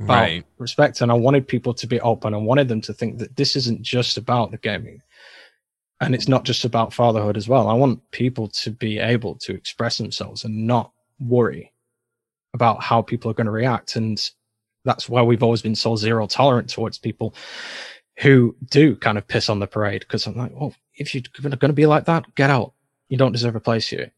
About 0.00 0.14
Right. 0.14 0.46
Respect. 0.58 1.00
And 1.00 1.12
I 1.12 1.14
wanted 1.14 1.46
people 1.46 1.74
to 1.74 1.86
be 1.86 2.00
open. 2.00 2.34
I 2.34 2.38
wanted 2.38 2.68
them 2.68 2.80
to 2.82 2.92
think 2.92 3.18
that 3.18 3.36
this 3.36 3.54
isn't 3.54 3.82
just 3.82 4.16
about 4.16 4.50
the 4.50 4.58
gaming 4.58 5.02
and 6.00 6.14
it's 6.14 6.28
not 6.28 6.44
just 6.44 6.64
about 6.64 6.94
fatherhood 6.94 7.36
as 7.36 7.48
well. 7.48 7.68
I 7.68 7.74
want 7.74 8.00
people 8.10 8.48
to 8.48 8.70
be 8.70 8.98
able 8.98 9.34
to 9.36 9.54
express 9.54 9.98
themselves 9.98 10.44
and 10.44 10.66
not 10.66 10.92
worry 11.20 11.72
about 12.54 12.82
how 12.82 13.02
people 13.02 13.30
are 13.30 13.34
going 13.34 13.46
to 13.46 13.50
react. 13.50 13.96
And 13.96 14.18
that's 14.84 15.08
why 15.08 15.22
we've 15.22 15.42
always 15.42 15.62
been 15.62 15.74
so 15.74 15.96
zero 15.96 16.26
tolerant 16.26 16.70
towards 16.70 16.98
people 16.98 17.34
who 18.16 18.56
do 18.70 18.96
kind 18.96 19.18
of 19.18 19.28
piss 19.28 19.50
on 19.50 19.58
the 19.58 19.66
parade. 19.66 20.00
Because 20.00 20.26
I'm 20.26 20.36
like, 20.36 20.52
well, 20.58 20.74
if 20.94 21.14
you're 21.14 21.22
going 21.42 21.60
to 21.60 21.72
be 21.72 21.86
like 21.86 22.06
that, 22.06 22.34
get 22.34 22.50
out. 22.50 22.72
You 23.08 23.18
don't 23.18 23.32
deserve 23.32 23.56
a 23.56 23.60
place 23.60 23.88
here. 23.88 24.10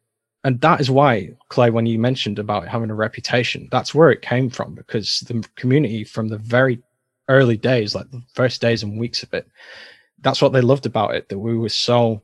And 0.45 0.61
that 0.61 0.80
is 0.80 0.90
why, 0.90 1.30
Clay, 1.49 1.70
when 1.70 1.86
you 1.86 1.99
mentioned 1.99 2.38
about 2.38 2.66
having 2.66 2.90
a 2.90 2.95
reputation, 2.95 3.68
that's 3.70 3.95
where 3.95 4.11
it 4.11 4.22
came 4.22 4.51
from 4.51 4.74
because 4.74 5.20
the 5.20 5.47
community 5.55 6.03
from 6.05 6.28
the 6.28 6.38
very 6.38 6.82
early 7.28 7.57
days, 7.57 7.95
like 7.95 8.11
the 8.11 8.22
first 8.34 8.61
days 8.61 8.82
and 8.82 8.99
weeks 8.99 9.22
of 9.22 9.32
it, 9.34 9.49
that's 10.20 10.43
what 10.43 10.53
they 10.53 10.61
loved 10.61 10.86
about 10.86 11.14
it, 11.14 11.28
that 11.28 11.38
we 11.38 11.57
were 11.57 11.68
so 11.68 12.22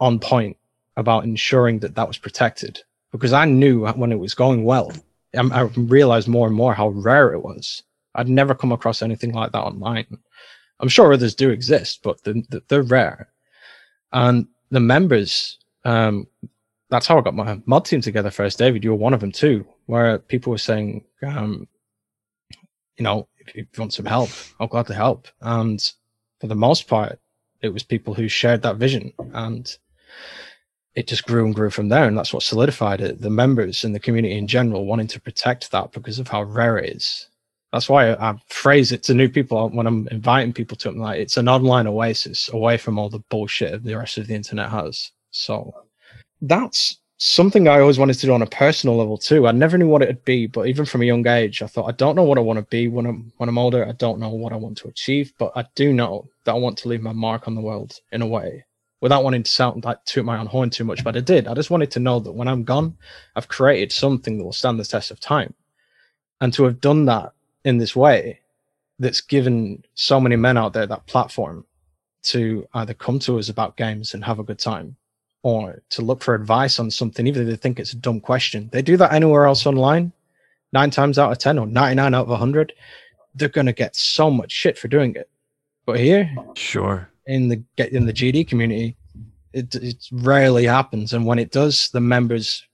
on 0.00 0.18
point 0.18 0.56
about 0.96 1.24
ensuring 1.24 1.78
that 1.80 1.94
that 1.94 2.08
was 2.08 2.18
protected. 2.18 2.80
Because 3.12 3.32
I 3.32 3.44
knew 3.44 3.86
when 3.86 4.12
it 4.12 4.18
was 4.18 4.34
going 4.34 4.64
well, 4.64 4.92
I, 5.36 5.62
realized 5.76 6.28
more 6.28 6.46
and 6.46 6.56
more 6.56 6.74
how 6.74 6.88
rare 6.88 7.32
it 7.32 7.42
was. 7.42 7.82
I'd 8.14 8.28
never 8.28 8.54
come 8.54 8.72
across 8.72 9.02
anything 9.02 9.32
like 9.32 9.52
that 9.52 9.60
online. 9.60 10.06
I'm 10.80 10.88
sure 10.88 11.12
others 11.12 11.34
do 11.34 11.50
exist, 11.50 12.00
but 12.02 12.22
the, 12.24 12.42
the, 12.48 12.62
they're 12.68 12.82
rare. 12.82 13.28
And 14.12 14.46
the 14.70 14.80
members, 14.80 15.58
um, 15.84 16.26
that's 16.90 17.06
how 17.06 17.18
I 17.18 17.22
got 17.22 17.34
my 17.34 17.60
mod 17.66 17.84
team 17.84 18.00
together 18.00 18.30
first. 18.30 18.58
David, 18.58 18.84
you 18.84 18.90
were 18.90 18.96
one 18.96 19.14
of 19.14 19.20
them 19.20 19.32
too, 19.32 19.66
where 19.86 20.18
people 20.18 20.50
were 20.50 20.58
saying, 20.58 21.04
um, 21.22 21.68
you 22.96 23.04
know, 23.04 23.28
if 23.38 23.56
you 23.56 23.66
want 23.78 23.94
some 23.94 24.06
help, 24.06 24.30
I'm 24.58 24.68
glad 24.68 24.86
to 24.88 24.94
help. 24.94 25.28
And 25.40 25.80
for 26.40 26.46
the 26.48 26.54
most 26.54 26.88
part, 26.88 27.18
it 27.62 27.70
was 27.70 27.82
people 27.82 28.14
who 28.14 28.28
shared 28.28 28.62
that 28.62 28.76
vision 28.76 29.12
and 29.34 29.76
it 30.94 31.06
just 31.06 31.26
grew 31.26 31.44
and 31.44 31.54
grew 31.54 31.70
from 31.70 31.88
there. 31.88 32.06
And 32.06 32.18
that's 32.18 32.32
what 32.34 32.42
solidified 32.42 33.00
it. 33.00 33.20
The 33.20 33.30
members 33.30 33.84
and 33.84 33.94
the 33.94 34.00
community 34.00 34.36
in 34.36 34.46
general 34.46 34.86
wanting 34.86 35.06
to 35.08 35.20
protect 35.20 35.70
that 35.70 35.92
because 35.92 36.18
of 36.18 36.28
how 36.28 36.42
rare 36.42 36.78
it 36.78 36.96
is. 36.96 37.28
That's 37.72 37.88
why 37.88 38.10
I, 38.10 38.30
I 38.30 38.34
phrase 38.48 38.90
it 38.90 39.04
to 39.04 39.14
new 39.14 39.28
people 39.28 39.68
when 39.70 39.86
I'm 39.86 40.08
inviting 40.08 40.52
people 40.52 40.76
to 40.78 40.88
it. 40.88 40.92
I'm 40.92 40.98
like, 40.98 41.20
it's 41.20 41.36
an 41.36 41.48
online 41.48 41.86
oasis 41.86 42.48
away 42.52 42.76
from 42.76 42.98
all 42.98 43.08
the 43.08 43.20
bullshit 43.30 43.84
the 43.84 43.96
rest 43.96 44.18
of 44.18 44.26
the 44.26 44.34
internet 44.34 44.70
has. 44.70 45.12
So 45.30 45.72
that's 46.42 47.00
something 47.22 47.68
I 47.68 47.80
always 47.80 47.98
wanted 47.98 48.14
to 48.14 48.26
do 48.26 48.32
on 48.32 48.40
a 48.40 48.46
personal 48.46 48.96
level 48.96 49.18
too. 49.18 49.46
I 49.46 49.52
never 49.52 49.76
knew 49.76 49.88
what 49.88 50.02
it'd 50.02 50.24
be, 50.24 50.46
but 50.46 50.66
even 50.66 50.86
from 50.86 51.02
a 51.02 51.04
young 51.04 51.26
age, 51.26 51.62
I 51.62 51.66
thought 51.66 51.88
I 51.88 51.92
don't 51.92 52.16
know 52.16 52.22
what 52.22 52.38
I 52.38 52.40
want 52.40 52.58
to 52.58 52.64
be 52.64 52.88
when 52.88 53.06
I'm 53.06 53.32
when 53.36 53.48
I'm 53.48 53.58
older. 53.58 53.86
I 53.86 53.92
don't 53.92 54.18
know 54.18 54.30
what 54.30 54.52
I 54.52 54.56
want 54.56 54.78
to 54.78 54.88
achieve, 54.88 55.32
but 55.38 55.52
I 55.54 55.66
do 55.74 55.92
know 55.92 56.28
that 56.44 56.52
I 56.52 56.58
want 56.58 56.78
to 56.78 56.88
leave 56.88 57.02
my 57.02 57.12
mark 57.12 57.46
on 57.46 57.54
the 57.54 57.60
world 57.60 58.00
in 58.10 58.22
a 58.22 58.26
way. 58.26 58.64
Without 59.02 59.24
wanting 59.24 59.42
to 59.42 59.50
sound 59.50 59.84
like 59.84 60.04
toot 60.04 60.26
my 60.26 60.38
own 60.38 60.46
horn 60.46 60.68
too 60.68 60.84
much, 60.84 61.02
but 61.04 61.16
I 61.16 61.20
did. 61.20 61.46
I 61.46 61.54
just 61.54 61.70
wanted 61.70 61.90
to 61.92 62.00
know 62.00 62.20
that 62.20 62.32
when 62.32 62.48
I'm 62.48 62.64
gone, 62.64 62.96
I've 63.34 63.48
created 63.48 63.92
something 63.92 64.36
that 64.36 64.44
will 64.44 64.52
stand 64.52 64.78
the 64.78 64.84
test 64.84 65.10
of 65.10 65.20
time. 65.20 65.54
And 66.42 66.52
to 66.54 66.64
have 66.64 66.82
done 66.82 67.06
that 67.06 67.32
in 67.64 67.78
this 67.78 67.96
way, 67.96 68.40
that's 68.98 69.22
given 69.22 69.82
so 69.94 70.20
many 70.20 70.36
men 70.36 70.58
out 70.58 70.74
there 70.74 70.86
that 70.86 71.06
platform 71.06 71.64
to 72.24 72.68
either 72.74 72.92
come 72.92 73.18
to 73.20 73.38
us 73.38 73.48
about 73.48 73.78
games 73.78 74.12
and 74.12 74.22
have 74.22 74.38
a 74.38 74.44
good 74.44 74.58
time 74.58 74.96
or 75.42 75.82
to 75.90 76.02
look 76.02 76.22
for 76.22 76.34
advice 76.34 76.78
on 76.78 76.90
something, 76.90 77.26
even 77.26 77.42
if 77.42 77.48
they 77.48 77.56
think 77.56 77.80
it's 77.80 77.92
a 77.92 77.96
dumb 77.96 78.20
question. 78.20 78.68
They 78.72 78.82
do 78.82 78.96
that 78.98 79.12
anywhere 79.12 79.46
else 79.46 79.66
online, 79.66 80.12
nine 80.72 80.90
times 80.90 81.18
out 81.18 81.32
of 81.32 81.38
10 81.38 81.58
or 81.58 81.66
99 81.66 82.14
out 82.14 82.22
of 82.22 82.28
100, 82.28 82.72
they're 83.34 83.48
going 83.48 83.66
to 83.66 83.72
get 83.72 83.96
so 83.96 84.30
much 84.30 84.52
shit 84.52 84.76
for 84.76 84.88
doing 84.88 85.14
it. 85.14 85.28
But 85.86 85.98
here 85.98 86.30
Sure. 86.56 87.08
in 87.26 87.48
the 87.48 87.62
in 87.78 88.06
the 88.06 88.12
GD 88.12 88.46
community, 88.48 88.96
it, 89.52 89.74
it 89.74 90.06
rarely 90.12 90.64
happens. 90.66 91.12
And 91.12 91.24
when 91.26 91.38
it 91.38 91.50
does, 91.50 91.88
the 91.88 92.00
members 92.00 92.64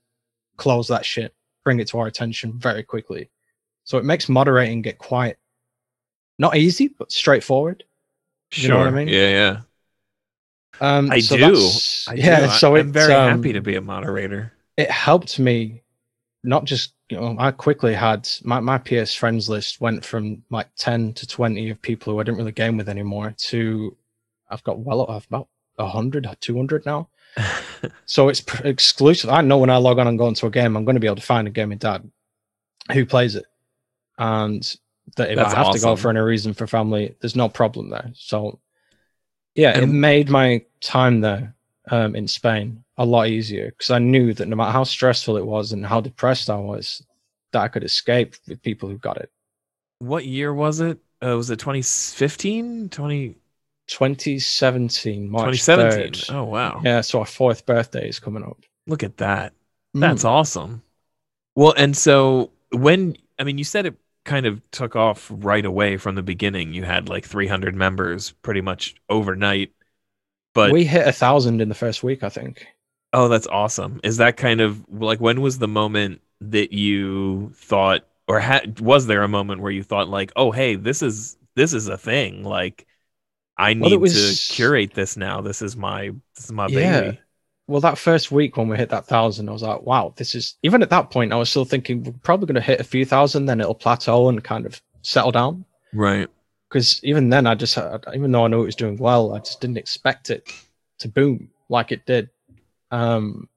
close 0.57 0.87
that 0.89 1.05
shit, 1.05 1.33
bring 1.63 1.79
it 1.79 1.87
to 1.89 1.99
our 1.99 2.07
attention 2.07 2.53
very 2.59 2.83
quickly. 2.83 3.29
So 3.85 3.97
it 3.97 4.03
makes 4.05 4.27
moderating 4.27 4.81
get 4.81 4.97
quite 4.97 5.37
not 6.37 6.57
easy, 6.57 6.89
but 6.89 7.11
straightforward. 7.11 7.83
Sure. 8.51 8.63
You 8.63 8.69
know 8.73 8.77
what 8.79 8.87
I 8.87 8.91
mean? 8.91 9.07
Yeah, 9.07 9.29
yeah. 9.29 9.61
Um, 10.79 11.11
I 11.11 11.19
so 11.19 11.37
do. 11.37 11.69
I 12.07 12.15
yeah, 12.15 12.47
do. 12.47 12.51
so 12.53 12.75
I'm 12.75 12.91
very 12.91 13.13
um, 13.13 13.37
happy 13.37 13.53
to 13.53 13.61
be 13.61 13.75
a 13.75 13.81
moderator. 13.81 14.53
it 14.77 14.91
helped 14.91 15.39
me 15.39 15.81
not 16.43 16.65
just 16.65 16.93
you 17.09 17.17
know 17.17 17.35
i 17.39 17.51
quickly 17.51 17.93
had 17.93 18.27
my, 18.43 18.59
my 18.59 18.77
ps 18.77 19.13
friends 19.13 19.49
list 19.49 19.81
went 19.81 20.03
from 20.03 20.43
like 20.49 20.67
10 20.77 21.13
to 21.13 21.27
20 21.27 21.69
of 21.69 21.81
people 21.81 22.13
who 22.13 22.19
i 22.19 22.23
didn't 22.23 22.37
really 22.37 22.51
game 22.51 22.77
with 22.77 22.89
anymore 22.89 23.33
to 23.37 23.95
i've 24.49 24.63
got 24.63 24.79
well 24.79 25.09
i've 25.09 25.25
about 25.27 25.47
100 25.75 26.27
200 26.39 26.85
now 26.85 27.09
so 28.05 28.29
it's 28.29 28.41
pr- 28.41 28.65
exclusive 28.65 29.29
i 29.29 29.41
know 29.41 29.57
when 29.57 29.69
i 29.69 29.77
log 29.77 29.99
on 29.99 30.07
and 30.07 30.17
go 30.17 30.27
into 30.27 30.45
a 30.45 30.51
game 30.51 30.75
i'm 30.75 30.85
going 30.85 30.95
to 30.95 30.99
be 31.01 31.07
able 31.07 31.15
to 31.15 31.21
find 31.21 31.47
a 31.47 31.51
gaming 31.51 31.77
dad 31.77 32.09
who 32.93 33.05
plays 33.05 33.35
it 33.35 33.45
and 34.17 34.77
that 35.15 35.29
if 35.29 35.35
That's 35.37 35.53
i 35.53 35.63
have 35.63 35.73
to 35.73 35.79
go 35.79 35.95
for 35.95 36.09
any 36.09 36.19
reason 36.19 36.53
for 36.53 36.67
family 36.67 37.15
there's 37.21 37.35
no 37.35 37.49
problem 37.49 37.89
there 37.89 38.11
so 38.15 38.59
yeah 39.57 39.77
it 39.77 39.87
made 39.87 40.29
my 40.29 40.63
time 40.79 41.19
there 41.19 41.53
um, 41.91 42.15
in 42.15 42.27
spain 42.27 42.83
a 42.97 43.05
lot 43.05 43.27
easier 43.27 43.71
because 43.71 43.91
i 43.91 43.99
knew 43.99 44.33
that 44.33 44.47
no 44.47 44.55
matter 44.55 44.71
how 44.71 44.83
stressful 44.83 45.35
it 45.37 45.45
was 45.45 45.73
and 45.73 45.85
how 45.85 45.99
depressed 45.99 46.49
i 46.49 46.55
was 46.55 47.03
that 47.51 47.61
i 47.61 47.67
could 47.67 47.83
escape 47.83 48.35
with 48.47 48.61
people 48.61 48.87
who 48.87 48.97
got 48.97 49.17
it 49.17 49.29
what 49.99 50.25
year 50.25 50.53
was 50.53 50.79
it? 50.79 50.99
Uh, 51.25 51.35
was 51.35 51.49
it 51.49 51.57
2015? 51.57 52.89
20, 52.89 53.29
2017 53.87 55.27
March 55.27 55.59
2017? 55.65 56.11
3rd. 56.11 56.35
Oh, 56.35 56.43
wow. 56.43 56.81
yeah 56.85 57.01
so 57.01 57.17
our 57.17 57.25
fourth 57.25 57.65
birthday 57.65 58.07
is 58.07 58.19
coming 58.19 58.43
up 58.43 58.63
Look 58.87 59.03
at 59.03 59.17
that. 59.17 59.53
Mm. 59.95 60.01
That's 60.01 60.23
awesome. 60.23 60.81
Well, 61.55 61.73
and 61.77 61.95
so 61.95 62.51
when 62.71 63.17
I 63.37 63.43
mean, 63.43 63.57
you 63.57 63.63
said 63.63 63.85
it 63.85 63.95
kind 64.27 64.45
of 64.45 64.61
took 64.71 64.95
off 64.95 65.27
right 65.33 65.65
away 65.65 65.97
from 65.97 66.13
the 66.15 66.21
beginning. 66.21 66.73
You 66.73 66.83
had 66.83 67.09
like 67.09 67.25
300 67.25 67.75
members 67.75 68.31
pretty 68.31 68.61
much 68.61 68.95
overnight. 69.09 69.71
But 70.53 70.71
we 70.71 70.85
hit 70.85 71.07
a 71.07 71.11
thousand 71.11 71.61
in 71.61 71.69
the 71.69 71.75
first 71.75 72.03
week 72.03 72.23
i 72.23 72.29
think 72.29 72.67
oh, 73.13 73.27
that's 73.29 73.47
awesome. 73.47 73.99
Is 74.03 74.17
that 74.17 74.37
kind 74.37 74.61
of 74.61 74.83
like 74.89 75.19
when 75.19 75.41
was 75.41 75.57
the 75.59 75.67
moment 75.67 76.21
that 76.41 76.71
you 76.73 77.51
thought 77.55 78.05
or 78.27 78.39
had 78.39 78.79
was 78.79 79.07
there 79.07 79.23
a 79.23 79.27
moment 79.27 79.61
where 79.61 79.71
you 79.71 79.81
thought 79.83 80.09
like, 80.09 80.31
"Oh, 80.35 80.51
hey, 80.51 80.75
this 80.75 81.01
is 81.01 81.37
this 81.55 81.73
is 81.73 81.87
a 81.87 81.97
thing. 81.97 82.43
Like 82.43 82.85
I 83.57 83.73
need 83.73 83.93
it 83.93 84.01
was- 84.01 84.47
to 84.47 84.53
curate 84.53 84.93
this 84.93 85.17
now. 85.17 85.41
This 85.41 85.61
is 85.61 85.75
my 85.75 86.11
this 86.35 86.45
is 86.45 86.51
my 86.51 86.67
Yeah. 86.67 87.01
baby." 87.01 87.19
Well 87.67 87.81
that 87.81 87.97
first 87.97 88.31
week 88.31 88.57
when 88.57 88.67
we 88.67 88.77
hit 88.77 88.89
that 88.89 89.05
thousand 89.05 89.49
i 89.49 89.51
was 89.51 89.61
like 89.61 89.81
wow 89.83 90.13
this 90.15 90.33
is 90.33 90.55
even 90.63 90.81
at 90.81 90.89
that 90.89 91.09
point 91.11 91.33
i 91.33 91.35
was 91.35 91.49
still 91.49 91.65
thinking 91.65 92.03
we're 92.03 92.11
probably 92.23 92.47
going 92.47 92.55
to 92.55 92.61
hit 92.61 92.79
a 92.79 92.83
few 92.83 93.05
thousand 93.05 93.45
then 93.45 93.59
it'll 93.61 93.75
plateau 93.75 94.29
and 94.29 94.43
kind 94.43 94.65
of 94.65 94.81
settle 95.01 95.31
down. 95.31 95.63
Right. 95.93 96.27
because 96.69 97.01
even 97.03 97.29
then 97.29 97.47
i 97.47 97.55
just 97.55 97.75
had, 97.75 98.03
even 98.13 98.31
though 98.31 98.45
i 98.45 98.47
knew 98.47 98.61
it 98.61 98.65
was 98.65 98.75
doing 98.75 98.97
well 98.97 99.33
i 99.33 99.39
just 99.39 99.61
didn't 99.61 99.77
expect 99.77 100.29
it 100.29 100.51
to 100.99 101.07
boom 101.07 101.49
like 101.69 101.91
it 101.91 102.05
did. 102.05 102.29
Um 102.91 103.49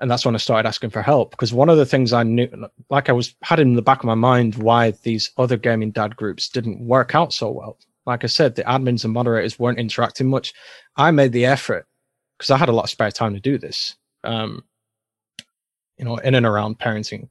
and 0.00 0.10
that's 0.10 0.24
when 0.24 0.34
i 0.34 0.38
started 0.38 0.68
asking 0.68 0.90
for 0.90 1.02
help 1.02 1.30
because 1.30 1.52
one 1.52 1.68
of 1.68 1.78
the 1.78 1.86
things 1.86 2.12
i 2.12 2.22
knew 2.22 2.48
like 2.90 3.08
i 3.08 3.12
was 3.12 3.34
had 3.42 3.60
in 3.60 3.74
the 3.74 3.82
back 3.82 4.00
of 4.00 4.04
my 4.04 4.14
mind 4.14 4.54
why 4.56 4.90
these 5.02 5.30
other 5.38 5.56
gaming 5.56 5.90
dad 5.90 6.16
groups 6.16 6.48
didn't 6.48 6.80
work 6.86 7.14
out 7.14 7.32
so 7.32 7.50
well. 7.50 7.78
Like 8.06 8.24
i 8.24 8.26
said 8.26 8.54
the 8.54 8.64
admins 8.64 9.04
and 9.04 9.14
moderators 9.14 9.58
weren't 9.58 9.78
interacting 9.78 10.28
much. 10.28 10.52
I 10.96 11.10
made 11.10 11.32
the 11.32 11.46
effort 11.46 11.86
because 12.44 12.54
i 12.54 12.58
had 12.58 12.68
a 12.68 12.72
lot 12.72 12.84
of 12.84 12.90
spare 12.90 13.10
time 13.10 13.34
to 13.34 13.40
do 13.40 13.56
this 13.58 13.96
um 14.24 14.62
you 15.96 16.04
know 16.04 16.16
in 16.18 16.34
and 16.34 16.46
around 16.46 16.78
parenting 16.78 17.28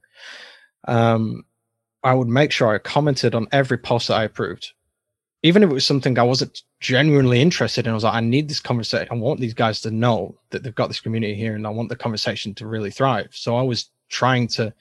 um 0.88 1.44
i 2.02 2.12
would 2.12 2.28
make 2.28 2.50
sure 2.50 2.74
i 2.74 2.78
commented 2.78 3.34
on 3.34 3.46
every 3.52 3.78
post 3.78 4.08
that 4.08 4.18
i 4.18 4.24
approved 4.24 4.72
even 5.44 5.62
if 5.62 5.70
it 5.70 5.74
was 5.74 5.84
something 5.84 6.18
I 6.18 6.22
wasn't 6.22 6.62
genuinely 6.80 7.42
interested 7.42 7.86
in, 7.86 7.90
I 7.90 7.94
was 7.94 8.02
like, 8.02 8.14
I 8.14 8.20
need 8.20 8.48
this 8.48 8.60
conversation. 8.60 9.08
I 9.10 9.14
want 9.14 9.40
these 9.40 9.52
guys 9.52 9.82
to 9.82 9.90
know 9.90 10.38
that 10.48 10.62
they've 10.62 10.74
got 10.74 10.86
this 10.86 11.00
community 11.00 11.34
here 11.34 11.54
and 11.54 11.66
I 11.66 11.70
want 11.70 11.90
the 11.90 11.96
conversation 11.96 12.54
to 12.54 12.66
really 12.66 12.90
thrive. 12.90 13.28
So 13.32 13.54
I 13.54 13.60
was 13.60 13.90
trying 14.08 14.48
to 14.48 14.72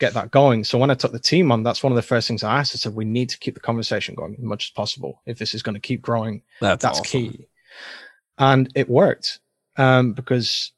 get 0.00 0.14
that 0.14 0.32
going. 0.32 0.64
So 0.64 0.76
when 0.76 0.90
I 0.90 0.94
took 0.94 1.12
the 1.12 1.20
team 1.20 1.52
on, 1.52 1.62
that's 1.62 1.84
one 1.84 1.92
of 1.92 1.96
the 1.96 2.02
first 2.02 2.26
things 2.26 2.42
I 2.42 2.58
asked. 2.58 2.74
I 2.74 2.78
said, 2.78 2.96
we 2.96 3.04
need 3.04 3.28
to 3.28 3.38
keep 3.38 3.54
the 3.54 3.60
conversation 3.60 4.16
going 4.16 4.34
as 4.34 4.42
much 4.42 4.66
as 4.66 4.70
possible. 4.70 5.22
If 5.24 5.38
this 5.38 5.54
is 5.54 5.62
going 5.62 5.74
to 5.74 5.80
keep 5.80 6.02
growing, 6.02 6.42
That's 6.60 6.82
that's 6.82 6.98
awesome. 6.98 7.20
key. 7.20 7.48
And 8.38 8.72
it 8.74 8.90
worked 8.90 9.38
um, 9.78 10.12
because, 10.12 10.72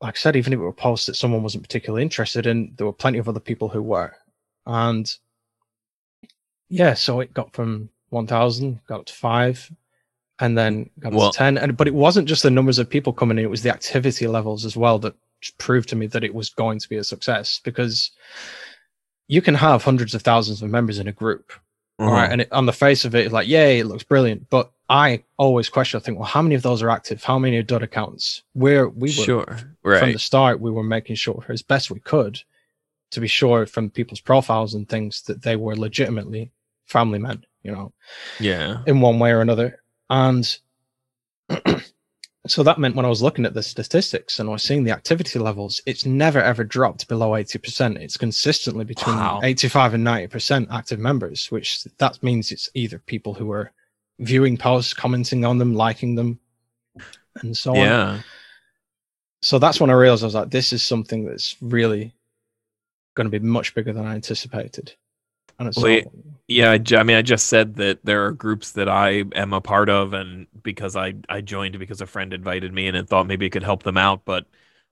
like 0.00 0.14
I 0.14 0.18
said, 0.18 0.36
even 0.36 0.52
if 0.52 0.58
it 0.58 0.62
were 0.62 0.72
posts 0.72 1.06
that 1.06 1.16
someone 1.16 1.42
wasn't 1.42 1.64
particularly 1.64 2.02
interested 2.02 2.46
in, 2.46 2.72
there 2.76 2.86
were 2.86 2.92
plenty 2.92 3.18
of 3.18 3.28
other 3.28 3.40
people 3.40 3.68
who 3.68 3.82
were. 3.82 4.14
And 4.66 5.12
Yeah, 6.70 6.94
so 6.94 7.20
it 7.20 7.32
got 7.34 7.52
from 7.52 7.88
1,000, 8.10 8.80
got 8.86 9.00
up 9.00 9.06
to 9.06 9.12
five, 9.14 9.70
and 10.38 10.56
then 10.56 10.88
got 11.00 11.12
Well- 11.12 11.32
to 11.32 11.36
10. 11.38 11.58
And 11.58 11.76
but 11.76 11.88
it 11.88 11.94
wasn't 11.94 12.28
just 12.28 12.42
the 12.42 12.50
numbers 12.50 12.78
of 12.78 12.88
people 12.88 13.12
coming 13.12 13.38
in; 13.38 13.44
it 13.44 13.50
was 13.50 13.62
the 13.62 13.72
activity 13.72 14.26
levels 14.26 14.64
as 14.64 14.76
well 14.76 14.98
that 15.00 15.14
proved 15.58 15.88
to 15.88 15.96
me 15.96 16.06
that 16.08 16.24
it 16.24 16.34
was 16.34 16.50
going 16.50 16.78
to 16.80 16.88
be 16.88 16.96
a 16.96 17.04
success 17.04 17.60
because 17.64 18.10
you 19.28 19.40
can 19.42 19.54
have 19.54 19.82
hundreds 19.84 20.14
of 20.14 20.22
thousands 20.22 20.62
of 20.62 20.70
members 20.70 20.98
in 20.98 21.06
a 21.08 21.12
group, 21.12 21.52
right? 21.98 22.30
And 22.30 22.40
it, 22.42 22.52
on 22.52 22.66
the 22.66 22.72
face 22.72 23.04
of 23.04 23.14
it, 23.14 23.30
like, 23.32 23.46
yay, 23.48 23.80
it 23.80 23.86
looks 23.86 24.02
brilliant. 24.04 24.48
But 24.50 24.70
I 24.88 25.22
always 25.36 25.68
question, 25.68 26.00
I 26.00 26.02
think, 26.02 26.18
well, 26.18 26.26
how 26.26 26.40
many 26.40 26.54
of 26.54 26.62
those 26.62 26.82
are 26.82 26.90
active? 26.90 27.22
How 27.22 27.38
many 27.38 27.56
are 27.58 27.62
dud 27.62 27.82
accounts? 27.82 28.42
Where 28.54 28.88
we 28.88 29.08
were 29.08 29.24
sure. 29.24 29.58
from 29.82 30.12
the 30.12 30.18
start, 30.18 30.60
we 30.60 30.70
were 30.70 30.82
making 30.82 31.16
sure 31.16 31.44
as 31.48 31.62
best 31.62 31.90
we 31.90 32.00
could 32.00 32.40
to 33.10 33.20
be 33.20 33.26
sure 33.26 33.66
from 33.66 33.90
people's 33.90 34.20
profiles 34.20 34.74
and 34.74 34.88
things 34.88 35.22
that 35.22 35.42
they 35.42 35.56
were 35.56 35.76
legitimately 35.76 36.50
family 36.86 37.18
men, 37.18 37.44
you 37.62 37.72
know, 37.72 37.92
Yeah. 38.40 38.82
in 38.86 39.00
one 39.00 39.18
way 39.18 39.30
or 39.30 39.40
another. 39.42 39.82
And 40.08 40.58
so 42.46 42.62
that 42.62 42.78
meant 42.78 42.96
when 42.96 43.04
I 43.04 43.10
was 43.10 43.22
looking 43.22 43.44
at 43.44 43.52
the 43.54 43.62
statistics 43.62 44.38
and 44.38 44.48
I 44.48 44.52
was 44.52 44.62
seeing 44.62 44.84
the 44.84 44.90
activity 44.92 45.38
levels, 45.38 45.82
it's 45.84 46.06
never 46.06 46.40
ever 46.40 46.64
dropped 46.64 47.08
below 47.08 47.30
80%. 47.32 47.96
It's 47.96 48.16
consistently 48.16 48.84
between 48.86 49.16
Wow. 49.16 49.40
85 49.42 49.94
and 49.94 50.06
90% 50.06 50.68
active 50.70 50.98
members, 50.98 51.50
which 51.50 51.84
that 51.98 52.22
means 52.22 52.50
it's 52.52 52.70
either 52.74 52.98
people 52.98 53.34
who 53.34 53.50
are 53.52 53.72
viewing 54.20 54.56
posts, 54.56 54.94
commenting 54.94 55.44
on 55.44 55.58
them, 55.58 55.74
liking 55.74 56.14
them, 56.14 56.38
and 57.42 57.56
so 57.56 57.78
on 57.80 57.84
Yeah. 57.84 58.22
so 59.42 59.58
that's 59.58 59.80
when 59.80 59.90
I 59.90 59.94
realized 59.94 60.22
I 60.22 60.26
was 60.26 60.34
like, 60.34 60.50
this 60.50 60.72
is 60.72 60.82
something 60.82 61.24
that's 61.24 61.56
really 61.60 62.14
going 63.14 63.30
to 63.30 63.38
be 63.40 63.44
much 63.44 63.74
bigger 63.74 63.92
than 63.92 64.06
I 64.06 64.14
anticipated. 64.14 64.94
And 65.58 65.68
it's 65.68 65.78
Well, 65.82 66.02
Yeah, 66.48 66.70
I, 66.72 67.02
mean, 67.02 67.16
I 67.16 67.22
just 67.22 67.46
said 67.46 67.74
that 67.76 68.04
there 68.04 68.26
are 68.26 68.32
groups 68.32 68.72
that 68.72 68.88
I 68.88 69.24
am 69.34 69.52
a 69.52 69.60
part 69.60 69.88
of, 69.90 70.12
and 70.14 70.46
because 70.62 70.96
I 70.96 71.14
I 71.28 71.40
joined 71.42 71.78
because 71.78 72.00
a 72.00 72.06
friend 72.06 72.32
invited 72.32 72.72
me 72.72 72.88
and 72.88 73.08
thought 73.08 73.26
maybe 73.26 73.46
it 73.46 73.50
could 73.50 73.62
help 73.62 73.82
them 73.82 73.96
out, 73.98 74.24
but 74.24 74.46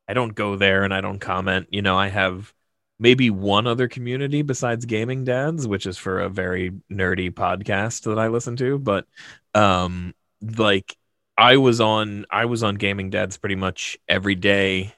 I 0.09 0.15
don't 0.15 0.35
go 0.35 0.57
there 0.57 0.85
and 0.85 0.95
I 0.95 1.01
don't 1.01 1.19
comment. 1.19 1.69
You 1.73 1.83
know, 1.83 1.97
I 1.99 2.09
have 2.09 2.55
maybe 2.99 3.31
one 3.31 3.67
other 3.67 3.89
community 3.89 4.43
besides 4.43 4.85
Gaming 4.85 5.25
Dads, 5.25 5.67
which 5.67 5.87
is 5.87 5.99
for 5.99 6.21
a 6.21 6.29
very 6.29 6.73
nerdy 6.91 7.31
podcast 7.31 8.05
that 8.05 8.19
I 8.19 8.29
listen 8.29 8.57
to, 8.57 8.79
but 8.79 9.07
um, 9.55 10.15
like 10.41 10.97
I 11.37 11.59
was 11.59 11.81
on 11.81 12.27
I 12.31 12.47
was 12.47 12.63
on 12.63 12.77
Gaming 12.77 13.11
Dads 13.11 13.37
pretty 13.37 13.57
much 13.57 13.99
every 14.09 14.35
day, 14.35 14.95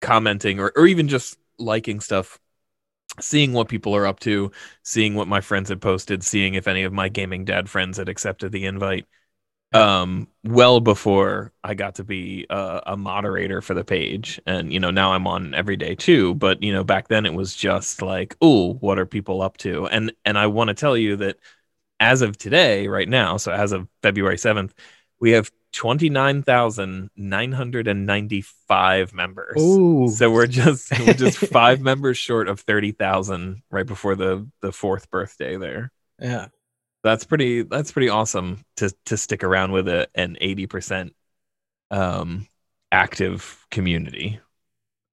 commenting 0.00 0.60
or 0.60 0.72
or 0.76 0.86
even 0.86 1.08
just 1.08 1.38
liking 1.58 2.00
stuff, 2.00 2.38
seeing 3.20 3.52
what 3.52 3.68
people 3.68 3.94
are 3.96 4.06
up 4.06 4.20
to 4.20 4.50
seeing 4.82 5.14
what 5.14 5.28
my 5.28 5.40
friends 5.40 5.68
had 5.68 5.80
posted, 5.80 6.24
seeing 6.24 6.54
if 6.54 6.68
any 6.68 6.82
of 6.84 6.92
my 6.92 7.08
gaming 7.08 7.44
dad 7.44 7.68
friends 7.68 7.98
had 7.98 8.08
accepted 8.08 8.52
the 8.52 8.64
invite. 8.64 9.06
Um, 9.74 10.28
well 10.44 10.80
before 10.80 11.52
I 11.64 11.74
got 11.74 11.94
to 11.96 12.04
be 12.04 12.46
a, 12.50 12.82
a 12.88 12.96
moderator 12.96 13.62
for 13.62 13.74
the 13.74 13.84
page, 13.84 14.40
and 14.46 14.72
you 14.72 14.80
know 14.80 14.90
now 14.90 15.12
I'm 15.12 15.26
on 15.26 15.54
every 15.54 15.76
day 15.76 15.94
too. 15.94 16.34
But 16.34 16.62
you 16.62 16.72
know 16.72 16.84
back 16.84 17.08
then 17.08 17.26
it 17.26 17.34
was 17.34 17.54
just 17.54 18.02
like, 18.02 18.36
oh, 18.40 18.74
what 18.74 18.98
are 18.98 19.06
people 19.06 19.42
up 19.42 19.56
to? 19.58 19.86
And 19.86 20.12
and 20.24 20.38
I 20.38 20.46
want 20.46 20.68
to 20.68 20.74
tell 20.74 20.96
you 20.96 21.16
that 21.16 21.38
as 22.00 22.22
of 22.22 22.36
today, 22.36 22.88
right 22.88 23.08
now, 23.08 23.36
so 23.36 23.52
as 23.52 23.72
of 23.72 23.88
February 24.02 24.38
seventh, 24.38 24.74
we 25.20 25.30
have 25.32 25.50
twenty 25.72 26.10
nine 26.10 26.42
thousand 26.42 27.10
nine 27.16 27.52
hundred 27.52 27.88
and 27.88 28.06
ninety 28.06 28.42
five 28.42 29.14
members. 29.14 29.60
Ooh. 29.60 30.08
So 30.08 30.30
we're 30.30 30.46
just 30.46 30.90
we're 30.98 31.14
just 31.14 31.38
five 31.52 31.80
members 31.80 32.18
short 32.18 32.48
of 32.48 32.60
thirty 32.60 32.92
thousand 32.92 33.62
right 33.70 33.86
before 33.86 34.16
the 34.16 34.48
the 34.60 34.72
fourth 34.72 35.10
birthday 35.10 35.56
there. 35.56 35.92
yeah. 36.20 36.48
That's 37.04 37.24
pretty 37.24 37.62
that's 37.62 37.92
pretty 37.92 38.08
awesome 38.08 38.64
to 38.76 38.94
to 39.06 39.16
stick 39.16 39.42
around 39.42 39.72
with 39.72 39.88
a, 39.88 40.08
an 40.14 40.36
eighty 40.40 40.66
percent 40.66 41.14
um 41.90 42.46
active 42.92 43.66
community 43.70 44.38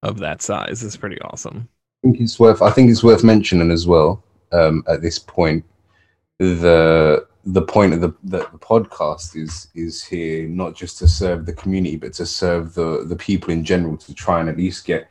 of 0.03 0.19
that 0.19 0.41
size 0.41 0.83
is 0.83 0.97
pretty 0.97 1.19
awesome. 1.21 1.67
I 2.03 2.07
think 2.07 2.21
it's 2.21 2.39
worth. 2.39 2.61
I 2.61 2.71
think 2.71 2.89
it's 2.89 3.03
worth 3.03 3.23
mentioning 3.23 3.71
as 3.71 3.87
well. 3.87 4.23
Um, 4.51 4.83
at 4.87 5.01
this 5.01 5.19
point, 5.19 5.65
the 6.37 7.27
the 7.45 7.61
point 7.61 7.93
of 7.93 8.01
the, 8.01 8.13
the 8.23 8.39
the 8.51 8.59
podcast 8.59 9.35
is 9.35 9.67
is 9.75 10.03
here 10.03 10.47
not 10.47 10.75
just 10.75 10.97
to 10.99 11.07
serve 11.07 11.45
the 11.45 11.53
community, 11.53 11.95
but 11.95 12.13
to 12.13 12.25
serve 12.25 12.73
the 12.73 13.03
the 13.05 13.15
people 13.15 13.51
in 13.51 13.63
general 13.63 13.97
to 13.97 14.13
try 14.13 14.39
and 14.39 14.49
at 14.49 14.57
least 14.57 14.85
get 14.85 15.09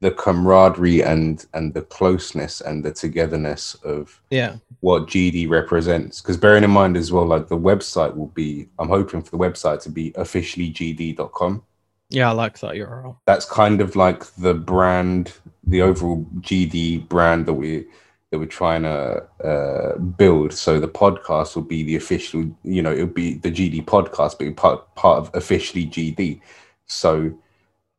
the 0.00 0.10
camaraderie 0.10 1.02
and 1.02 1.46
and 1.54 1.72
the 1.72 1.82
closeness 1.82 2.60
and 2.60 2.84
the 2.84 2.92
togetherness 2.92 3.74
of 3.76 4.20
Yeah. 4.30 4.56
what 4.80 5.06
GD 5.06 5.48
represents. 5.48 6.20
Because 6.20 6.36
bearing 6.36 6.64
in 6.64 6.70
mind 6.70 6.96
as 6.96 7.10
well, 7.12 7.24
like 7.26 7.48
the 7.48 7.56
website 7.58 8.14
will 8.16 8.26
be. 8.34 8.68
I'm 8.78 8.88
hoping 8.88 9.22
for 9.22 9.30
the 9.30 9.38
website 9.38 9.80
to 9.82 9.90
be 9.90 10.12
officially 10.16 10.70
gd.com 10.70 11.62
Yeah. 12.10 12.28
I 12.28 12.32
like 12.32 12.58
that 12.60 12.74
URL. 12.74 13.16
that's 13.26 13.46
kind 13.46 13.80
of 13.80 13.96
like 13.96 14.24
the 14.36 14.52
brand, 14.54 15.32
the 15.64 15.80
overall 15.82 16.26
GD 16.40 17.08
brand 17.08 17.46
that 17.46 17.54
we 17.54 17.86
that 18.30 18.38
we're 18.40 18.46
trying 18.46 18.82
to 18.82 19.22
uh, 19.44 19.96
build. 19.98 20.52
So 20.52 20.78
the 20.80 20.88
podcast 20.88 21.54
will 21.56 21.62
be 21.62 21.84
the 21.84 21.96
official, 21.96 22.44
you 22.64 22.82
know, 22.82 22.92
it'll 22.92 23.06
be 23.06 23.34
the 23.34 23.50
GD 23.52 23.84
podcast, 23.86 24.38
but 24.38 24.54
part 24.56 24.94
part 24.96 25.18
of 25.20 25.30
officially 25.34 25.86
GD. 25.86 26.40
So, 26.86 27.32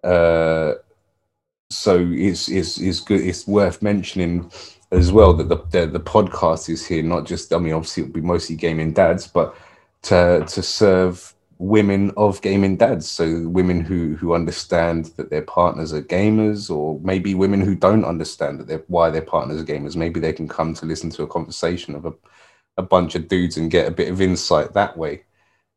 uh, 0.03 0.73
so 1.69 2.07
it's 2.11 2.49
it's 2.49 2.77
it's 2.79 2.99
good. 2.99 3.21
It's 3.21 3.47
worth 3.47 3.81
mentioning 3.81 4.51
as 4.91 5.11
well 5.11 5.33
that 5.33 5.49
the, 5.49 5.57
the 5.71 5.87
the 5.87 5.99
podcast 5.99 6.69
is 6.69 6.85
here 6.85 7.03
not 7.03 7.25
just. 7.25 7.53
I 7.53 7.57
mean, 7.57 7.73
obviously 7.73 8.03
it'll 8.03 8.13
be 8.13 8.21
mostly 8.21 8.55
gaming 8.55 8.93
dads, 8.93 9.27
but 9.27 9.55
to 10.03 10.45
to 10.47 10.63
serve 10.63 11.33
women 11.59 12.11
of 12.17 12.39
gaming 12.41 12.77
dads 12.77 13.09
so 13.09 13.47
women 13.47 13.81
who 13.81 14.15
who 14.15 14.33
understand 14.33 15.05
that 15.17 15.31
their 15.31 15.41
partners 15.41 15.91
are 15.91 16.03
gamers 16.03 16.69
or 16.69 16.99
maybe 17.01 17.33
women 17.33 17.59
who 17.59 17.73
don't 17.73 18.05
understand 18.05 18.59
that 18.59 18.67
they're 18.67 18.83
why 18.87 19.09
their 19.09 19.23
partners 19.23 19.59
are 19.59 19.65
gamers 19.65 19.95
maybe 19.95 20.19
they 20.19 20.31
can 20.31 20.47
come 20.47 20.75
to 20.75 20.85
listen 20.85 21.09
to 21.09 21.23
a 21.23 21.27
conversation 21.27 21.95
of 21.95 22.05
a, 22.05 22.13
a 22.77 22.83
bunch 22.83 23.15
of 23.15 23.27
dudes 23.27 23.57
and 23.57 23.71
get 23.71 23.87
a 23.87 23.91
bit 23.91 24.09
of 24.09 24.21
insight 24.21 24.71
that 24.73 24.95
way 24.95 25.23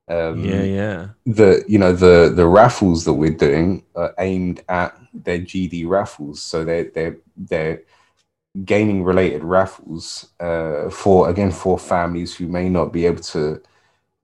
um 0.09 0.45
yeah, 0.45 0.63
yeah. 0.63 1.09
the 1.27 1.65
you 1.69 1.79
know 1.79 1.93
the 1.93 2.33
the 2.35 2.47
raffles 2.47 3.05
that 3.05 3.15
we're 3.15 3.31
doing 3.31 3.85
are 3.95 4.15
aimed 4.19 4.63
at 4.69 4.97
their 5.15 5.39
GD 5.39 5.89
raffles, 5.89 6.43
so 6.43 6.65
they're 6.65 6.91
they're 6.91 7.17
they're 7.37 7.83
gaming 8.65 9.05
related 9.05 9.45
raffles 9.45 10.31
uh, 10.41 10.91
for 10.91 11.31
again 11.31 11.51
for 11.53 11.79
families 11.79 12.35
who 12.35 12.49
may 12.49 12.69
not 12.69 12.93
be 12.93 13.07
able 13.07 13.23
to 13.23 13.63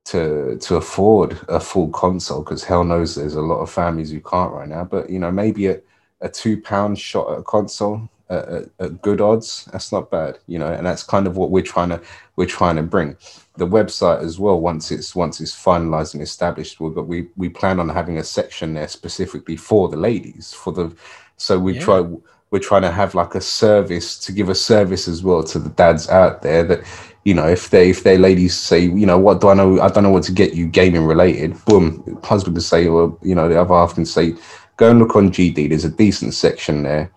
to 0.04 0.56
to 0.58 0.76
afford 0.76 1.38
a 1.48 1.60
full 1.60 1.88
console 1.90 2.42
because 2.42 2.64
hell 2.64 2.84
knows 2.84 3.14
there's 3.14 3.34
a 3.34 3.40
lot 3.40 3.60
of 3.60 3.70
families 3.70 4.10
who 4.10 4.20
can't 4.20 4.52
right 4.52 4.68
now. 4.68 4.84
But 4.84 5.10
you 5.10 5.18
know 5.18 5.30
maybe 5.30 5.66
a, 5.68 5.80
a 6.20 6.28
two 6.28 6.60
pound 6.60 6.98
shot 6.98 7.32
at 7.32 7.38
a 7.40 7.42
console 7.42 8.08
at, 8.28 8.48
at, 8.48 8.64
at 8.80 9.02
good 9.02 9.20
odds 9.20 9.68
that's 9.72 9.92
not 9.92 10.10
bad 10.10 10.38
you 10.46 10.58
know 10.58 10.72
and 10.72 10.86
that's 10.86 11.02
kind 11.02 11.26
of 11.26 11.36
what 11.36 11.50
we're 11.50 11.62
trying 11.62 11.88
to 11.88 12.00
we're 12.36 12.46
trying 12.46 12.76
to 12.76 12.82
bring 12.82 13.16
the 13.56 13.66
website 13.66 14.22
as 14.22 14.38
well 14.38 14.60
once 14.60 14.90
it's 14.90 15.14
once 15.14 15.40
it's 15.40 15.54
finalized 15.54 16.14
and 16.14 16.22
established 16.22 16.80
we've 16.80 16.94
got 16.94 17.06
we 17.06 17.28
we 17.36 17.48
plan 17.48 17.78
on 17.80 17.88
having 17.88 18.18
a 18.18 18.24
section 18.24 18.74
there 18.74 18.88
specifically 18.88 19.56
for 19.56 19.88
the 19.88 19.96
ladies 19.96 20.52
for 20.52 20.72
the 20.72 20.94
so 21.36 21.58
we 21.58 21.74
Yeah. 21.74 21.80
try 21.80 22.06
we're 22.50 22.58
trying 22.60 22.82
to 22.82 22.90
have 22.92 23.14
like 23.14 23.34
a 23.34 23.40
service 23.40 24.18
to 24.20 24.32
give 24.32 24.48
a 24.48 24.54
service 24.54 25.08
as 25.08 25.22
well 25.22 25.42
to 25.42 25.58
the 25.58 25.68
dads 25.70 26.08
out 26.08 26.42
there 26.42 26.62
that 26.64 26.82
you 27.24 27.34
know 27.34 27.46
if 27.46 27.70
they 27.70 27.90
if 27.90 28.02
they 28.04 28.16
ladies 28.18 28.56
say 28.56 28.78
you 28.80 29.04
know 29.06 29.18
what 29.18 29.40
do 29.40 29.48
i 29.48 29.54
know 29.54 29.80
i 29.80 29.88
don't 29.88 30.04
know 30.04 30.10
what 30.10 30.22
to 30.22 30.32
get 30.32 30.54
you 30.54 30.66
gaming 30.66 31.04
related 31.04 31.52
boom 31.64 32.18
husband 32.22 32.54
can 32.56 32.62
say 32.62 32.86
or 32.86 33.16
you 33.22 33.34
know 33.34 33.48
the 33.48 33.60
other 33.60 33.74
half 33.74 33.94
can 33.94 34.06
say 34.06 34.34
go 34.76 34.90
and 34.90 35.00
look 35.00 35.16
on 35.16 35.30
gd 35.30 35.68
there's 35.68 35.84
a 35.84 35.90
decent 35.90 36.34
section 36.34 36.82
there 36.84 37.10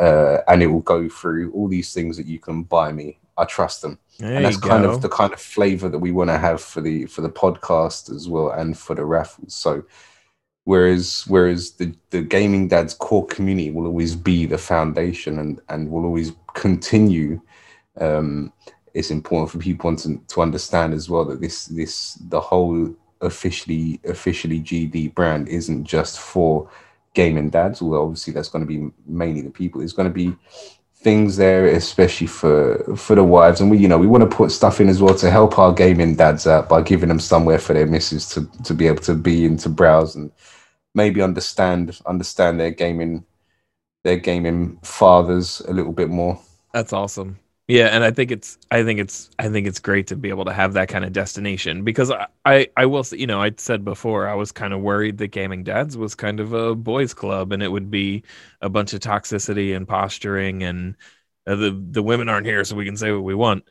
uh, 0.00 0.38
and 0.48 0.62
it 0.62 0.66
will 0.66 0.80
go 0.80 1.08
through 1.08 1.52
all 1.52 1.68
these 1.68 1.92
things 1.92 2.16
that 2.16 2.26
you 2.26 2.40
can 2.40 2.64
buy 2.64 2.90
me. 2.90 3.18
I 3.36 3.44
trust 3.44 3.82
them. 3.82 3.98
There 4.18 4.34
and 4.34 4.44
that's 4.44 4.56
kind 4.56 4.84
of 4.84 5.00
the 5.00 5.08
kind 5.08 5.32
of 5.32 5.40
flavor 5.40 5.88
that 5.88 5.98
we 5.98 6.10
want 6.10 6.30
to 6.30 6.38
have 6.38 6.60
for 6.60 6.80
the 6.80 7.06
for 7.06 7.20
the 7.20 7.30
podcast 7.30 8.14
as 8.14 8.28
well 8.28 8.50
and 8.50 8.76
for 8.76 8.94
the 8.94 9.04
raffles. 9.04 9.54
So 9.54 9.84
whereas 10.64 11.24
whereas 11.26 11.72
the 11.72 11.94
the 12.10 12.22
gaming 12.22 12.68
dad's 12.68 12.94
core 12.94 13.26
community 13.26 13.70
will 13.70 13.86
always 13.86 14.14
be 14.14 14.46
the 14.46 14.58
foundation 14.58 15.38
and 15.38 15.60
and 15.68 15.90
will 15.90 16.04
always 16.04 16.32
continue 16.54 17.40
um 18.00 18.52
it's 18.92 19.10
important 19.10 19.50
for 19.50 19.58
people 19.58 19.94
to, 19.96 20.20
to 20.28 20.42
understand 20.42 20.92
as 20.92 21.08
well 21.08 21.24
that 21.24 21.40
this 21.40 21.66
this 21.66 22.14
the 22.28 22.40
whole 22.40 22.94
officially 23.20 24.00
officially 24.04 24.60
gd 24.60 25.14
brand 25.14 25.48
isn't 25.48 25.84
just 25.84 26.18
for 26.18 26.68
gaming 27.14 27.50
dads 27.50 27.82
although 27.82 28.02
obviously 28.02 28.32
that's 28.32 28.48
going 28.48 28.64
to 28.64 28.68
be 28.68 28.90
mainly 29.06 29.40
the 29.40 29.50
people 29.50 29.80
it's 29.80 29.92
going 29.92 30.08
to 30.08 30.14
be 30.14 30.36
things 30.94 31.36
there 31.36 31.66
especially 31.66 32.26
for 32.26 32.78
for 32.94 33.14
the 33.16 33.24
wives 33.24 33.60
and 33.60 33.70
we 33.70 33.78
you 33.78 33.88
know 33.88 33.98
we 33.98 34.06
want 34.06 34.22
to 34.22 34.36
put 34.36 34.52
stuff 34.52 34.80
in 34.80 34.88
as 34.88 35.00
well 35.00 35.14
to 35.14 35.30
help 35.30 35.58
our 35.58 35.72
gaming 35.72 36.14
dads 36.14 36.46
out 36.46 36.68
by 36.68 36.82
giving 36.82 37.08
them 37.08 37.18
somewhere 37.20 37.58
for 37.58 37.72
their 37.72 37.86
misses 37.86 38.28
to 38.28 38.46
to 38.62 38.74
be 38.74 38.86
able 38.86 39.02
to 39.02 39.14
be 39.14 39.46
and 39.46 39.58
to 39.58 39.68
browse 39.68 40.14
and 40.14 40.30
maybe 40.94 41.22
understand 41.22 41.98
understand 42.06 42.60
their 42.60 42.70
gaming 42.70 43.24
their 44.04 44.16
gaming 44.16 44.78
fathers 44.82 45.60
a 45.68 45.72
little 45.72 45.92
bit 45.92 46.10
more 46.10 46.38
That's 46.72 46.92
awesome. 46.92 47.38
Yeah, 47.70 47.86
and 47.86 48.02
I 48.02 48.10
think 48.10 48.32
it's 48.32 48.58
I 48.72 48.82
think 48.82 48.98
it's 48.98 49.30
I 49.38 49.48
think 49.48 49.68
it's 49.68 49.78
great 49.78 50.08
to 50.08 50.16
be 50.16 50.28
able 50.28 50.44
to 50.46 50.52
have 50.52 50.72
that 50.72 50.88
kind 50.88 51.04
of 51.04 51.12
destination 51.12 51.84
because 51.84 52.10
I 52.10 52.26
I, 52.44 52.68
I 52.76 52.86
will 52.86 53.04
say, 53.04 53.18
you 53.18 53.28
know 53.28 53.40
I 53.40 53.52
said 53.56 53.84
before 53.84 54.26
I 54.26 54.34
was 54.34 54.50
kind 54.50 54.74
of 54.74 54.80
worried 54.80 55.18
that 55.18 55.28
gaming 55.28 55.62
dads 55.62 55.96
was 55.96 56.16
kind 56.16 56.40
of 56.40 56.52
a 56.52 56.74
boys 56.74 57.14
club 57.14 57.52
and 57.52 57.62
it 57.62 57.68
would 57.68 57.88
be 57.88 58.24
a 58.60 58.68
bunch 58.68 58.92
of 58.92 58.98
toxicity 58.98 59.76
and 59.76 59.86
posturing 59.86 60.64
and 60.64 60.96
uh, 61.46 61.54
the 61.54 61.70
the 61.92 62.02
women 62.02 62.28
aren't 62.28 62.46
here 62.46 62.64
so 62.64 62.74
we 62.74 62.84
can 62.84 62.96
say 62.96 63.12
what 63.12 63.22
we 63.22 63.36
want 63.36 63.62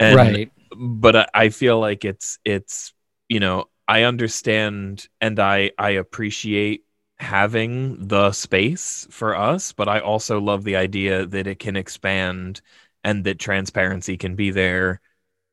and 0.00 0.16
right. 0.16 0.50
but 0.76 1.14
I, 1.14 1.26
I 1.32 1.48
feel 1.50 1.78
like 1.78 2.04
it's 2.04 2.40
it's 2.44 2.92
you 3.28 3.38
know 3.38 3.66
I 3.86 4.02
understand 4.02 5.06
and 5.20 5.38
I 5.38 5.70
I 5.78 5.90
appreciate 5.90 6.86
having 7.20 8.08
the 8.08 8.32
space 8.32 9.06
for 9.10 9.36
us 9.36 9.70
but 9.70 9.88
I 9.88 10.00
also 10.00 10.40
love 10.40 10.64
the 10.64 10.74
idea 10.74 11.24
that 11.26 11.46
it 11.46 11.60
can 11.60 11.76
expand 11.76 12.60
and 13.04 13.24
that 13.24 13.38
transparency 13.38 14.16
can 14.16 14.34
be 14.36 14.50
there. 14.50 15.00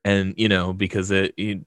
And 0.06 0.34
you 0.38 0.50
know 0.50 0.74
because 0.74 1.12
it, 1.12 1.34
it 1.38 1.60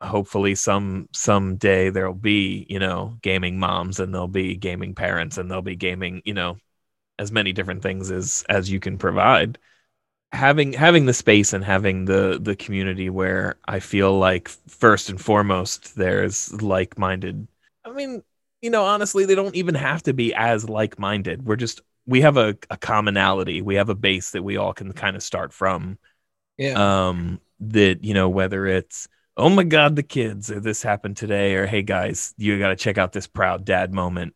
hopefully 0.00 0.54
some 0.54 1.08
someday 1.12 1.90
there'll 1.90 2.14
be 2.14 2.66
you 2.68 2.78
know 2.78 3.18
gaming 3.22 3.58
moms 3.58 3.98
and 4.00 4.14
there'll 4.14 4.28
be 4.28 4.56
gaming 4.56 4.94
parents 4.94 5.38
and 5.38 5.50
there'll 5.50 5.62
be 5.62 5.76
gaming 5.76 6.22
you 6.24 6.34
know 6.34 6.56
as 7.18 7.32
many 7.32 7.52
different 7.52 7.82
things 7.82 8.10
as 8.10 8.44
as 8.48 8.70
you 8.70 8.80
can 8.80 8.98
provide. 8.98 9.58
Having 10.32 10.74
having 10.74 11.06
the 11.06 11.14
space 11.14 11.52
and 11.54 11.64
having 11.64 12.04
the 12.04 12.38
the 12.40 12.54
community 12.54 13.08
where 13.10 13.56
i 13.66 13.80
feel 13.80 14.18
like 14.18 14.48
first 14.68 15.08
and 15.08 15.20
foremost 15.20 15.96
there's 15.96 16.52
like-minded 16.62 17.48
i 17.84 17.90
mean 17.92 18.22
you 18.60 18.70
know 18.70 18.84
honestly 18.84 19.24
they 19.24 19.34
don't 19.34 19.54
even 19.56 19.74
have 19.74 20.02
to 20.02 20.12
be 20.12 20.34
as 20.34 20.68
like-minded. 20.68 21.46
We're 21.46 21.56
just 21.56 21.80
we 22.08 22.22
have 22.22 22.36
a, 22.36 22.56
a 22.70 22.76
commonality 22.78 23.62
we 23.62 23.76
have 23.76 23.90
a 23.90 23.94
base 23.94 24.32
that 24.32 24.42
we 24.42 24.56
all 24.56 24.72
can 24.74 24.92
kind 24.92 25.16
of 25.16 25.22
start 25.22 25.52
from 25.52 25.98
Yeah. 26.56 27.06
um 27.06 27.40
that 27.60 28.04
you 28.04 28.14
know 28.14 28.28
whether 28.28 28.66
it's 28.66 29.08
oh 29.36 29.48
my 29.48 29.64
god 29.64 29.96
the 29.96 30.02
kids 30.02 30.50
or 30.50 30.60
this 30.60 30.82
happened 30.82 31.16
today 31.16 31.54
or 31.54 31.66
hey 31.66 31.82
guys 31.82 32.34
you 32.38 32.58
got 32.58 32.68
to 32.70 32.76
check 32.76 32.98
out 32.98 33.12
this 33.12 33.26
proud 33.28 33.64
dad 33.64 33.92
moment 33.94 34.34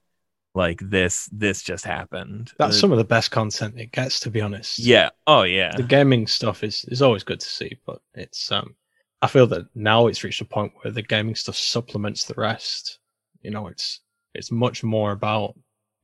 like 0.54 0.80
this 0.80 1.28
this 1.32 1.62
just 1.62 1.84
happened 1.84 2.52
That's 2.58 2.76
Uh, 2.76 2.80
some 2.80 2.92
of 2.92 2.98
the 2.98 3.04
best 3.04 3.30
content 3.30 3.80
it 3.80 3.90
gets, 3.90 4.20
to 4.20 4.30
be 4.30 4.40
honest. 4.42 4.78
yeah 4.78 5.10
oh 5.26 5.42
yeah 5.44 5.76
The 5.76 5.82
gaming 5.82 6.26
stuff 6.26 6.62
is, 6.62 6.84
is 6.88 7.02
always 7.02 7.24
good 7.24 7.40
to 7.40 7.48
see, 7.48 7.78
but 7.86 8.02
it's 8.14 8.52
um 8.52 8.76
I 9.22 9.28
feel 9.28 9.46
that 9.48 9.66
now 9.74 10.08
it's 10.08 10.24
reached 10.24 10.40
a 10.40 10.44
point 10.44 10.72
where 10.82 10.92
the 10.92 11.02
gaming 11.02 11.36
stuff 11.36 11.56
supplements 11.56 12.24
the 12.24 12.34
rest. 12.36 12.98
You 13.42 13.50
know, 13.52 13.68
it's 13.68 14.00
it's 14.34 14.50
much 14.50 14.82
more 14.84 15.12
about 15.12 15.54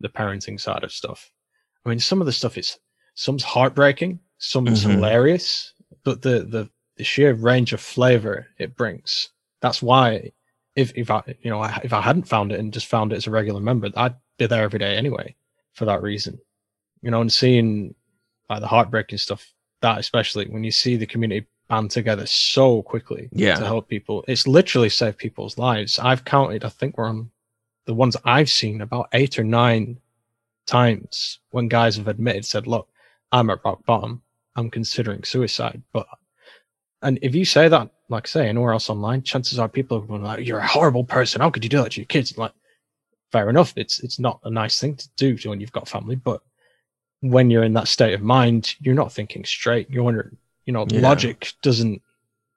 the 0.01 0.09
parenting 0.09 0.59
side 0.61 0.85
of 0.85 0.93
stuff. 0.93 1.31
I 1.89 1.91
mean, 1.91 2.01
some 2.01 2.21
of 2.21 2.27
the 2.27 2.33
stuff 2.33 2.59
is 2.59 2.79
some's 3.15 3.43
heartbreaking, 3.43 4.21
some's 4.37 4.85
Mhm. 4.85 4.97
hilarious, 4.97 5.73
but 6.05 6.21
the 6.23 6.41
the 6.45 6.71
the 6.97 7.05
sheer 7.05 7.33
range 7.33 7.73
of 7.73 7.81
flavor 7.81 8.47
it 8.59 8.77
brings. 8.77 9.31
That's 9.63 9.81
why 9.81 10.33
if 10.77 10.93
if 10.95 11.11
I 11.11 11.23
you 11.41 11.51
know 11.51 11.65
if 11.83 11.93
I 11.95 12.03
hadn't 12.03 12.29
found 12.29 12.53
it 12.53 12.61
and 12.61 12.73
just 12.75 12.87
found 12.87 13.13
it 13.13 13.17
as 13.17 13.27
a 13.27 13.31
regular 13.31 13.61
member, 13.61 13.91
I'd 13.97 14.17
be 14.37 14.47
there 14.47 14.63
every 14.65 14.79
day 14.79 14.97
anyway 14.97 15.35
for 15.73 15.87
that 15.87 16.03
reason. 16.03 16.39
You 17.01 17.11
know, 17.11 17.23
and 17.23 17.33
seeing 17.33 17.95
like 18.51 18.61
the 18.61 18.67
heartbreaking 18.67 19.19
stuff, 19.19 19.51
that 19.81 19.99
especially 19.99 20.47
when 20.49 20.63
you 20.65 20.71
see 20.73 20.97
the 20.97 21.07
community 21.07 21.47
band 21.69 21.91
together 21.91 22.27
so 22.27 22.83
quickly 22.83 23.29
Yeah. 23.33 23.55
to 23.57 23.65
help 23.65 23.89
people, 23.89 24.25
it's 24.29 24.47
literally 24.47 24.89
saved 24.91 25.17
people's 25.19 25.57
lives. 25.59 25.99
I've 25.99 26.25
counted, 26.25 26.65
I 26.65 26.69
think 26.71 26.99
we're 26.99 27.09
on 27.09 27.31
the 27.87 27.95
ones 27.95 28.17
I've 28.25 28.51
seen 28.51 28.81
about 28.83 29.09
eight 29.15 29.39
or 29.39 29.45
nine 29.45 30.01
times 30.69 31.41
when 31.51 31.67
guys 31.69 31.97
have 31.97 32.09
admitted, 32.09 32.45
said, 32.45 32.67
Look, 32.67 32.89
I'm 33.33 33.51
at 33.51 33.65
rock 33.65 33.85
bottom. 33.85 34.23
I'm 34.57 34.71
considering 34.71 35.25
suicide. 35.25 35.83
But 35.93 36.07
and 37.03 37.19
if 37.23 37.35
you 37.35 37.45
say 37.45 37.69
that, 37.69 37.91
like 38.09 38.27
I 38.27 38.29
say, 38.29 38.49
anywhere 38.49 38.73
else 38.73 38.91
online, 38.91 39.23
chances 39.23 39.59
are 39.59 39.69
people 39.69 39.99
are 39.99 40.03
going 40.07 40.23
like, 40.23 40.47
You're 40.47 40.59
a 40.59 40.67
horrible 40.67 41.05
person. 41.05 41.41
How 41.41 41.51
could 41.51 41.65
you 41.65 41.71
do 41.71 41.83
that 41.83 41.93
to 41.93 42.01
your 42.01 42.07
kids? 42.07 42.37
Like, 42.39 42.53
fair 43.33 43.51
enough. 43.51 43.73
It's 43.77 44.01
it's 44.01 44.19
not 44.19 44.41
a 44.45 44.51
nice 44.51 44.81
thing 44.81 44.97
to 44.97 45.09
do 45.17 45.37
when 45.49 45.61
you've 45.61 45.73
got 45.73 45.89
family, 45.89 46.17
but 46.17 46.43
when 47.21 47.51
you're 47.51 47.65
in 47.65 47.75
that 47.75 47.89
state 47.89 48.15
of 48.15 48.23
mind, 48.23 48.75
you're 48.81 48.95
not 48.95 49.13
thinking 49.13 49.45
straight. 49.45 49.91
You're 49.91 50.05
wondering, 50.05 50.37
you 50.67 50.73
know, 50.73 50.87
Yeah. 50.89 51.01
logic 51.01 51.53
doesn't 51.63 52.01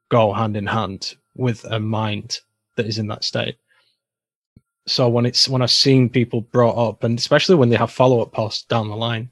go 0.09 0.34
hand 0.34 0.55
in 0.55 0.68
hand 0.68 1.16
with 1.36 1.64
a 1.66 1.80
mind 1.80 2.39
that 2.76 2.86
is 2.86 2.99
in 2.99 3.07
that 3.07 3.24
state. 3.24 3.55
So 4.88 5.07
when 5.09 5.25
it's 5.25 5.47
when 5.47 5.61
I've 5.61 5.71
seen 5.71 6.09
people 6.09 6.41
brought 6.41 6.77
up, 6.77 7.03
and 7.03 7.17
especially 7.17 7.55
when 7.55 7.69
they 7.69 7.75
have 7.75 7.91
follow 7.91 8.21
up 8.21 8.32
posts 8.32 8.63
down 8.63 8.89
the 8.89 8.95
line, 8.95 9.29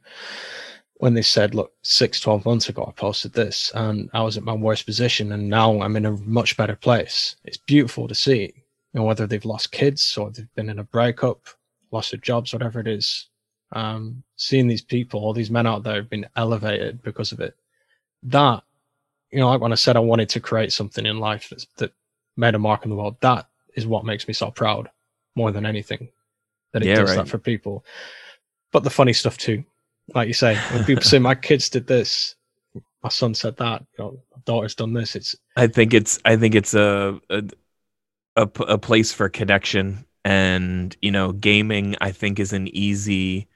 when 0.95 1.14
they 1.14 1.22
said, 1.22 1.56
look, 1.56 1.72
six, 1.82 2.20
12 2.20 2.45
months 2.45 2.70
ago, 2.70 2.86
I 2.88 2.91
posted 2.91 3.34
this 3.34 3.72
and 3.74 4.10
I 4.14 4.22
was 4.22 4.38
at 4.38 4.43
my 4.43 4.54
worst 4.54 4.86
position 4.86 5.32
and 5.32 5.50
now 5.50 5.82
I'm 5.82 5.95
in 5.95 6.06
a 6.06 6.12
much 6.12 6.58
better 6.58 6.76
place. 6.76 7.38
It's 7.45 7.58
beautiful 7.58 8.08
to 8.08 8.16
see. 8.16 8.54
Know, 8.93 9.04
whether 9.04 9.28
they've 9.28 9.45
lost 9.45 9.72
kids 9.72 10.18
or 10.18 10.32
they've 10.32 10.54
been 10.56 10.70
in 10.70 10.80
a 10.80 10.84
breakup, 10.84 11.47
lost 11.91 12.12
their 12.12 12.20
jobs, 12.20 12.54
whatever 12.54 12.80
it 12.80 12.88
is. 12.88 13.28
Um, 13.72 14.24
seeing 14.36 14.68
these 14.68 14.82
people, 14.82 15.22
all 15.22 15.32
these 15.32 15.52
men 15.52 15.68
out 15.68 15.84
there 15.84 15.95
have 15.95 16.10
been 16.10 16.28
elevated 16.36 17.04
because 17.04 17.32
of 17.32 17.39
it. 17.39 17.56
That, 18.24 18.64
you 19.32 19.39
know, 19.39 19.47
like 19.47 19.62
when 19.62 19.72
I 19.72 19.76
said 19.76 19.95
I 19.95 20.00
wanted 20.00 20.28
to 20.30 20.39
create 20.39 20.74
something 20.74 21.06
in 21.06 21.20
life 21.20 21.54
that 21.78 21.93
made 22.36 22.56
a 22.56 22.60
mark 22.60 22.84
in 22.84 22.89
the 22.89 22.95
world, 22.95 23.18
that 23.22 23.47
is 23.76 23.86
what 23.86 24.06
makes 24.06 24.28
me 24.28 24.34
so 24.34 24.50
proud 24.50 24.89
more 25.40 25.52
than 25.54 25.66
anything 25.66 26.10
that 26.74 26.84
it 26.84 26.94
Yeah, 26.94 27.00
does 27.00 27.14
right. 27.14 27.16
that 27.16 27.30
for 27.30 27.40
people. 27.40 27.86
But 28.74 28.84
the 28.84 28.90
funny 29.00 29.14
stuff 29.14 29.38
too, 29.38 29.64
like 30.16 30.28
you 30.28 30.34
say, 30.36 30.64
when 30.70 30.86
people 30.86 31.04
say 31.06 31.20
my 31.20 31.36
kids 31.36 31.70
did 31.70 31.88
this, 31.88 32.36
my 33.04 33.10
son 33.10 33.34
said 33.36 33.58
that, 33.58 33.82
you 33.98 34.06
know, 34.06 34.12
my 34.36 34.42
daughter's 34.46 34.76
done 34.76 34.94
this. 34.94 35.16
It's 35.16 35.36
I 35.56 35.68
think 35.68 35.94
it's 35.94 36.20
I 36.26 36.38
think 36.38 36.56
it's 36.56 36.74
a 36.74 37.20
a, 37.30 37.44
a 38.38 38.48
p- 38.48 38.66
a 38.68 38.78
place 38.78 39.14
for 39.14 39.30
connection 39.30 40.06
and 40.26 40.96
you 41.02 41.12
know 41.12 41.34
gaming 41.34 41.96
I 42.02 42.12
think 42.14 42.40
is 42.40 42.54
an 42.54 42.68
easy 42.76 43.50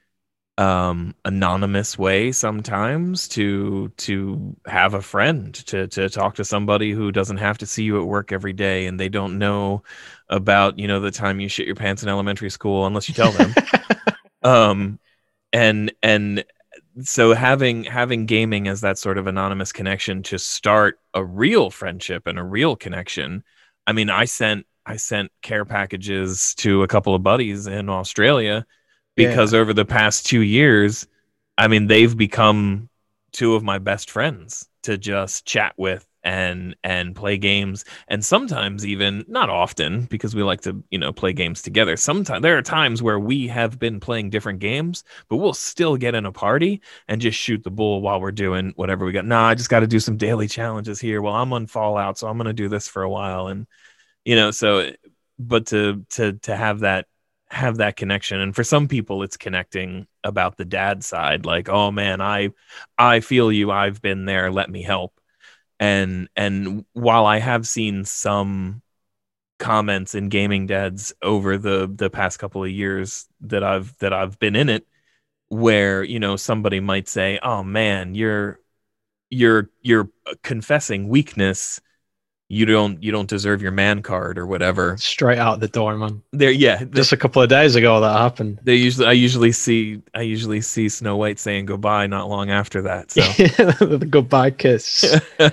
um 0.59 1.15
anonymous 1.25 1.97
way 1.97 2.31
sometimes 2.31 3.27
to 3.27 3.89
to 3.97 4.55
have 4.67 4.93
a 4.93 5.01
friend 5.01 5.55
to 5.55 5.87
to 5.87 6.07
talk 6.09 6.35
to 6.35 6.45
somebody 6.45 6.91
who 6.91 7.11
doesn't 7.11 7.37
have 7.37 7.57
to 7.57 7.65
see 7.65 7.83
you 7.83 7.99
at 7.99 8.07
work 8.07 8.31
every 8.31 8.53
day 8.53 8.85
and 8.85 8.99
they 8.99 9.09
don't 9.09 9.39
know 9.39 9.81
about 10.29 10.77
you 10.77 10.87
know 10.87 10.99
the 10.99 11.09
time 11.09 11.39
you 11.39 11.47
shit 11.47 11.65
your 11.65 11.75
pants 11.75 12.03
in 12.03 12.09
elementary 12.09 12.51
school 12.51 12.85
unless 12.85 13.07
you 13.07 13.15
tell 13.15 13.31
them. 13.31 13.53
Um 14.43 14.99
and 15.53 15.93
and 16.03 16.43
so 17.01 17.33
having 17.33 17.83
having 17.83 18.25
gaming 18.25 18.67
as 18.67 18.81
that 18.81 18.97
sort 18.97 19.17
of 19.17 19.27
anonymous 19.27 19.71
connection 19.71 20.23
to 20.23 20.37
start 20.37 20.99
a 21.13 21.23
real 21.23 21.69
friendship 21.69 22.27
and 22.27 22.37
a 22.37 22.43
real 22.43 22.75
connection 22.75 23.43
i 23.87 23.93
mean 23.93 24.09
i 24.09 24.25
sent 24.25 24.65
i 24.85 24.95
sent 24.95 25.31
care 25.41 25.65
packages 25.65 26.53
to 26.55 26.83
a 26.83 26.87
couple 26.87 27.15
of 27.15 27.23
buddies 27.23 27.67
in 27.67 27.89
australia 27.89 28.65
because 29.15 29.53
over 29.53 29.73
the 29.73 29.85
past 29.85 30.25
2 30.25 30.41
years 30.41 31.07
i 31.57 31.67
mean 31.67 31.87
they've 31.87 32.17
become 32.17 32.89
two 33.31 33.55
of 33.55 33.63
my 33.63 33.79
best 33.79 34.09
friends 34.09 34.69
to 34.83 34.97
just 34.97 35.45
chat 35.45 35.73
with 35.77 36.07
and 36.23 36.75
and 36.83 37.15
play 37.15 37.37
games. 37.37 37.83
And 38.07 38.23
sometimes 38.23 38.85
even 38.85 39.25
not 39.27 39.49
often 39.49 40.03
because 40.03 40.35
we 40.35 40.43
like 40.43 40.61
to 40.61 40.83
you 40.89 40.97
know 40.97 41.11
play 41.11 41.33
games 41.33 41.61
together. 41.61 41.97
Sometimes 41.97 42.41
there 42.41 42.57
are 42.57 42.61
times 42.61 43.01
where 43.03 43.19
we 43.19 43.47
have 43.47 43.77
been 43.77 43.99
playing 43.99 44.29
different 44.29 44.59
games 44.59 45.03
but 45.29 45.37
we'll 45.37 45.53
still 45.53 45.97
get 45.97 46.15
in 46.15 46.25
a 46.25 46.31
party 46.31 46.81
and 47.07 47.21
just 47.21 47.37
shoot 47.37 47.63
the 47.63 47.71
bull 47.71 48.01
while 48.01 48.21
we're 48.21 48.31
doing 48.31 48.73
whatever 48.75 49.05
we 49.05 49.11
got. 49.11 49.25
Nah 49.25 49.47
i 49.49 49.55
just 49.55 49.69
got 49.69 49.81
to 49.81 49.87
do 49.87 49.99
some 49.99 50.17
daily 50.17 50.47
challenges 50.47 50.99
here 50.99 51.21
well 51.21 51.35
i'm 51.35 51.51
on 51.53 51.67
fallout 51.67 52.17
so 52.17 52.27
i'm 52.27 52.37
going 52.37 52.47
to 52.47 52.53
do 52.53 52.69
this 52.69 52.87
for 52.87 53.03
a 53.03 53.09
while. 53.09 53.47
And 53.47 53.67
you 54.25 54.35
know 54.35 54.51
so 54.51 54.91
but 55.39 55.67
to 55.67 56.05
to 56.11 56.33
to 56.33 56.55
have 56.55 56.81
that 56.81 57.07
have 57.53 57.77
that 57.77 57.95
connection. 57.95 58.39
And 58.39 58.55
for 58.55 58.63
some 58.63 58.87
people 58.87 59.23
it's 59.23 59.37
connecting 59.37 60.07
about 60.23 60.57
the 60.57 60.65
dad 60.65 61.03
side 61.03 61.45
like 61.45 61.69
oh 61.69 61.91
man 61.91 62.21
i 62.21 62.49
i 62.97 63.19
feel 63.19 63.51
you. 63.51 63.71
I've 63.71 64.01
been 64.01 64.25
there. 64.25 64.51
Let 64.51 64.69
me 64.69 64.81
help. 64.81 65.19
And 65.79 66.29
and 66.35 66.85
while 66.93 67.25
i 67.25 67.39
have 67.39 67.67
seen 67.67 68.05
some 68.05 68.81
comments 69.59 70.15
in 70.15 70.29
gaming 70.29 70.67
dads 70.67 71.13
over 71.21 71.57
the 71.57 71.89
the 71.93 72.09
past 72.09 72.39
couple 72.39 72.63
of 72.63 72.69
years 72.69 73.27
that 73.41 73.63
i've 73.63 73.97
that 73.99 74.11
i've 74.11 74.37
been 74.39 74.55
in 74.57 74.67
it 74.67 74.85
where 75.47 76.03
you 76.03 76.19
know 76.19 76.35
somebody 76.35 76.79
might 76.81 77.07
say 77.07 77.39
oh 77.43 77.63
man 77.63 78.15
you're 78.15 78.59
you're 79.29 79.69
you're 79.81 80.09
confessing 80.41 81.07
weakness 81.07 81.79
you 82.53 82.65
don't 82.65 83.01
you 83.03 83.11
don't 83.11 83.29
deserve 83.29 83.61
your 83.61 83.71
man 83.71 84.01
card 84.01 84.37
or 84.37 84.45
whatever 84.45 84.95
straight 84.97 85.39
out 85.39 85.59
the 85.59 85.67
door, 85.67 85.97
man. 85.97 86.21
there 86.31 86.51
yeah 86.51 86.83
Just 86.83 87.11
a 87.11 87.17
couple 87.17 87.41
of 87.41 87.49
days 87.49 87.75
ago 87.75 87.99
that 87.99 88.17
happened. 88.17 88.59
they 88.63 88.75
usually 88.75 89.07
i 89.07 89.11
usually 89.11 89.51
see 89.51 90.01
i 90.13 90.21
usually 90.21 90.61
see 90.61 90.87
snow 90.89 91.17
white 91.17 91.39
saying 91.39 91.65
goodbye 91.65 92.07
not 92.07 92.29
long 92.29 92.51
after 92.51 92.81
that 92.83 93.11
so 93.11 93.21
the 93.85 94.07
goodbye 94.09 94.51
kiss. 94.51 95.19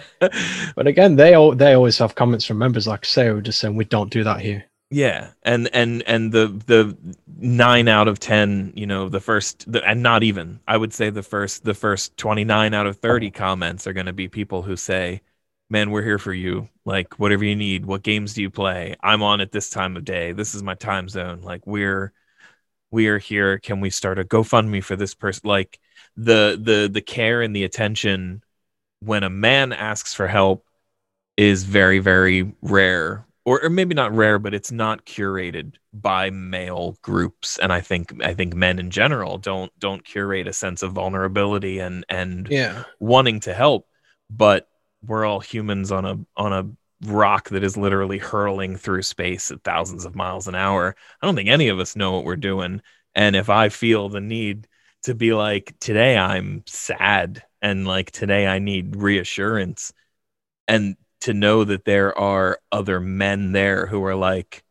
But 0.77 0.87
again, 0.87 1.17
they 1.17 1.35
all 1.35 1.55
they 1.55 1.73
always 1.75 1.99
have 1.99 2.15
comments 2.15 2.45
from 2.45 2.59
members, 2.59 2.87
like 2.87 3.05
say, 3.05 3.29
who 3.29 3.41
just 3.41 3.59
saying 3.61 3.77
we 3.77 3.85
don't 3.85 4.11
do 4.11 4.25
that 4.25 4.41
here. 4.41 4.65
Yeah, 4.91 5.31
and 5.43 5.69
and 5.73 6.03
and 6.07 6.33
the 6.33 6.49
the 6.67 6.97
nine 7.39 7.89
out 7.89 8.09
of 8.09 8.19
ten, 8.19 8.73
you 8.75 8.87
know, 8.87 9.09
the 9.09 9.21
first, 9.21 9.71
the, 9.71 9.83
and 9.89 10.03
not 10.03 10.23
even, 10.23 10.61
I 10.67 10.77
would 10.77 10.93
say 10.93 11.11
the 11.11 11.23
first 11.23 11.65
the 11.65 11.75
first 11.75 12.17
twenty 12.17 12.45
nine 12.45 12.75
out 12.75 12.87
of 12.87 12.97
thirty 12.97 13.31
comments 13.31 13.87
are 13.87 13.93
going 13.93 14.07
to 14.07 14.13
be 14.13 14.29
people 14.29 14.63
who 14.63 14.77
say, 14.77 15.21
"Man, 15.71 15.91
we're 15.91 16.03
here 16.03 16.19
for 16.19 16.33
you. 16.35 16.69
Like 16.85 17.19
whatever 17.19 17.45
you 17.45 17.57
need. 17.57 17.87
What 17.87 18.03
games 18.03 18.35
do 18.35 18.43
you 18.43 18.51
play? 18.51 18.97
I'm 19.03 19.23
on 19.23 19.41
at 19.41 19.53
this 19.53 19.71
time 19.71 19.97
of 19.97 20.05
day. 20.05 20.33
This 20.33 20.55
is 20.55 20.63
my 20.63 20.75
time 20.75 21.09
zone. 21.09 21.41
Like 21.43 21.67
we're 21.67 22.13
we 22.91 23.09
are 23.09 23.19
here. 23.19 23.59
Can 23.59 23.81
we 23.81 23.91
start 23.91 24.19
a 24.19 24.25
GoFundMe 24.25 24.83
for 24.83 24.97
this 24.97 25.15
person? 25.15 25.43
Like 25.49 25.79
the 26.17 26.59
the 26.63 26.89
the 26.93 27.01
care 27.03 27.43
and 27.43 27.55
the 27.55 27.65
attention 27.65 28.43
when 29.01 29.23
a 29.23 29.31
man 29.31 29.73
asks 29.73 30.15
for 30.15 30.27
help 30.29 30.67
is 31.37 31.65
very 31.65 31.99
very 32.01 32.53
rare 32.63 33.27
or, 33.45 33.65
or 33.65 33.71
maybe 33.71 33.95
not 33.95 34.15
rare, 34.15 34.39
but 34.39 34.55
it's 34.55 34.71
not 34.73 35.07
curated 35.07 35.75
by 35.93 36.31
male 36.31 36.97
groups. 37.03 37.59
And 37.59 37.73
I 37.73 37.81
think 37.81 38.23
I 38.23 38.35
think 38.35 38.55
men 38.55 38.79
in 38.79 38.91
general 38.91 39.39
don't 39.39 39.73
don't 39.79 40.05
curate 40.05 40.47
a 40.49 40.53
sense 40.53 40.83
of 40.83 40.93
vulnerability 40.93 41.79
and 41.79 42.05
and 42.09 42.49
Yeah. 42.49 42.85
wanting 43.01 43.41
to 43.41 43.55
help. 43.55 43.89
But 44.29 44.69
we're 45.07 45.25
all 45.25 45.41
humans 45.41 45.93
on 45.93 46.05
a 46.05 46.19
on 46.37 46.53
a 46.53 46.71
rock 47.11 47.49
that 47.49 47.65
is 47.65 47.77
literally 47.77 48.19
hurling 48.19 48.77
through 48.77 49.03
space 49.03 49.51
at 49.51 49.65
thousands 49.65 50.05
of 50.05 50.15
miles 50.15 50.49
an 50.49 50.55
hour. 50.55 50.95
I 51.21 51.27
don't 51.27 51.35
think 51.35 51.49
any 51.49 51.69
of 51.69 51.79
us 51.79 51.97
know 51.97 52.13
what 52.13 52.25
we're 52.25 52.37
doing. 52.37 52.83
And 53.15 53.35
if 53.35 53.49
I 53.49 53.71
feel 53.71 54.09
the 54.09 54.21
need 54.21 54.69
to 55.05 55.15
be 55.15 55.33
like, 55.33 55.75
today 55.81 56.17
I'm 56.17 56.63
sad 56.67 57.43
and 57.63 57.87
like 57.87 58.11
today 58.11 58.47
I 58.47 58.59
need 58.59 58.97
reassurance 58.97 59.93
and 60.69 60.97
to 61.23 61.35
know 61.35 61.65
that 61.65 61.85
there 61.85 62.17
are 62.19 62.61
other 62.73 63.01
men 63.01 63.53
there 63.53 63.87
who 63.87 64.05
are 64.05 64.15
like, 64.15 64.63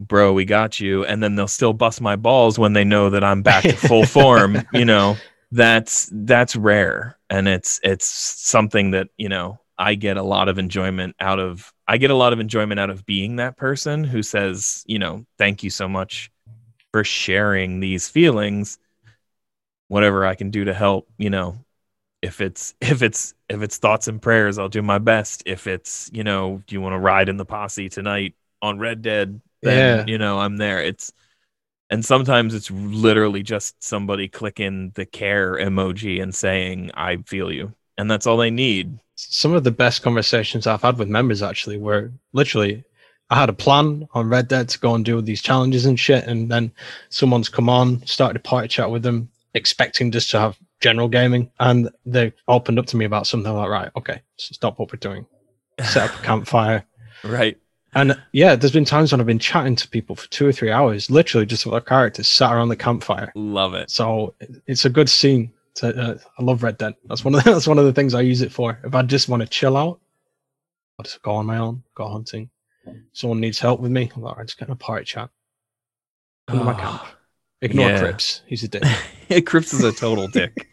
bro, 0.00 0.32
we 0.32 0.44
got 0.44 0.80
you. 0.80 1.04
And 1.04 1.22
then 1.22 1.34
they'll 1.34 1.46
still 1.48 1.72
bust 1.72 2.00
my 2.00 2.16
balls 2.16 2.58
when 2.58 2.72
they 2.72 2.84
know 2.84 3.10
that 3.10 3.24
I'm 3.24 3.42
back 3.42 3.62
to 3.62 3.76
full 3.76 4.06
form, 4.06 4.62
you 4.72 4.84
know, 4.84 5.16
that's 5.52 6.08
that's 6.12 6.56
rare. 6.56 7.18
And 7.30 7.46
it's 7.46 7.80
it's 7.82 8.06
something 8.06 8.92
that, 8.92 9.08
you 9.16 9.28
know, 9.28 9.60
I 9.78 9.94
get 9.94 10.16
a 10.16 10.22
lot 10.22 10.48
of 10.48 10.58
enjoyment 10.58 11.16
out 11.20 11.38
of 11.40 11.72
I 11.88 11.98
get 11.98 12.10
a 12.10 12.14
lot 12.14 12.32
of 12.32 12.40
enjoyment 12.40 12.80
out 12.80 12.90
of 12.90 13.04
being 13.06 13.36
that 13.36 13.56
person 13.56 14.04
who 14.04 14.22
says, 14.22 14.84
you 14.86 14.98
know, 14.98 15.24
thank 15.38 15.62
you 15.62 15.70
so 15.70 15.88
much 15.88 16.30
for 16.92 17.04
sharing 17.04 17.80
these 17.80 18.08
feelings. 18.08 18.78
Whatever 19.88 20.26
I 20.26 20.34
can 20.34 20.50
do 20.50 20.64
to 20.64 20.74
help, 20.74 21.08
you 21.18 21.30
know, 21.30 21.58
if 22.22 22.40
it's 22.40 22.74
if 22.82 23.02
it's 23.02 23.34
if 23.48 23.62
it's 23.62 23.78
thoughts 23.78 24.08
and 24.08 24.22
prayers, 24.22 24.58
I'll 24.58 24.68
do 24.68 24.82
my 24.82 24.98
best. 24.98 25.42
If 25.46 25.66
it's, 25.66 26.10
you 26.12 26.24
know, 26.24 26.62
do 26.66 26.74
you 26.74 26.80
want 26.80 26.94
to 26.94 26.98
ride 26.98 27.28
in 27.28 27.36
the 27.36 27.46
posse 27.46 27.88
tonight 27.88 28.34
on 28.62 28.78
Red 28.78 29.02
Dead? 29.02 29.40
Then, 29.64 29.98
Yeah. 29.98 30.04
you 30.06 30.18
know, 30.18 30.38
I'm 30.40 30.56
there. 30.58 30.82
It's 30.82 31.12
and 31.90 32.04
sometimes 32.04 32.54
it's 32.54 32.70
literally 32.70 33.42
just 33.42 33.82
somebody 33.82 34.28
clicking 34.28 34.92
the 34.94 35.06
care 35.06 35.54
emoji 35.54 36.22
and 36.22 36.34
saying, 36.34 36.90
I 36.94 37.18
feel 37.18 37.52
you. 37.52 37.74
And 37.98 38.10
that's 38.10 38.26
all 38.26 38.36
they 38.38 38.50
need. 38.50 38.98
Some 39.16 39.52
of 39.52 39.64
the 39.64 39.70
best 39.70 40.02
conversations 40.02 40.66
I've 40.66 40.82
had 40.82 40.98
with 40.98 41.08
members 41.08 41.42
actually 41.42 41.78
were 41.78 42.12
literally 42.32 42.84
I 43.30 43.36
had 43.36 43.48
a 43.48 43.54
plan 43.54 44.06
on 44.12 44.28
Red 44.28 44.48
Dead 44.48 44.68
to 44.68 44.78
go 44.78 44.94
and 44.94 45.04
do 45.04 45.20
these 45.22 45.40
challenges 45.40 45.86
and 45.86 45.98
shit, 45.98 46.24
and 46.24 46.50
then 46.50 46.70
someone's 47.08 47.48
come 47.48 47.68
on, 47.68 48.04
started 48.06 48.36
a 48.36 48.40
party 48.40 48.68
chat 48.68 48.90
with 48.90 49.02
them, 49.02 49.30
expecting 49.54 50.10
just 50.10 50.30
to 50.32 50.40
have 50.40 50.58
general 50.80 51.08
gaming, 51.08 51.50
and 51.58 51.88
they 52.04 52.34
opened 52.48 52.78
up 52.78 52.86
to 52.86 52.96
me 52.98 53.06
about 53.06 53.26
something 53.26 53.50
like, 53.50 53.70
right, 53.70 53.90
okay, 53.96 54.20
stop 54.36 54.78
what 54.78 54.92
we're 54.92 54.98
doing, 54.98 55.24
set 55.80 56.10
up 56.10 56.20
a 56.20 56.22
campfire, 56.26 56.84
Right. 57.24 57.58
And 57.94 58.20
yeah, 58.32 58.56
there's 58.56 58.72
been 58.72 58.84
times 58.84 59.12
when 59.12 59.20
I've 59.20 59.26
been 59.26 59.38
chatting 59.38 59.76
to 59.76 59.88
people 59.88 60.16
for 60.16 60.28
two 60.30 60.46
or 60.46 60.52
three 60.52 60.70
hours, 60.70 61.10
literally 61.10 61.46
just 61.46 61.64
with 61.64 61.72
their 61.72 61.80
characters 61.80 62.28
sat 62.28 62.52
around 62.52 62.68
the 62.68 62.76
campfire. 62.76 63.32
Love 63.34 63.74
it. 63.74 63.90
So 63.90 64.34
it's 64.66 64.84
a 64.84 64.90
good 64.90 65.08
scene. 65.08 65.52
Uh, 65.82 66.14
I 66.38 66.42
love 66.42 66.62
Red 66.62 66.78
Dead. 66.78 66.94
That's 67.06 67.24
one 67.24 67.34
of 67.34 67.42
the, 67.44 67.50
that's 67.52 67.66
one 67.66 67.78
of 67.78 67.84
the 67.84 67.92
things 67.92 68.14
I 68.14 68.20
use 68.20 68.42
it 68.42 68.52
for. 68.52 68.78
If 68.84 68.94
I 68.94 69.02
just 69.02 69.28
want 69.28 69.42
to 69.42 69.48
chill 69.48 69.76
out, 69.76 70.00
I'll 70.98 71.04
just 71.04 71.22
go 71.22 71.32
on 71.32 71.46
my 71.46 71.58
own, 71.58 71.82
go 71.94 72.08
hunting. 72.08 72.50
Someone 73.12 73.40
needs 73.40 73.58
help 73.58 73.80
with 73.80 73.90
me. 73.90 74.10
I'm 74.14 74.22
like, 74.22 74.32
"Alright, 74.32 74.46
just 74.46 74.58
get 74.58 74.68
in 74.68 74.72
a 74.72 74.76
party 74.76 75.04
chat. 75.06 75.30
Come 76.46 76.58
to 76.58 76.64
my 76.64 76.74
camp. 76.74 77.02
Ignore 77.62 77.88
yeah. 77.88 77.98
Crips. 77.98 78.42
He's 78.46 78.62
a 78.62 78.68
dick. 78.68 78.82
Crips 79.46 79.72
is 79.72 79.82
a 79.82 79.92
total 79.92 80.28
dick. 80.32 80.68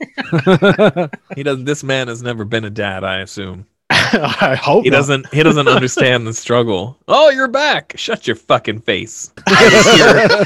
he 1.36 1.44
doesn't 1.44 1.64
this 1.66 1.84
man 1.84 2.10
has 2.10 2.22
never 2.22 2.44
been 2.44 2.66
a 2.66 2.70
dad, 2.70 3.04
I 3.06 3.20
assume. 3.22 3.66
I 3.90 4.56
hope 4.62 4.84
He 4.84 4.90
not. 4.90 4.98
doesn't 4.98 5.34
he 5.34 5.42
doesn't 5.42 5.68
understand 5.70 6.28
the 6.28 6.34
struggle. 6.34 6.98
Oh, 7.08 7.30
you're 7.30 7.48
back. 7.48 7.94
Shut 7.96 8.28
your 8.28 8.36
fucking 8.36 8.82
face. 8.82 9.32
I 9.48 10.46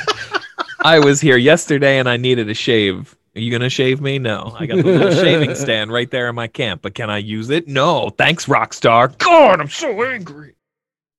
I 0.84 1.00
was 1.00 1.20
here 1.20 1.38
yesterday 1.38 1.98
and 1.98 2.08
I 2.08 2.18
needed 2.18 2.48
a 2.50 2.54
shave. 2.54 3.16
Are 3.36 3.40
you 3.42 3.52
gonna 3.52 3.70
shave 3.70 4.00
me? 4.00 4.18
No. 4.18 4.56
I 4.58 4.66
got 4.66 4.78
the 4.78 4.84
little 4.84 5.12
shaving 5.12 5.56
stand 5.56 5.92
right 5.92 6.10
there 6.10 6.30
in 6.30 6.36
my 6.36 6.48
camp, 6.48 6.82
but 6.82 6.96
can 6.96 7.10
I 7.10 7.18
use 7.18 7.50
it? 7.50 7.68
No. 7.68 8.10
Thanks, 8.10 8.46
Rockstar. 8.46 9.18
God, 9.18 9.60
I'm 9.60 9.70
so 9.70 10.04
angry. 10.04 10.56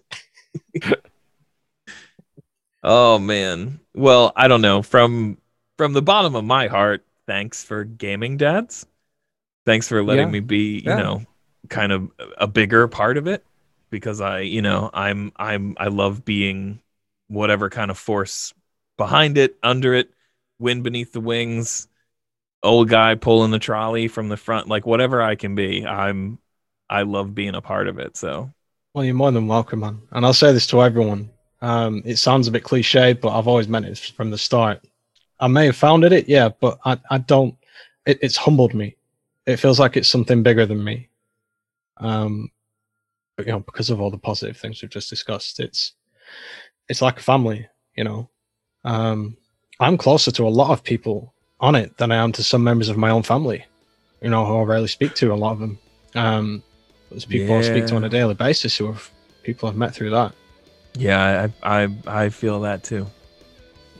oh 2.82 3.18
man. 3.18 3.80
Well, 3.94 4.32
I 4.36 4.48
don't 4.48 4.62
know. 4.62 4.82
From 4.82 5.38
from 5.78 5.92
the 5.92 6.02
bottom 6.02 6.34
of 6.34 6.44
my 6.44 6.66
heart, 6.66 7.04
thanks 7.26 7.62
for 7.64 7.84
gaming 7.84 8.36
dads. 8.36 8.86
Thanks 9.66 9.88
for 9.88 10.02
letting 10.02 10.26
Yeah. 10.26 10.32
me 10.32 10.40
be, 10.40 10.78
you 10.78 10.90
Yeah. 10.90 10.96
know, 10.96 11.22
kind 11.68 11.92
of 11.92 12.10
a 12.38 12.46
bigger 12.46 12.86
part 12.88 13.16
of 13.16 13.26
it 13.26 13.44
because 13.90 14.20
I, 14.20 14.40
you 14.40 14.62
know, 14.62 14.90
I'm 14.92 15.32
I'm 15.36 15.76
I 15.78 15.88
love 15.88 16.24
being 16.24 16.80
whatever 17.28 17.70
kind 17.70 17.90
of 17.90 17.98
force 17.98 18.52
behind 18.96 19.38
it, 19.38 19.56
under 19.62 19.94
it, 19.94 20.10
wind 20.58 20.84
beneath 20.84 21.12
the 21.12 21.20
wings, 21.20 21.88
old 22.62 22.88
guy 22.88 23.14
pulling 23.14 23.50
the 23.50 23.58
trolley 23.58 24.08
from 24.08 24.28
the 24.28 24.36
front, 24.36 24.68
like 24.68 24.86
whatever 24.86 25.22
I 25.22 25.34
can 25.34 25.54
be. 25.54 25.86
I'm 25.86 26.38
I 26.88 27.02
love 27.02 27.34
being 27.34 27.54
a 27.54 27.60
part 27.60 27.88
of 27.88 27.98
it. 27.98 28.16
So 28.16 28.52
Well, 28.94 29.04
you're 29.04 29.14
more 29.14 29.32
than 29.32 29.46
welcome, 29.46 29.80
man. 29.80 30.02
And 30.12 30.24
I'll 30.24 30.32
say 30.32 30.52
this 30.52 30.66
to 30.68 30.82
everyone. 30.82 31.30
Um, 31.60 32.02
it 32.04 32.16
sounds 32.16 32.46
a 32.46 32.50
bit 32.50 32.62
cliche, 32.62 33.14
but 33.14 33.36
I've 33.36 33.48
always 33.48 33.68
meant 33.68 33.86
it 33.86 33.98
from 33.98 34.30
the 34.30 34.38
start. 34.38 34.84
I 35.40 35.48
may 35.48 35.66
have 35.66 35.76
founded 35.76 36.12
it, 36.12 36.28
yeah, 36.28 36.50
but 36.60 36.78
I, 36.84 36.98
I 37.10 37.18
don't. 37.18 37.56
It, 38.06 38.18
it's 38.22 38.36
humbled 38.36 38.74
me. 38.74 38.96
It 39.46 39.56
feels 39.56 39.80
like 39.80 39.96
it's 39.96 40.08
something 40.08 40.42
bigger 40.42 40.66
than 40.66 40.82
me. 40.82 41.08
Um, 41.96 42.50
but, 43.36 43.46
you 43.46 43.52
know, 43.52 43.60
because 43.60 43.90
of 43.90 44.00
all 44.00 44.10
the 44.10 44.18
positive 44.18 44.56
things 44.56 44.80
we've 44.80 44.90
just 44.90 45.10
discussed, 45.10 45.58
it's 45.60 45.94
it's 46.88 47.02
like 47.02 47.18
a 47.18 47.22
family. 47.22 47.66
You 47.96 48.04
know, 48.04 48.30
um, 48.84 49.36
I'm 49.80 49.96
closer 49.96 50.30
to 50.32 50.46
a 50.46 50.50
lot 50.50 50.70
of 50.70 50.82
people 50.82 51.34
on 51.60 51.74
it 51.74 51.96
than 51.98 52.12
I 52.12 52.16
am 52.16 52.32
to 52.32 52.42
some 52.42 52.62
members 52.62 52.88
of 52.88 52.96
my 52.96 53.10
own 53.10 53.22
family. 53.22 53.64
You 54.22 54.30
know, 54.30 54.46
who 54.46 54.56
I 54.58 54.62
rarely 54.62 54.88
speak 54.88 55.14
to. 55.16 55.32
A 55.32 55.34
lot 55.34 55.52
of 55.52 55.60
them. 55.60 55.78
Um, 56.14 56.62
there's 57.10 57.24
people 57.24 57.56
I 57.56 57.62
speak 57.62 57.86
to 57.86 57.96
on 57.96 58.04
a 58.04 58.08
daily 58.08 58.34
basis 58.34 58.76
who 58.76 58.86
have 58.86 59.10
people 59.42 59.68
I've 59.68 59.76
met 59.76 59.94
through 59.94 60.10
that. 60.10 60.32
yeah, 60.94 61.48
I 61.64 61.84
I 61.84 61.88
I 62.06 62.28
feel 62.30 62.60
that 62.60 62.82
too. 62.84 63.06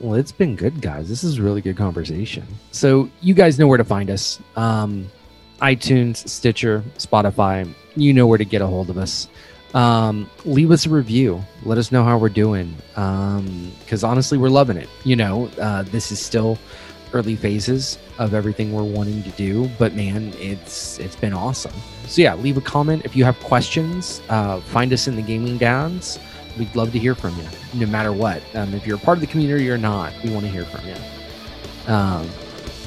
Well, 0.00 0.14
it's 0.14 0.32
been 0.32 0.56
good, 0.56 0.80
guys. 0.80 1.08
This 1.08 1.22
is 1.22 1.38
a 1.38 1.42
really 1.42 1.60
good 1.60 1.76
conversation. 1.76 2.46
So 2.72 3.08
you 3.20 3.34
guys 3.34 3.58
know 3.58 3.66
where 3.68 3.78
to 3.78 3.84
find 3.84 4.10
us. 4.10 4.40
Um, 4.56 5.10
iTunes, 5.60 6.28
Stitcher, 6.28 6.82
Spotify. 6.98 7.72
You 7.94 8.12
know 8.12 8.26
where 8.26 8.38
to 8.38 8.44
get 8.44 8.60
a 8.60 8.66
hold 8.66 8.90
of 8.90 8.98
us. 8.98 9.28
Um, 9.74 10.30
leave 10.44 10.70
us 10.70 10.86
a 10.86 10.88
review. 10.88 11.44
Let 11.64 11.78
us 11.78 11.90
know 11.92 12.04
how 12.04 12.16
we're 12.16 12.28
doing. 12.28 12.74
Because 12.94 14.04
honestly, 14.04 14.38
we're 14.38 14.48
loving 14.48 14.76
it. 14.76 14.88
You 15.04 15.16
know, 15.16 15.50
uh, 15.60 15.82
this 15.82 16.12
is 16.12 16.20
still 16.20 16.58
early 17.12 17.36
phases 17.36 17.98
of 18.18 18.34
everything 18.34 18.72
we're 18.72 18.82
wanting 18.82 19.22
to 19.22 19.30
do, 19.30 19.70
but 19.78 19.94
man, 19.94 20.32
it's 20.36 20.98
it's 20.98 21.16
been 21.16 21.32
awesome. 21.32 21.72
So 22.06 22.22
yeah, 22.22 22.34
leave 22.34 22.56
a 22.56 22.60
comment 22.60 23.04
if 23.04 23.16
you 23.16 23.24
have 23.24 23.38
questions. 23.40 24.20
Uh, 24.28 24.60
find 24.60 24.92
us 24.92 25.06
in 25.06 25.16
the 25.16 25.22
gaming 25.22 25.56
dads. 25.56 26.18
We'd 26.58 26.74
love 26.76 26.92
to 26.92 26.98
hear 26.98 27.14
from 27.14 27.36
you, 27.36 27.46
no 27.74 27.86
matter 27.86 28.12
what. 28.12 28.42
Um, 28.54 28.74
if 28.74 28.86
you're 28.86 28.96
a 28.96 29.00
part 29.00 29.16
of 29.16 29.20
the 29.20 29.26
community 29.26 29.68
or 29.70 29.78
not, 29.78 30.12
we 30.22 30.30
want 30.30 30.44
to 30.44 30.50
hear 30.50 30.64
from 30.64 30.86
you. 30.86 31.92
Um, 31.92 32.28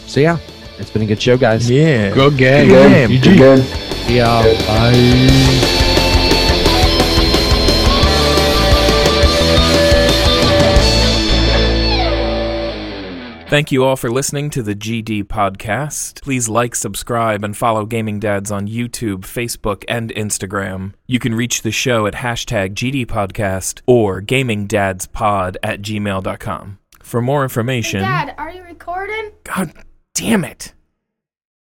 so 0.05 0.19
yeah, 0.19 0.37
it's 0.77 0.89
been 0.89 1.01
a 1.01 1.05
good 1.05 1.21
show, 1.21 1.37
guys. 1.37 1.69
Yeah. 1.69 2.13
Good 2.13 2.37
game. 2.37 2.67
Good 2.67 3.09
game. 3.09 3.21
GG. 3.21 3.37
Good. 3.37 4.09
Yeah. 4.09 4.43
Bye. 4.67 5.56
Thank 13.49 13.71
you 13.71 13.85
all 13.85 13.95
for 13.95 14.11
listening 14.11 14.49
to 14.49 14.61
the 14.61 14.75
GD 14.75 15.23
podcast. 15.23 16.21
Please 16.21 16.49
like, 16.49 16.75
subscribe, 16.75 17.45
and 17.45 17.55
follow 17.55 17.85
Gaming 17.85 18.19
Dads 18.19 18.51
on 18.51 18.67
YouTube, 18.67 19.21
Facebook, 19.21 19.85
and 19.87 20.13
Instagram. 20.15 20.91
You 21.07 21.19
can 21.19 21.33
reach 21.33 21.61
the 21.61 21.71
show 21.71 22.05
at 22.07 22.15
hashtag 22.15 22.73
GD 22.73 23.05
podcast 23.05 23.79
or 23.87 24.21
gamingdadspod 24.21 25.55
at 25.63 25.81
gmail.com. 25.81 26.79
For 27.01 27.21
more 27.21 27.43
information, 27.43 28.01
Dad, 28.01 28.35
are 28.37 28.51
you 28.51 28.63
recording? 28.63 29.31
God 29.45 29.71
damn 30.13 30.43
it. 30.43 30.73